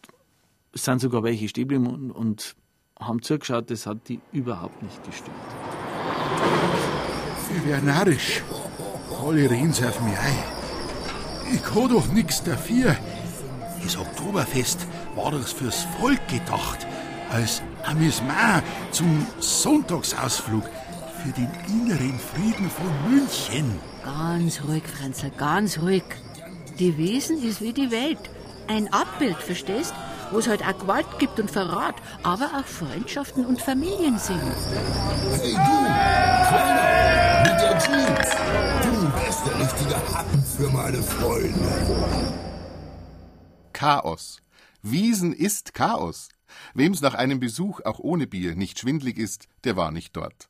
es 0.73 0.85
sind 0.85 0.99
sogar 0.99 1.23
welche 1.23 1.47
stehen 1.47 1.87
und, 1.87 2.11
und 2.11 2.55
haben 2.99 3.21
zugeschaut, 3.21 3.69
das 3.69 3.85
hat 3.85 4.09
die 4.09 4.19
überhaupt 4.31 4.81
nicht 4.81 5.03
gestört. 5.03 5.31
Ich 7.55 7.65
wär 7.65 7.81
narrisch. 7.81 8.41
Alle 9.23 9.49
reden 9.49 9.71
auf 9.71 10.01
mich 10.01 10.17
ein. 10.17 10.43
Ich 11.53 11.63
kann 11.63 11.89
doch 11.89 12.07
nichts 12.11 12.43
dafür. 12.43 12.95
Das 13.83 13.97
Oktoberfest 13.97 14.87
war 15.15 15.31
doch 15.31 15.47
fürs 15.47 15.83
Volk 15.99 16.27
gedacht. 16.27 16.85
Als 17.29 17.61
Amüsement 17.83 18.63
zum 18.91 19.25
Sonntagsausflug 19.39 20.63
für 21.25 21.31
den 21.31 21.49
inneren 21.67 22.19
Frieden 22.19 22.69
von 22.69 23.09
München. 23.09 23.79
Ganz 24.03 24.61
ruhig, 24.63 24.83
Franzl, 24.83 25.31
ganz 25.31 25.79
ruhig. 25.79 26.03
Die 26.77 26.97
Wesen 26.97 27.41
ist 27.41 27.61
wie 27.61 27.73
die 27.73 27.89
Welt. 27.89 28.19
Ein 28.67 28.93
Abbild, 28.93 29.37
verstehst? 29.37 29.93
Wo 30.31 30.39
es 30.39 30.47
halt 30.47 30.61
auch 30.63 30.77
Gewalt 30.77 31.07
gibt 31.17 31.39
und 31.39 31.49
Verrat, 31.49 31.95
aber 32.21 32.45
auch 32.45 32.65
Freundschaften 32.65 33.45
und 33.45 33.61
Familien 33.61 34.19
sind. 34.19 34.41
Hey 35.41 35.53
du, 35.53 35.85
Kleiner, 36.47 37.43
mit 37.43 37.61
der 37.61 37.79
Jeans. 37.79 38.29
Du 38.83 39.25
bist 39.25 39.45
der 39.47 39.59
richtige 39.59 40.15
Happen 40.15 40.43
für 40.43 40.69
meine 40.69 41.01
Freunde. 41.01 41.59
Chaos. 43.73 44.41
Wiesen 44.83 45.33
ist 45.33 45.73
Chaos. 45.73 46.29
Wem's 46.75 47.01
nach 47.01 47.15
einem 47.15 47.39
Besuch 47.39 47.81
auch 47.83 47.99
ohne 47.99 48.27
Bier 48.27 48.55
nicht 48.55 48.79
schwindlig 48.79 49.17
ist, 49.17 49.47
der 49.63 49.75
war 49.75 49.91
nicht 49.91 50.15
dort. 50.15 50.49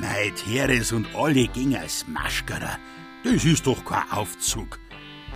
Mei, 0.00 0.32
Teres 0.36 0.92
und 0.92 1.08
alle 1.14 1.48
gingen 1.48 1.80
als 1.80 2.06
Maschkerer. 2.06 2.78
Das 3.24 3.44
ist 3.44 3.66
doch 3.66 3.84
kein 3.84 4.08
Aufzug. 4.12 4.78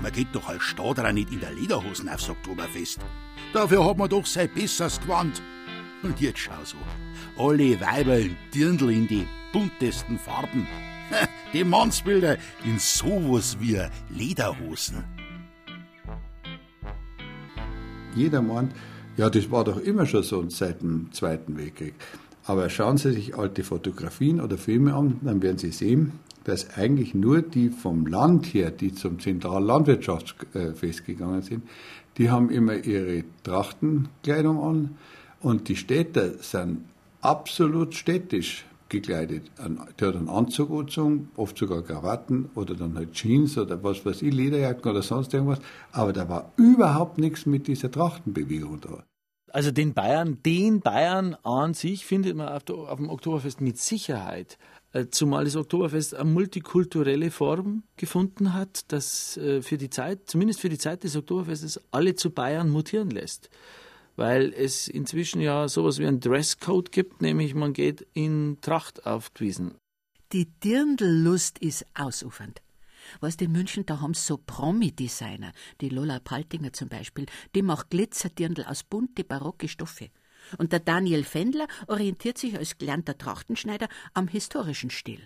Man 0.00 0.12
geht 0.12 0.28
doch 0.32 0.48
als 0.48 0.62
Stadler 0.62 1.12
nicht 1.12 1.32
in 1.32 1.40
der 1.40 1.52
Lederhosen 1.52 2.08
aufs 2.08 2.28
Oktoberfest. 2.28 3.00
Dafür 3.52 3.84
hat 3.84 3.98
man 3.98 4.08
doch 4.08 4.24
sein 4.24 4.48
besseres 4.54 5.00
Gewand. 5.00 5.42
Und 6.04 6.20
jetzt 6.20 6.38
schau 6.38 6.64
so. 6.64 6.76
Alle 7.36 7.80
Weiber 7.80 8.18
im 8.18 8.36
Dirndl 8.54 8.90
in 8.90 9.08
die 9.08 9.26
buntesten 9.52 10.18
Farben. 10.18 10.66
Die 11.52 11.64
Mannsbilder 11.64 12.38
in 12.64 12.78
sowas 12.78 13.56
wie 13.60 13.78
Lederhosen. 14.10 15.04
Jeder 18.14 18.40
meint, 18.40 18.74
ja, 19.16 19.28
das 19.28 19.50
war 19.50 19.64
doch 19.64 19.78
immer 19.78 20.06
schon 20.06 20.22
so 20.22 20.48
seit 20.48 20.82
dem 20.82 21.12
Zweiten 21.12 21.58
Weltkrieg. 21.58 21.94
Aber 22.44 22.68
schauen 22.70 22.96
Sie 22.96 23.12
sich 23.12 23.36
alte 23.36 23.62
Fotografien 23.62 24.40
oder 24.40 24.58
Filme 24.58 24.94
an, 24.94 25.20
dann 25.22 25.42
werden 25.42 25.58
Sie 25.58 25.70
sehen, 25.70 26.12
dass 26.44 26.76
eigentlich 26.76 27.14
nur 27.14 27.40
die 27.42 27.70
vom 27.70 28.06
Land 28.06 28.46
her, 28.46 28.70
die 28.70 28.92
zum 28.92 29.20
Zentrallandwirtschaftsfest 29.20 31.06
gegangen 31.06 31.42
sind, 31.42 31.62
die 32.18 32.30
haben 32.30 32.50
immer 32.50 32.74
ihre 32.74 33.24
Trachtenkleidung 33.44 34.60
an 34.60 34.96
und 35.40 35.68
die 35.68 35.76
Städter 35.76 36.38
sind 36.38 36.84
absolut 37.20 37.94
städtisch 37.94 38.66
gekleidet. 38.88 39.50
Der 39.98 40.08
hat 40.08 40.16
einen 40.16 40.28
Anzug 40.28 40.70
angezogen, 40.70 41.30
oft 41.36 41.56
sogar 41.56 41.82
Krawatten 41.82 42.50
oder 42.54 42.74
dann 42.74 42.96
halt 42.96 43.12
Jeans 43.12 43.56
oder 43.56 43.82
was 43.82 44.04
weiß 44.04 44.20
ich, 44.22 44.34
Lederjacken 44.34 44.90
oder 44.90 45.02
sonst 45.02 45.32
irgendwas. 45.32 45.60
Aber 45.92 46.12
da 46.12 46.28
war 46.28 46.52
überhaupt 46.56 47.18
nichts 47.18 47.46
mit 47.46 47.68
dieser 47.68 47.90
Trachtenbewegung 47.90 48.80
da. 48.80 49.04
Also 49.52 49.70
den 49.70 49.92
Bayern, 49.92 50.42
den 50.42 50.80
Bayern 50.80 51.34
an 51.42 51.74
sich 51.74 52.06
findet 52.06 52.36
man 52.36 52.48
auf, 52.48 52.62
auf 52.70 52.96
dem 52.96 53.10
Oktoberfest 53.10 53.60
mit 53.60 53.76
Sicherheit. 53.76 54.56
Äh, 54.94 55.08
zumal 55.10 55.44
das 55.44 55.56
Oktoberfest 55.56 56.14
eine 56.14 56.30
multikulturelle 56.30 57.30
Form 57.30 57.82
gefunden 57.96 58.54
hat, 58.54 58.84
das 58.88 59.36
äh, 59.36 59.60
für 59.60 59.76
die 59.76 59.90
Zeit, 59.90 60.20
zumindest 60.30 60.60
für 60.60 60.70
die 60.70 60.78
Zeit 60.78 61.04
des 61.04 61.16
Oktoberfestes, 61.16 61.78
alle 61.90 62.14
zu 62.14 62.30
Bayern 62.30 62.70
mutieren 62.70 63.10
lässt. 63.10 63.50
Weil 64.16 64.54
es 64.54 64.88
inzwischen 64.88 65.42
ja 65.42 65.68
sowas 65.68 65.98
wie 65.98 66.06
ein 66.06 66.20
Dresscode 66.20 66.90
gibt, 66.90 67.20
nämlich 67.20 67.54
man 67.54 67.74
geht 67.74 68.06
in 68.14 68.56
Tracht 68.62 69.04
auf 69.04 69.28
die 69.30 69.44
Wiesen. 69.44 69.74
Die 70.32 70.46
Dirndellust 70.46 71.58
ist 71.58 71.84
ausufernd. 71.94 72.62
Weißt 73.20 73.40
in 73.42 73.52
München, 73.52 73.86
da 73.86 74.00
haben 74.00 74.14
so 74.14 74.38
Promi-Designer, 74.38 75.52
die 75.80 75.88
Lola 75.88 76.20
Paltinger 76.20 76.72
zum 76.72 76.88
Beispiel, 76.88 77.26
die 77.54 77.62
macht 77.62 77.90
Glitzerdirndl 77.90 78.64
aus 78.64 78.82
bunte 78.84 79.24
barocke 79.24 79.68
Stoffe. 79.68 80.10
Und 80.58 80.72
der 80.72 80.80
Daniel 80.80 81.24
Fendler 81.24 81.66
orientiert 81.86 82.38
sich 82.38 82.56
als 82.56 82.78
gelernter 82.78 83.16
Trachtenschneider 83.16 83.88
am 84.14 84.28
historischen 84.28 84.90
Stil. 84.90 85.20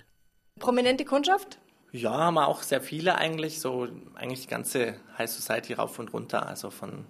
Prominente 0.59 1.05
Kundschaft? 1.05 1.59
Ja, 1.93 2.13
haben 2.13 2.35
wir 2.35 2.49
auch 2.49 2.63
sehr 2.63 2.81
viele 2.81 3.17
eigentlich, 3.17 3.61
so 3.61 3.89
eigentlich 4.15 4.43
die 4.43 4.49
ganze 4.49 4.97
High 5.17 5.31
Society 5.31 5.73
rauf 5.75 5.99
und 5.99 6.13
runter, 6.13 6.47
also 6.47 6.71
von 6.71 7.07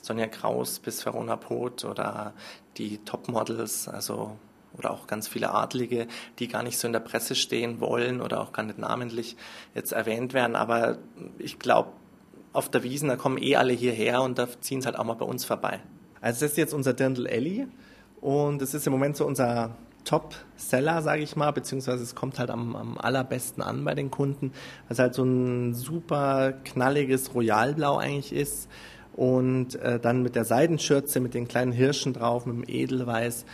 Sonja 0.00 0.26
Kraus 0.26 0.80
bis 0.80 1.04
Verona 1.04 1.36
Poth 1.36 1.84
oder 1.84 2.34
die 2.76 2.98
Topmodels, 3.04 3.88
also 3.88 4.38
oder 4.76 4.90
auch 4.90 5.06
ganz 5.06 5.28
viele 5.28 5.52
Adlige, 5.52 6.06
die 6.38 6.48
gar 6.48 6.62
nicht 6.62 6.78
so 6.78 6.86
in 6.86 6.92
der 6.92 7.00
Presse 7.00 7.34
stehen 7.34 7.80
wollen 7.80 8.20
oder 8.20 8.40
auch 8.40 8.52
gar 8.52 8.62
nicht 8.62 8.78
namentlich 8.78 9.36
jetzt 9.74 9.92
erwähnt 9.92 10.34
werden. 10.34 10.56
Aber 10.56 10.98
ich 11.38 11.58
glaube, 11.58 11.92
auf 12.52 12.68
der 12.68 12.82
Wiesen, 12.82 13.08
da 13.08 13.16
kommen 13.16 13.38
eh 13.38 13.56
alle 13.56 13.72
hierher 13.72 14.22
und 14.22 14.38
da 14.38 14.48
ziehen 14.60 14.80
sie 14.80 14.86
halt 14.86 14.98
auch 14.98 15.04
mal 15.04 15.14
bei 15.14 15.26
uns 15.26 15.44
vorbei. 15.44 15.80
Also 16.20 16.40
das 16.40 16.52
ist 16.52 16.56
jetzt 16.56 16.72
unser 16.72 16.94
Dirndl 16.94 17.26
Ellie 17.26 17.68
und 18.20 18.62
es 18.62 18.74
ist 18.74 18.86
im 18.86 18.92
Moment 18.92 19.16
so 19.16 19.26
unser 19.26 19.76
Top-Seller, 20.04 21.02
sage 21.02 21.22
ich 21.22 21.34
mal, 21.36 21.50
beziehungsweise 21.50 22.02
es 22.02 22.14
kommt 22.14 22.38
halt 22.38 22.50
am, 22.50 22.76
am 22.76 22.98
allerbesten 22.98 23.62
an 23.62 23.84
bei 23.84 23.94
den 23.94 24.10
Kunden, 24.10 24.52
weil 24.86 24.92
es 24.92 24.98
halt 24.98 25.14
so 25.14 25.24
ein 25.24 25.74
super 25.74 26.52
knalliges 26.64 27.34
Royalblau 27.34 27.96
eigentlich 27.96 28.32
ist 28.32 28.68
und 29.14 29.76
äh, 29.76 29.98
dann 29.98 30.22
mit 30.22 30.36
der 30.36 30.44
Seidenschürze, 30.44 31.20
mit 31.20 31.34
den 31.34 31.48
kleinen 31.48 31.72
Hirschen 31.72 32.12
drauf, 32.12 32.46
mit 32.46 32.56
dem 32.56 32.64
Edelweiß. 32.66 33.44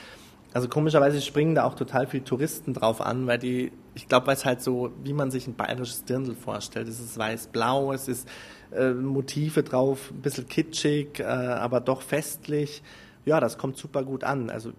Also 0.52 0.68
komischerweise 0.68 1.20
springen 1.20 1.54
da 1.54 1.64
auch 1.64 1.74
total 1.74 2.08
viele 2.08 2.24
Touristen 2.24 2.74
drauf 2.74 3.00
an, 3.00 3.26
weil 3.26 3.38
die, 3.38 3.72
ich 3.94 4.08
glaube, 4.08 4.26
weil 4.26 4.34
es 4.34 4.44
halt 4.44 4.62
so, 4.62 4.90
wie 5.04 5.12
man 5.12 5.30
sich 5.30 5.46
ein 5.46 5.54
bayerisches 5.54 6.04
Dirndl 6.04 6.34
vorstellt. 6.34 6.88
Es 6.88 6.98
ist 6.98 7.16
weiß-blau, 7.16 7.92
es 7.92 8.08
ist 8.08 8.28
äh, 8.72 8.92
Motive 8.92 9.62
drauf, 9.62 10.10
ein 10.10 10.22
bisschen 10.22 10.48
kitschig, 10.48 11.20
äh, 11.20 11.24
aber 11.24 11.80
doch 11.80 12.02
festlich. 12.02 12.82
ja, 13.24 13.38
das 13.38 13.58
kommt 13.58 13.76
super 13.76 14.02
gut 14.02 14.24
an. 14.24 14.50
Also 14.50 14.72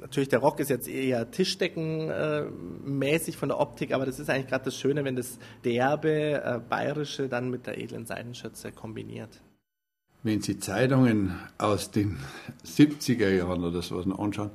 natürlich 0.00 0.28
der 0.28 0.38
Rock 0.38 0.60
ist 0.60 0.70
jetzt 0.70 0.86
eher 0.86 1.28
Tischdeckenmäßig 1.30 3.36
von 3.36 3.48
der 3.48 3.58
Optik, 3.58 3.92
aber 3.92 4.06
das 4.06 4.20
ist 4.20 4.30
eigentlich 4.30 4.46
gerade 4.46 4.66
das 4.66 4.76
Schöne, 4.76 5.04
wenn 5.04 5.16
das 5.16 5.38
derbe 5.64 6.44
äh, 6.44 6.60
bayerische 6.68 7.28
dann 7.28 7.50
mit 7.50 7.66
der 7.66 7.78
edlen 7.78 8.06
Seidenschürze 8.06 8.70
kombiniert. 8.70 9.40
Wenn 10.22 10.40
Sie 10.40 10.58
Zeitungen 10.58 11.38
aus 11.58 11.90
den 11.90 12.18
70er 12.64 13.30
Jahren 13.30 13.64
oder 13.64 13.82
so 13.82 13.96
was 13.96 14.18
anschauen, 14.18 14.50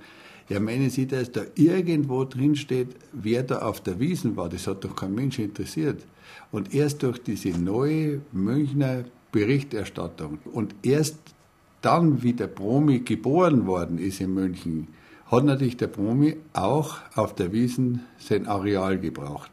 ja, 0.49 0.59
meinen 0.59 0.89
Sie, 0.89 1.07
dass 1.07 1.31
da 1.31 1.41
irgendwo 1.55 2.25
drin 2.25 2.55
steht, 2.55 2.89
wer 3.11 3.43
da 3.43 3.59
auf 3.59 3.81
der 3.81 3.99
Wiesen 3.99 4.35
war? 4.35 4.49
Das 4.49 4.67
hat 4.67 4.83
doch 4.83 4.95
kein 4.95 5.15
Mensch 5.15 5.39
interessiert. 5.39 6.05
Und 6.51 6.73
erst 6.73 7.03
durch 7.03 7.19
diese 7.23 7.49
neue 7.49 8.21
Münchner 8.31 9.05
Berichterstattung 9.31 10.39
und 10.53 10.75
erst 10.83 11.17
dann, 11.81 12.23
wie 12.23 12.33
der 12.33 12.47
Promi 12.47 12.99
geboren 12.99 13.65
worden 13.65 13.97
ist 13.97 14.21
in 14.21 14.33
München, 14.33 14.87
hat 15.25 15.43
natürlich 15.43 15.75
der 15.75 15.87
Promi 15.87 16.37
auch 16.53 16.97
auf 17.15 17.35
der 17.35 17.51
Wiesen 17.51 18.01
sein 18.19 18.47
Areal 18.47 18.99
gebraucht. 18.99 19.51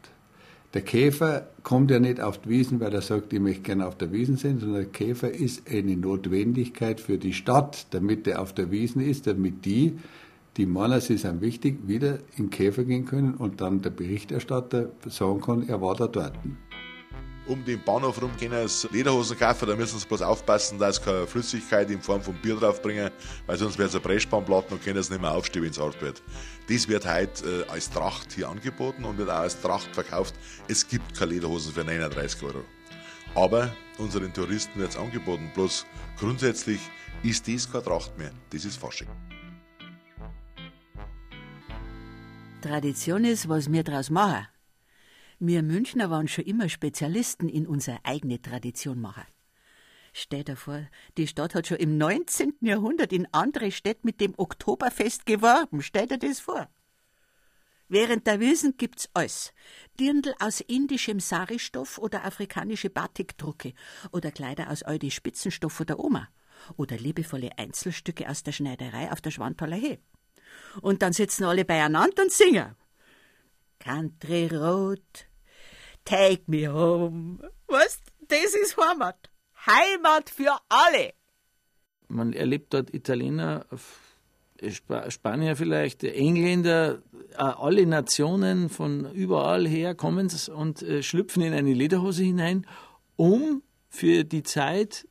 Der 0.73 0.83
Käfer 0.83 1.47
kommt 1.63 1.91
ja 1.91 1.99
nicht 1.99 2.21
auf 2.21 2.37
die 2.37 2.49
Wiesen, 2.49 2.79
weil 2.79 2.93
er 2.93 3.01
sagt, 3.01 3.33
ich 3.33 3.41
möchte 3.41 3.63
gerne 3.63 3.85
auf 3.85 3.97
der 3.97 4.13
Wiesen 4.13 4.37
sein, 4.37 4.59
sondern 4.59 4.83
der 4.83 4.91
Käfer 4.91 5.29
ist 5.29 5.69
eine 5.69 5.97
Notwendigkeit 5.97 7.01
für 7.01 7.17
die 7.17 7.33
Stadt, 7.33 7.87
damit 7.89 8.25
er 8.27 8.41
auf 8.41 8.53
der 8.53 8.71
Wiesen 8.71 9.01
ist, 9.01 9.27
damit 9.27 9.65
die, 9.65 9.97
die 10.57 10.65
meinen, 10.65 10.99
sie 11.01 11.17
sind 11.17 11.41
wichtig, 11.41 11.87
wieder 11.87 12.19
in 12.35 12.45
den 12.45 12.49
Käfer 12.49 12.83
gehen 12.83 13.05
können 13.05 13.35
und 13.35 13.61
dann 13.61 13.81
der 13.81 13.91
Berichterstatter 13.91 14.91
sagen 15.07 15.41
kann, 15.41 15.67
er 15.67 15.81
war 15.81 15.95
da 15.95 16.07
dort 16.07 16.37
um 17.47 17.63
den 17.65 17.83
Bahnhof 17.83 18.21
rum 18.21 18.31
gehen 18.37 18.53
als 18.53 18.87
Lederhosen 18.91 19.37
kaufen, 19.37 19.67
da 19.67 19.75
müssen 19.75 19.99
sie 19.99 20.07
bloß 20.07 20.21
aufpassen, 20.21 20.77
dass 20.77 20.97
sie 20.97 21.01
keine 21.03 21.27
Flüssigkeit 21.27 21.89
in 21.89 22.01
Form 22.01 22.21
von 22.21 22.33
Bier 22.35 22.55
draufbringen, 22.55 23.11
weil 23.45 23.57
sonst 23.57 23.77
wird 23.77 23.89
es 23.89 23.95
ein 23.95 24.01
Pressspannplatten 24.01 24.77
und 24.77 24.83
können 24.83 25.01
sie 25.01 25.11
nicht 25.11 25.21
mehr 25.21 25.33
aufstehen, 25.33 25.63
wenn 25.63 25.71
es 25.71 25.79
hart 25.79 26.01
wird. 26.01 26.21
Das 26.69 26.87
wird 26.87 27.05
heute 27.05 27.65
äh, 27.67 27.71
als 27.71 27.89
Tracht 27.89 28.31
hier 28.33 28.47
angeboten 28.49 29.03
und 29.03 29.17
wird 29.17 29.29
auch 29.29 29.39
als 29.39 29.59
Tracht 29.59 29.89
verkauft. 29.93 30.35
Es 30.67 30.87
gibt 30.87 31.17
keine 31.17 31.33
Lederhosen 31.33 31.73
für 31.73 31.83
39 31.83 32.43
Euro. 32.43 32.63
Aber 33.35 33.71
unseren 33.97 34.33
Touristen 34.33 34.79
wird 34.79 34.91
es 34.91 34.97
angeboten. 34.97 35.51
Bloß 35.53 35.85
grundsätzlich 36.17 36.79
ist 37.23 37.47
das 37.47 37.71
keine 37.71 37.83
Tracht 37.83 38.17
mehr. 38.17 38.31
Das 38.51 38.65
ist 38.65 38.77
Fasching. 38.77 39.07
Tradition 42.61 43.25
ist, 43.25 43.49
was 43.49 43.71
wir 43.71 43.83
daraus 43.83 44.09
machen. 44.09 44.47
Wir 45.39 45.63
Münchner 45.63 46.09
waren 46.09 46.27
schon 46.27 46.45
immer 46.45 46.69
Spezialisten 46.69 47.49
in 47.49 47.65
unsere 47.65 47.99
eigene 48.03 48.41
Tradition 48.41 49.01
machen. 49.01 49.25
Stell 50.13 50.43
dir 50.43 50.55
vor, 50.55 50.87
die 51.17 51.27
Stadt 51.27 51.55
hat 51.55 51.67
schon 51.67 51.77
im 51.77 51.97
19. 51.97 52.53
Jahrhundert 52.61 53.11
in 53.11 53.27
andere 53.31 53.71
Städte 53.71 54.01
mit 54.03 54.21
dem 54.21 54.33
Oktoberfest 54.37 55.25
geworben. 55.25 55.81
Stell 55.81 56.07
dir 56.07 56.19
das 56.19 56.39
vor. 56.39 56.69
Während 57.87 58.27
der 58.27 58.39
Wiesen 58.39 58.77
gibt's 58.77 59.09
alles. 59.13 59.53
Dirndl 59.99 60.33
aus 60.39 60.61
indischem 60.61 61.19
Sari-Stoff 61.19 61.97
oder 61.97 62.23
afrikanische 62.23 62.89
Batikdrucke 62.89 63.73
oder 64.11 64.31
Kleider 64.31 64.69
aus 64.69 64.83
Aldi 64.83 65.11
Spitzenstoff 65.11 65.73
von 65.73 65.87
der 65.87 65.99
Oma 65.99 66.29
oder 66.77 66.97
liebevolle 66.97 67.57
Einzelstücke 67.57 68.29
aus 68.29 68.43
der 68.43 68.51
Schneiderei 68.51 69.11
auf 69.11 69.19
der 69.21 69.31
Schwanthaler 69.31 69.75
Hee. 69.75 69.99
Und 70.81 71.01
dann 71.01 71.13
sitzen 71.13 71.43
alle 71.43 71.65
beieinander 71.65 72.23
und 72.23 72.31
singen. 72.31 72.75
Country 73.79 74.47
Road, 74.47 75.01
Take 76.05 76.43
me 76.47 76.71
home. 76.71 77.39
Was? 77.67 77.99
Das 78.27 78.55
ist 78.55 78.77
Heimat. 78.77 79.29
Heimat 79.65 80.29
für 80.29 80.57
alle. 80.69 81.13
Man 82.07 82.33
erlebt 82.33 82.73
dort 82.73 82.93
Italiener, 82.93 83.65
Spanier 85.09 85.55
vielleicht, 85.55 86.03
Engländer, 86.03 87.01
äh, 87.31 87.37
alle 87.37 87.85
Nationen 87.85 88.69
von 88.69 89.11
überall 89.13 89.67
her 89.67 89.95
kommen 89.95 90.29
und 90.53 90.81
äh, 90.81 91.03
schlüpfen 91.03 91.41
in 91.41 91.53
eine 91.53 91.73
Lederhose 91.73 92.23
hinein, 92.23 92.65
um 93.15 93.63
für 93.89 94.23
die 94.23 94.43
Zeit, 94.43 95.07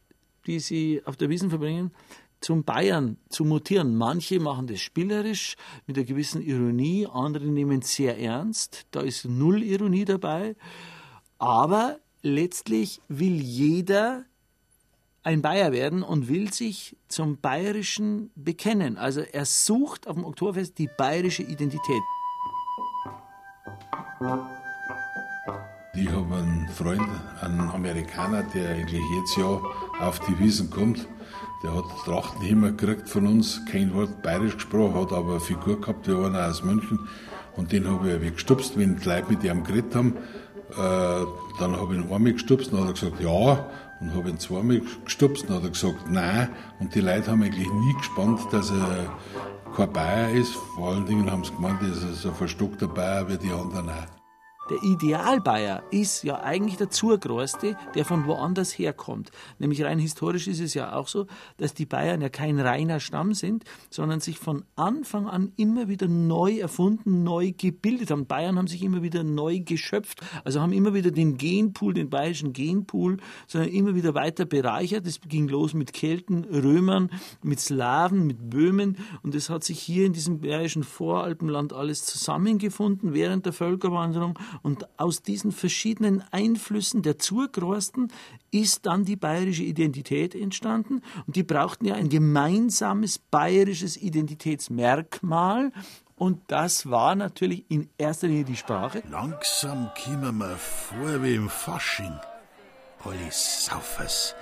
die 0.47 0.61
sie 0.61 1.03
auf 1.05 1.17
der 1.17 1.31
Wiesen 1.31 1.51
verbringen, 1.51 1.93
zum 2.41 2.65
Bayern 2.65 3.19
zu 3.29 3.45
mutieren. 3.45 3.97
Manche 3.97 4.41
machen 4.41 4.67
das 4.67 4.81
spielerisch, 4.81 5.57
mit 5.87 5.97
einer 5.97 6.07
gewissen 6.07 6.43
Ironie, 6.43 7.07
andere 7.11 7.47
nehmen 7.47 7.81
es 7.81 7.95
sehr 7.95 8.19
ernst. 8.19 8.87
Da 8.91 9.01
ist 9.01 9.27
null 9.27 9.63
Ironie 9.63 10.05
dabei. 10.05 10.57
Aber 11.39 11.99
letztlich 12.23 13.01
will 13.09 13.41
jeder 13.41 14.25
ein 15.23 15.43
Bayer 15.43 15.73
werden 15.73 16.03
und 16.03 16.29
will 16.29 16.53
sich 16.53 16.97
zum 17.09 17.39
Bayerischen 17.41 18.31
bekennen. 18.35 18.97
Also 18.97 19.21
er 19.21 19.45
sucht 19.45 20.07
auf 20.09 20.15
dem 20.15 20.25
Oktoberfest 20.25 20.79
die 20.79 20.89
bayerische 20.97 21.43
Identität. 21.43 22.03
Ich 25.95 26.09
habe 26.09 26.37
einen 26.37 26.69
Freund, 26.69 27.07
einen 27.41 27.69
Amerikaner, 27.71 28.43
der 28.55 28.71
eigentlich 28.71 29.05
jetzt 29.17 29.37
ja 29.37 29.61
auf 30.01 30.21
die 30.21 30.39
Wiesen 30.39 30.71
kommt. 30.71 31.07
Der 31.63 31.75
hat 31.75 31.85
Trachtenhimmer 32.07 32.73
gekriegt 32.73 33.09
von 33.09 33.27
uns, 33.27 33.61
kein 33.71 33.93
Wort 33.93 34.23
bayerisch 34.23 34.55
gesprochen, 34.55 34.95
hat 34.95 35.13
aber 35.13 35.33
eine 35.33 35.41
Figur 35.41 35.79
gehabt, 35.79 36.09
wie 36.09 36.15
einer 36.15 36.49
aus 36.49 36.63
München. 36.63 36.99
Und 37.57 37.73
den 37.73 37.87
habe 37.87 38.09
ich 38.09 38.21
wenig 38.21 38.35
gestupst, 38.35 38.79
wenn 38.79 38.97
die 38.97 39.07
Leute 39.07 39.31
mit 39.31 39.45
ihm 39.45 39.63
geredet 39.63 39.95
haben. 39.95 40.17
Äh, 40.71 41.27
dann 41.59 41.77
habe 41.77 41.95
ich 41.95 42.01
ihn 42.01 42.13
einmal 42.13 42.33
gestupst, 42.33 42.73
dann 42.73 42.81
hat 42.81 42.89
er 42.89 42.93
gesagt, 42.95 43.21
ja. 43.21 43.67
Und 44.01 44.15
habe 44.15 44.31
ihn 44.31 44.39
zweimal 44.39 44.81
gestupst, 45.05 45.45
dann 45.47 45.57
hat 45.57 45.65
er 45.65 45.71
gesagt, 45.71 46.11
nein. 46.11 46.49
Und 46.79 46.95
die 46.95 47.01
Leute 47.01 47.31
haben 47.31 47.43
eigentlich 47.43 47.69
nie 47.71 47.95
gespannt, 47.99 48.41
dass 48.51 48.71
er 48.71 49.13
kein 49.77 49.93
Bayer 49.93 50.31
ist. 50.31 50.55
Vor 50.75 50.93
allen 50.93 51.05
Dingen 51.05 51.31
haben 51.31 51.45
sie 51.45 51.55
gemeint, 51.55 51.83
er 51.83 51.89
ist 51.89 52.23
so 52.23 52.31
ein 52.31 52.35
verstockter 52.35 52.89
Bayer 52.89 53.29
wie 53.29 53.37
die 53.37 53.53
anderen 53.53 53.91
auch. 53.91 54.20
Der 54.71 54.85
Idealbayer 54.85 55.83
ist 55.91 56.23
ja 56.23 56.43
eigentlich 56.43 56.77
der 56.77 56.91
Zurgrößte, 56.91 57.77
der 57.97 58.05
von 58.05 58.27
woanders 58.27 58.71
herkommt. 58.79 59.33
Nämlich 59.59 59.83
rein 59.83 59.99
historisch 59.99 60.47
ist 60.47 60.61
es 60.61 60.75
ja 60.75 60.95
auch 60.95 61.09
so, 61.09 61.27
dass 61.57 61.75
die 61.75 61.87
Bayern 61.87 62.21
ja 62.21 62.29
kein 62.29 62.61
reiner 62.61 63.01
Stamm 63.01 63.35
sind, 63.35 63.65
sondern 63.91 64.21
sich 64.21 64.39
von 64.39 64.63
Anfang 64.77 65.27
an 65.27 65.51
immer 65.57 65.89
wieder 65.89 66.07
neu 66.07 66.59
erfunden, 66.59 67.25
neu 67.25 67.51
gebildet 67.51 68.13
haben. 68.13 68.27
Bayern 68.27 68.59
haben 68.59 68.69
sich 68.69 68.85
immer 68.85 69.03
wieder 69.03 69.25
neu 69.25 69.59
geschöpft, 69.59 70.21
also 70.45 70.61
haben 70.61 70.73
immer 70.73 70.95
wieder 70.95 71.11
den 71.11 71.37
Genpool, 71.37 71.93
den 71.93 72.09
bayerischen 72.09 72.53
Genpool, 72.53 73.17
sondern 73.49 73.71
immer 73.71 73.97
wieder 73.97 74.15
weiter 74.15 74.45
bereichert. 74.45 75.05
Es 75.05 75.21
ging 75.21 75.49
los 75.49 75.75
mit 75.75 75.93
Kelten, 75.93 76.45
Römern, 76.45 77.11
mit 77.43 77.59
Slawen, 77.59 78.25
mit 78.25 78.49
Böhmen 78.49 78.99
und 79.25 79.35
es 79.35 79.51
hat 79.51 79.65
sich 79.65 79.81
hier 79.81 80.07
in 80.07 80.13
diesem 80.13 80.41
bayerischen 80.41 80.85
Voralpenland 80.85 81.73
alles 81.73 82.07
zusammengefunden 82.07 83.15
während 83.15 83.47
der 83.47 83.53
Völkerwanderung 83.53 84.39
und 84.63 84.87
aus 84.99 85.23
diesen 85.23 85.53
verschiedenen 85.53 86.23
Einflüssen 86.31 87.03
der 87.03 87.19
Zurgrosten 87.19 88.13
ist 88.51 88.87
dann 88.87 89.05
die 89.05 89.17
bayerische 89.17 89.63
Identität 89.63 90.35
entstanden. 90.35 91.03
Und 91.27 91.37
die 91.37 91.43
brauchten 91.43 91.87
ja 91.87 91.95
ein 91.95 92.09
gemeinsames 92.09 93.19
bayerisches 93.19 93.97
Identitätsmerkmal. 93.97 95.73
Und 96.17 96.41
das 96.49 96.91
war 96.91 97.15
natürlich 97.15 97.65
in 97.71 97.89
erster 97.97 98.27
Linie 98.27 98.45
die 98.45 98.57
Sprache. 98.57 99.03
Langsam 99.11 99.91
kommen 100.05 100.39
wir 100.39 100.57
vor 100.57 101.23
wie 101.23 101.35
im 101.35 101.49
Fasching. 101.49 102.13
Alle 103.03 103.31
Saufers, 103.31 104.35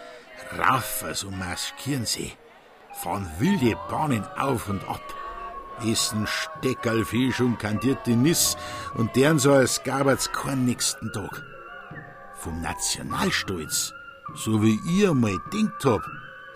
Raufers 0.59 1.23
und 1.23 1.39
maskieren 1.39 2.05
sie, 2.05 2.33
fahren 2.93 3.31
wilde 3.39 3.77
Bahnen 3.89 4.25
auf 4.37 4.69
und 4.69 4.83
ab 4.89 5.01
essen 5.85 6.27
Steckerlfisch 6.27 7.41
und 7.41 7.59
kandierte 7.59 8.13
Nis 8.13 8.57
und 8.95 9.15
deren 9.17 9.39
so 9.39 9.53
als 9.53 9.83
gab's 9.83 10.33
keinen 10.33 10.65
nächsten 10.65 11.13
Tag. 11.13 11.43
Vom 12.37 12.61
Nationalstolz, 12.61 13.93
so 14.35 14.63
wie 14.63 14.79
ihr 14.87 15.15
mal 15.15 15.39
denkt 15.53 15.85
hab, 15.85 16.03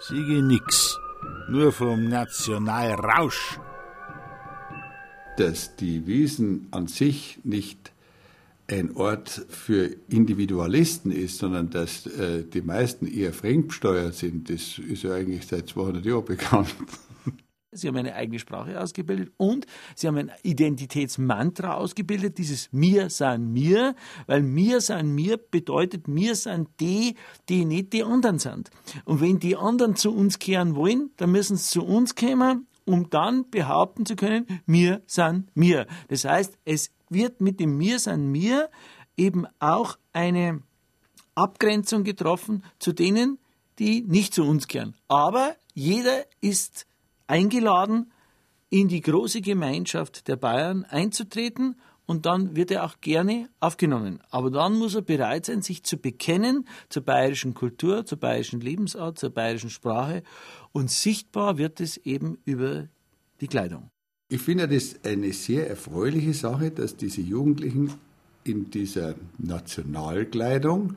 siege 0.01 0.43
nix. 0.43 0.99
Nur 1.49 1.73
vom 1.73 2.09
Nationalrausch. 2.09 3.59
Dass 5.37 5.77
die 5.77 6.07
Wiesen 6.07 6.69
an 6.71 6.87
sich 6.89 7.41
nicht 7.45 7.93
ein 8.69 8.97
Ort 8.97 9.45
für 9.49 9.91
Individualisten 10.09 11.11
ist, 11.11 11.39
sondern 11.39 11.71
dass 11.71 12.07
äh, 12.07 12.45
die 12.45 12.63
meisten 12.63 13.07
eher 13.07 13.33
fremdbesteuert 13.33 14.15
sind, 14.15 14.49
das 14.51 14.79
ist 14.79 15.03
ja 15.03 15.15
eigentlich 15.15 15.47
seit 15.47 15.69
200 15.69 16.05
Jahren 16.05 16.25
bekannt. 16.25 16.75
Sie 17.75 17.89
haben 17.89 17.97
eine 17.97 18.15
eigene 18.15 18.39
Sprache 18.39 18.79
ausgebildet 18.79 19.33
und 19.39 19.67
sie 19.97 20.07
haben 20.07 20.19
ein 20.19 20.31
Identitätsmantra 20.43 21.75
ausgebildet, 21.75 22.37
dieses 22.37 22.71
Mir 22.71 23.09
sein 23.09 23.51
mir, 23.51 23.97
weil 24.27 24.43
Mir 24.43 24.83
sein 24.83 25.15
mir 25.15 25.39
bedeutet, 25.39 26.07
mir 26.07 26.35
sind 26.35 26.69
die, 26.81 27.17
die 27.49 27.65
nicht 27.65 27.95
die 27.95 28.05
anderen 28.05 28.39
sind. 28.39 28.71
Und 29.07 29.23
wenn 29.23 29.39
die 29.39 29.57
anderen 29.57 29.97
zu 29.97 30.15
uns 30.15 30.39
kehren 30.39 30.77
wollen, 30.77 31.13
dann 31.17 31.33
müssen 31.33 31.57
sie 31.57 31.71
zu 31.71 31.83
uns 31.83 32.15
kommen, 32.15 32.67
um 32.85 33.09
dann 33.09 33.49
behaupten 33.49 34.05
zu 34.05 34.17
können, 34.17 34.47
mir 34.67 35.01
sind 35.07 35.57
mir. 35.57 35.87
Das 36.09 36.27
heißt, 36.27 36.59
es 36.67 36.91
wird 37.09 37.41
mit 37.41 37.59
dem 37.59 37.79
Mir 37.79 37.99
sein 37.99 38.31
mir 38.31 38.69
eben 39.17 39.47
auch 39.61 39.97
eine 40.13 40.63
Abgrenzung 41.35 42.05
getroffen 42.05 42.65
zu 42.79 42.93
denen, 42.93 43.39
die 43.79 44.03
nicht 44.03 44.35
zu 44.35 44.45
uns 44.45 44.69
kehren. 44.69 44.95
Aber 45.09 45.57
jeder 45.73 46.27
ist 46.43 46.87
eingeladen, 47.33 48.13
in 48.69 48.89
die 48.89 49.01
große 49.01 49.41
Gemeinschaft 49.41 50.29
der 50.29 50.37
Bayern 50.37 50.85
einzutreten 50.85 51.77
und 52.05 52.27
dann 52.27 52.57
wird 52.57 52.71
er 52.71 52.85
auch 52.85 53.01
gerne 53.01 53.49
aufgenommen. 53.59 54.21
Aber 54.31 54.51
dann 54.51 54.75
muss 54.79 54.95
er 54.95 55.01
bereit 55.03 55.47
sein, 55.47 55.63
sich 55.63 55.83
zu 55.83 55.97
bekennen 55.97 56.69
zur 56.91 57.03
bayerischen 57.05 57.55
Kultur, 57.55 58.05
zur 58.05 58.19
bayerischen 58.19 58.61
Lebensart, 58.61 59.19
zur 59.19 59.31
bayerischen 59.31 59.71
Sprache 59.71 60.23
und 60.73 60.91
sichtbar 60.91 61.57
wird 61.57 61.81
es 61.81 61.97
eben 61.97 62.37
über 62.45 62.89
die 63.41 63.49
Kleidung. 63.49 63.89
Ich 64.29 64.43
finde 64.43 64.69
das 64.69 65.03
eine 65.03 65.33
sehr 65.33 65.71
erfreuliche 65.71 66.35
Sache, 66.35 66.71
dass 66.71 66.97
diese 66.97 67.23
Jugendlichen 67.23 67.95
in 68.45 68.71
dieser 68.71 69.15
Nationalkleidung 69.39 70.97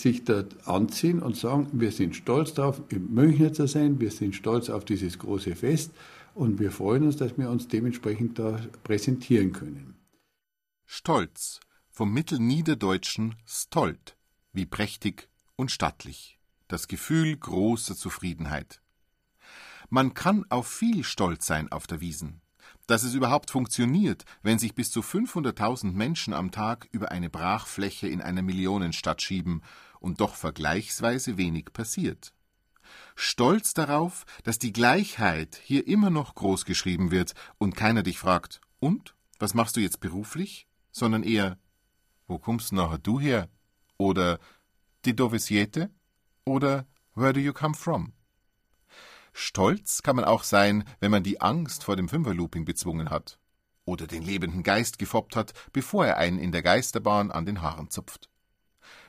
sich 0.00 0.24
dort 0.24 0.66
anziehen 0.66 1.22
und 1.22 1.36
sagen, 1.36 1.68
wir 1.72 1.92
sind 1.92 2.16
stolz 2.16 2.54
darauf, 2.54 2.82
im 2.90 3.12
Münchner 3.14 3.52
zu 3.52 3.66
sein, 3.66 4.00
wir 4.00 4.10
sind 4.10 4.34
stolz 4.34 4.68
auf 4.68 4.84
dieses 4.84 5.18
große 5.18 5.56
Fest 5.56 5.92
und 6.34 6.58
wir 6.58 6.70
freuen 6.70 7.04
uns, 7.04 7.16
dass 7.16 7.38
wir 7.38 7.50
uns 7.50 7.68
dementsprechend 7.68 8.38
da 8.38 8.60
präsentieren 8.84 9.52
können. 9.52 9.94
Stolz, 10.84 11.60
vom 11.90 12.12
Mittelniederdeutschen 12.12 13.36
stolt, 13.46 14.16
wie 14.52 14.66
prächtig 14.66 15.28
und 15.56 15.70
stattlich, 15.70 16.38
das 16.68 16.88
Gefühl 16.88 17.36
großer 17.36 17.96
Zufriedenheit. 17.96 18.82
Man 19.88 20.12
kann 20.14 20.44
auf 20.50 20.66
viel 20.66 21.04
stolz 21.04 21.46
sein 21.46 21.72
auf 21.72 21.86
der 21.86 22.00
Wiesen. 22.00 22.41
Dass 22.86 23.04
es 23.04 23.14
überhaupt 23.14 23.50
funktioniert, 23.50 24.24
wenn 24.42 24.58
sich 24.58 24.74
bis 24.74 24.90
zu 24.90 25.00
500.000 25.00 25.92
Menschen 25.92 26.34
am 26.34 26.50
Tag 26.50 26.88
über 26.90 27.10
eine 27.10 27.30
Brachfläche 27.30 28.08
in 28.08 28.20
einer 28.20 28.42
Millionenstadt 28.42 29.22
schieben 29.22 29.62
und 30.00 30.20
doch 30.20 30.34
vergleichsweise 30.34 31.36
wenig 31.36 31.72
passiert. 31.72 32.32
Stolz 33.14 33.74
darauf, 33.74 34.24
dass 34.42 34.58
die 34.58 34.72
Gleichheit 34.72 35.60
hier 35.62 35.86
immer 35.86 36.10
noch 36.10 36.34
groß 36.34 36.64
geschrieben 36.64 37.10
wird 37.10 37.34
und 37.58 37.76
keiner 37.76 38.02
dich 38.02 38.18
fragt, 38.18 38.60
und, 38.80 39.14
was 39.38 39.54
machst 39.54 39.76
du 39.76 39.80
jetzt 39.80 40.00
beruflich? 40.00 40.66
Sondern 40.90 41.22
eher, 41.22 41.56
wo 42.26 42.38
kommst 42.38 42.72
nachher 42.72 42.98
du 42.98 43.20
her? 43.20 43.48
Oder, 43.96 44.40
die 45.04 45.14
Dovisiete? 45.14 45.90
Oder, 46.44 46.86
where 47.14 47.32
do 47.32 47.40
you 47.40 47.52
come 47.52 47.74
from? 47.74 48.12
Stolz 49.32 50.02
kann 50.02 50.16
man 50.16 50.24
auch 50.24 50.44
sein, 50.44 50.84
wenn 51.00 51.10
man 51.10 51.22
die 51.22 51.40
Angst 51.40 51.84
vor 51.84 51.96
dem 51.96 52.08
Fünferlooping 52.08 52.64
bezwungen 52.64 53.10
hat. 53.10 53.38
Oder 53.84 54.06
den 54.06 54.22
lebenden 54.22 54.62
Geist 54.62 54.98
gefoppt 54.98 55.34
hat, 55.34 55.52
bevor 55.72 56.06
er 56.06 56.18
einen 56.18 56.38
in 56.38 56.52
der 56.52 56.62
Geisterbahn 56.62 57.30
an 57.30 57.46
den 57.46 57.62
Haaren 57.62 57.90
zupft. 57.90 58.28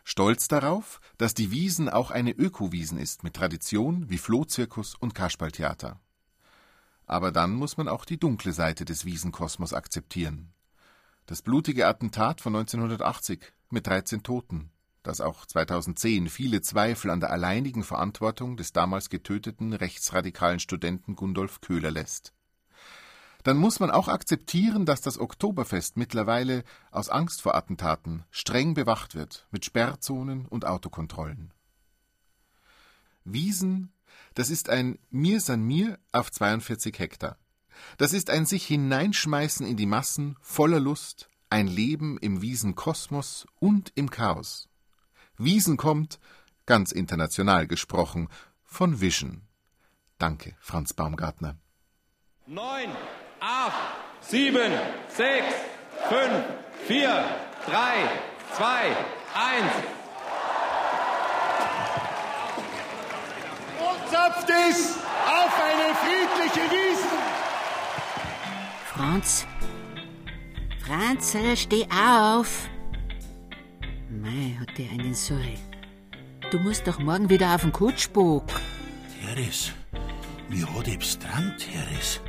Stolz 0.03 0.47
darauf, 0.47 0.99
dass 1.17 1.34
die 1.34 1.51
Wiesen 1.51 1.89
auch 1.89 2.11
eine 2.11 2.32
Ökowiesen 2.32 2.97
ist 2.97 3.24
mit 3.24 3.36
Tradition 3.36 4.09
wie 4.09 4.17
Flohzirkus 4.17 4.95
und 4.95 5.15
Kasperltheater. 5.15 6.01
Aber 7.05 7.32
dann 7.32 7.53
muss 7.53 7.78
man 7.78 7.88
auch 7.88 8.05
die 8.05 8.19
dunkle 8.19 8.53
Seite 8.53 8.86
des 8.86 9.05
Wiesenkosmos 9.05 9.74
akzeptieren. 9.74 10.53
Das 11.26 11.41
blutige 11.41 11.88
Attentat 11.88 12.41
von 12.41 12.55
1980 12.55 13.53
mit 13.69 13.88
13 13.88 14.24
Toten, 14.24 14.71
das 15.04 15.22
auch 15.22 15.45
2010 15.45 16.30
viele 16.30 16.62
Zweifel 16.62 17.12
an 17.12 17.20
der 17.20 17.30
alleinigen 17.30 17.84
Verantwortung 17.84 18.58
des 18.58 18.72
damals 18.72 19.10
getöteten 19.10 19.74
rechtsradikalen 19.74 20.60
Studenten 20.60 21.16
Gundolf 21.16 21.62
Köhler 21.62 21.91
lässt. 21.91 22.34
Dann 23.43 23.58
muss 23.58 23.82
man 23.82 23.91
auch 23.91 24.08
akzeptieren, 24.08 24.86
dass 24.86 25.01
das 25.01 25.20
Oktoberfest 25.20 25.97
mittlerweile 25.97 26.64
aus 26.91 27.10
Angst 27.10 27.41
vor 27.41 27.56
Attentaten 27.56 28.24
streng 28.32 28.74
bewacht 28.74 29.16
wird 29.16 29.47
mit 29.51 29.66
Sperrzonen 29.66 30.45
und 30.45 30.66
Autokontrollen. 30.66 31.54
Wiesen, 33.26 33.91
das 34.34 34.49
ist 34.49 34.70
ein 34.70 34.97
Mir 35.10 35.41
san 35.41 35.62
mir 35.62 35.99
auf 36.14 36.32
42 36.32 36.97
Hektar. 36.97 37.38
Das 37.97 38.14
ist 38.14 38.30
ein 38.30 38.45
sich 38.45 38.66
hineinschmeißen 38.66 39.66
in 39.66 39.76
die 39.76 39.86
Massen 39.86 40.38
voller 40.41 40.80
Lust, 40.80 41.30
ein 41.49 41.68
Leben 41.68 42.18
im 42.20 42.41
Wiesenkosmos 42.41 43.45
und 43.60 43.91
im 43.95 44.10
Chaos. 44.10 44.70
Wiesen 45.38 45.78
kommt, 45.78 46.20
ganz 46.66 46.92
international 46.92 47.68
gesprochen, 47.68 48.30
von 48.64 49.02
Vision. 49.02 49.42
Danke, 50.18 50.56
Franz 50.60 50.94
Baumgartner. 50.94 51.58
Neun, 52.46 52.90
acht, 53.40 53.74
sieben, 54.22 54.72
sechs, 55.10 55.56
fünf, 56.10 56.46
vier, 56.88 57.26
drei, 57.66 58.10
zwei, 58.56 58.96
eins. 59.34 59.74
Und 63.80 64.10
zapft 64.12 64.50
es 64.50 64.98
auf 65.26 65.62
eine 65.62 65.96
friedliche 65.96 66.72
Wiesen. 66.72 67.10
Franz, 68.94 69.48
Franz, 70.86 71.36
steh 71.56 71.88
auf. 71.92 72.70
Mei, 74.24 74.57
hat 74.57 74.78
der 74.78 74.89
einen 74.89 75.13
Sorry. 75.13 75.57
Du 76.49 76.57
musst 76.57 76.88
doch 76.88 76.97
morgen 76.97 77.30
wieder 77.30 77.53
auf 77.53 77.63
den 77.63 77.74
Kutschbock. 77.74 78.45
Teres, 79.19 79.74
mir 80.47 80.65
hat 80.74 81.03
Strand, 81.03 81.57
Teres. 81.57 82.21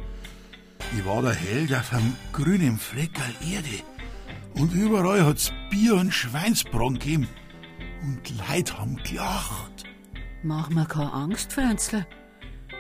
Ich 0.93 1.07
war 1.07 1.23
der 1.23 1.35
Held 1.35 1.73
auf 1.73 1.93
einem 1.93 2.17
grünen 2.33 2.79
Fleckerl 2.79 3.33
Erde. 3.49 3.85
Und 4.55 4.75
überall 4.75 5.25
hat's 5.25 5.53
Bier 5.71 5.95
und 5.95 6.13
Schweinsbraten 6.13 6.99
gegeben. 6.99 7.29
Und 8.03 8.23
Leute 8.49 8.77
haben 8.77 8.97
gelacht. 8.97 9.85
Mach 10.43 10.71
mir 10.71 10.87
keine 10.87 11.13
Angst, 11.13 11.53
Franzler. 11.53 12.09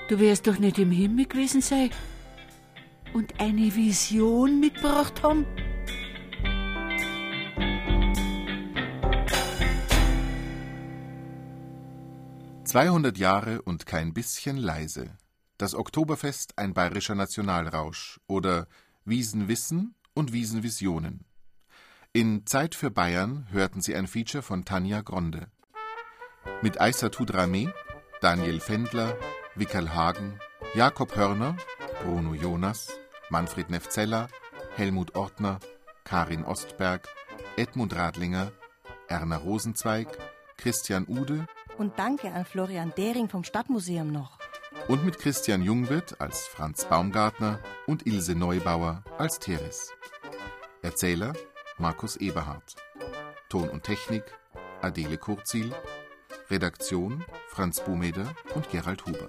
Du 0.09 0.19
wirst 0.19 0.49
doch 0.49 0.59
nicht 0.59 0.81
im 0.81 0.91
Himmel 0.91 1.27
gewesen 1.27 1.61
sein. 1.61 1.91
Und 3.13 3.41
eine 3.41 3.77
Vision 3.77 4.59
mitgebracht 4.59 5.23
haben. 5.23 5.47
200 12.75 13.17
Jahre 13.19 13.63
und 13.63 13.87
kein 13.87 14.13
bisschen 14.13 14.57
leise. 14.57 15.17
Das 15.59 15.77
Oktoberfest 15.77 16.59
ein 16.59 16.75
bayerischer 16.75 17.15
Nationalrausch 17.15 18.19
oder 18.27 18.67
Wiesenwissen 19.05 19.95
und 20.13 20.33
Wiesenvisionen. 20.33 21.25
In 22.13 22.47
Zeit 22.47 22.75
für 22.75 22.91
Bayern 22.91 23.47
hörten 23.53 23.81
Sie 23.81 23.95
ein 23.95 24.09
Feature 24.09 24.43
von 24.43 24.65
Tanja 24.65 25.03
Gronde. 25.03 25.47
Mit 26.63 26.81
Aissatou 26.81 27.23
Dramé, 27.23 27.73
Daniel 28.21 28.59
Fendler, 28.59 29.17
Wickerl 29.55 29.95
Hagen, 29.95 30.41
Jakob 30.75 31.15
Hörner, 31.15 31.57
Bruno 32.03 32.35
Jonas, 32.35 32.89
Manfred 33.31 33.71
Nefzeller, 33.71 34.27
Helmut 34.75 35.15
Ortner, 35.15 35.61
Karin 36.03 36.45
Ostberg, 36.45 37.07
Edmund 37.57 37.95
Radlinger, 37.95 38.51
Erna 39.07 39.37
Rosenzweig, 39.37 40.09
Christian 40.57 41.07
Ude 41.07 41.47
Und 41.79 41.99
danke 41.99 42.33
an 42.33 42.45
Florian 42.45 42.93
Dering 42.97 43.29
vom 43.29 43.45
Stadtmuseum 43.45 44.11
noch. 44.11 44.39
und 44.89 45.05
mit 45.05 45.19
Christian 45.19 45.63
Jungwirth 45.63 46.21
als 46.21 46.47
Franz 46.47 46.85
Baumgartner 46.85 47.59
und 47.87 48.07
Ilse 48.07 48.35
Neubauer 48.35 49.03
als 49.19 49.39
Teres. 49.39 49.93
Erzähler 50.83 51.33
Markus 51.79 52.17
Eberhardt. 52.17 52.77
Ton 53.49 53.69
und 53.69 53.85
Technik 53.85 54.25
Adele 54.83 55.19
Kurzil. 55.19 55.73
Redaktion 56.51 57.25
Franz 57.49 57.81
Bumeder 57.81 58.27
und 58.55 58.69
Gerald 58.71 59.07
Huber. 59.07 59.29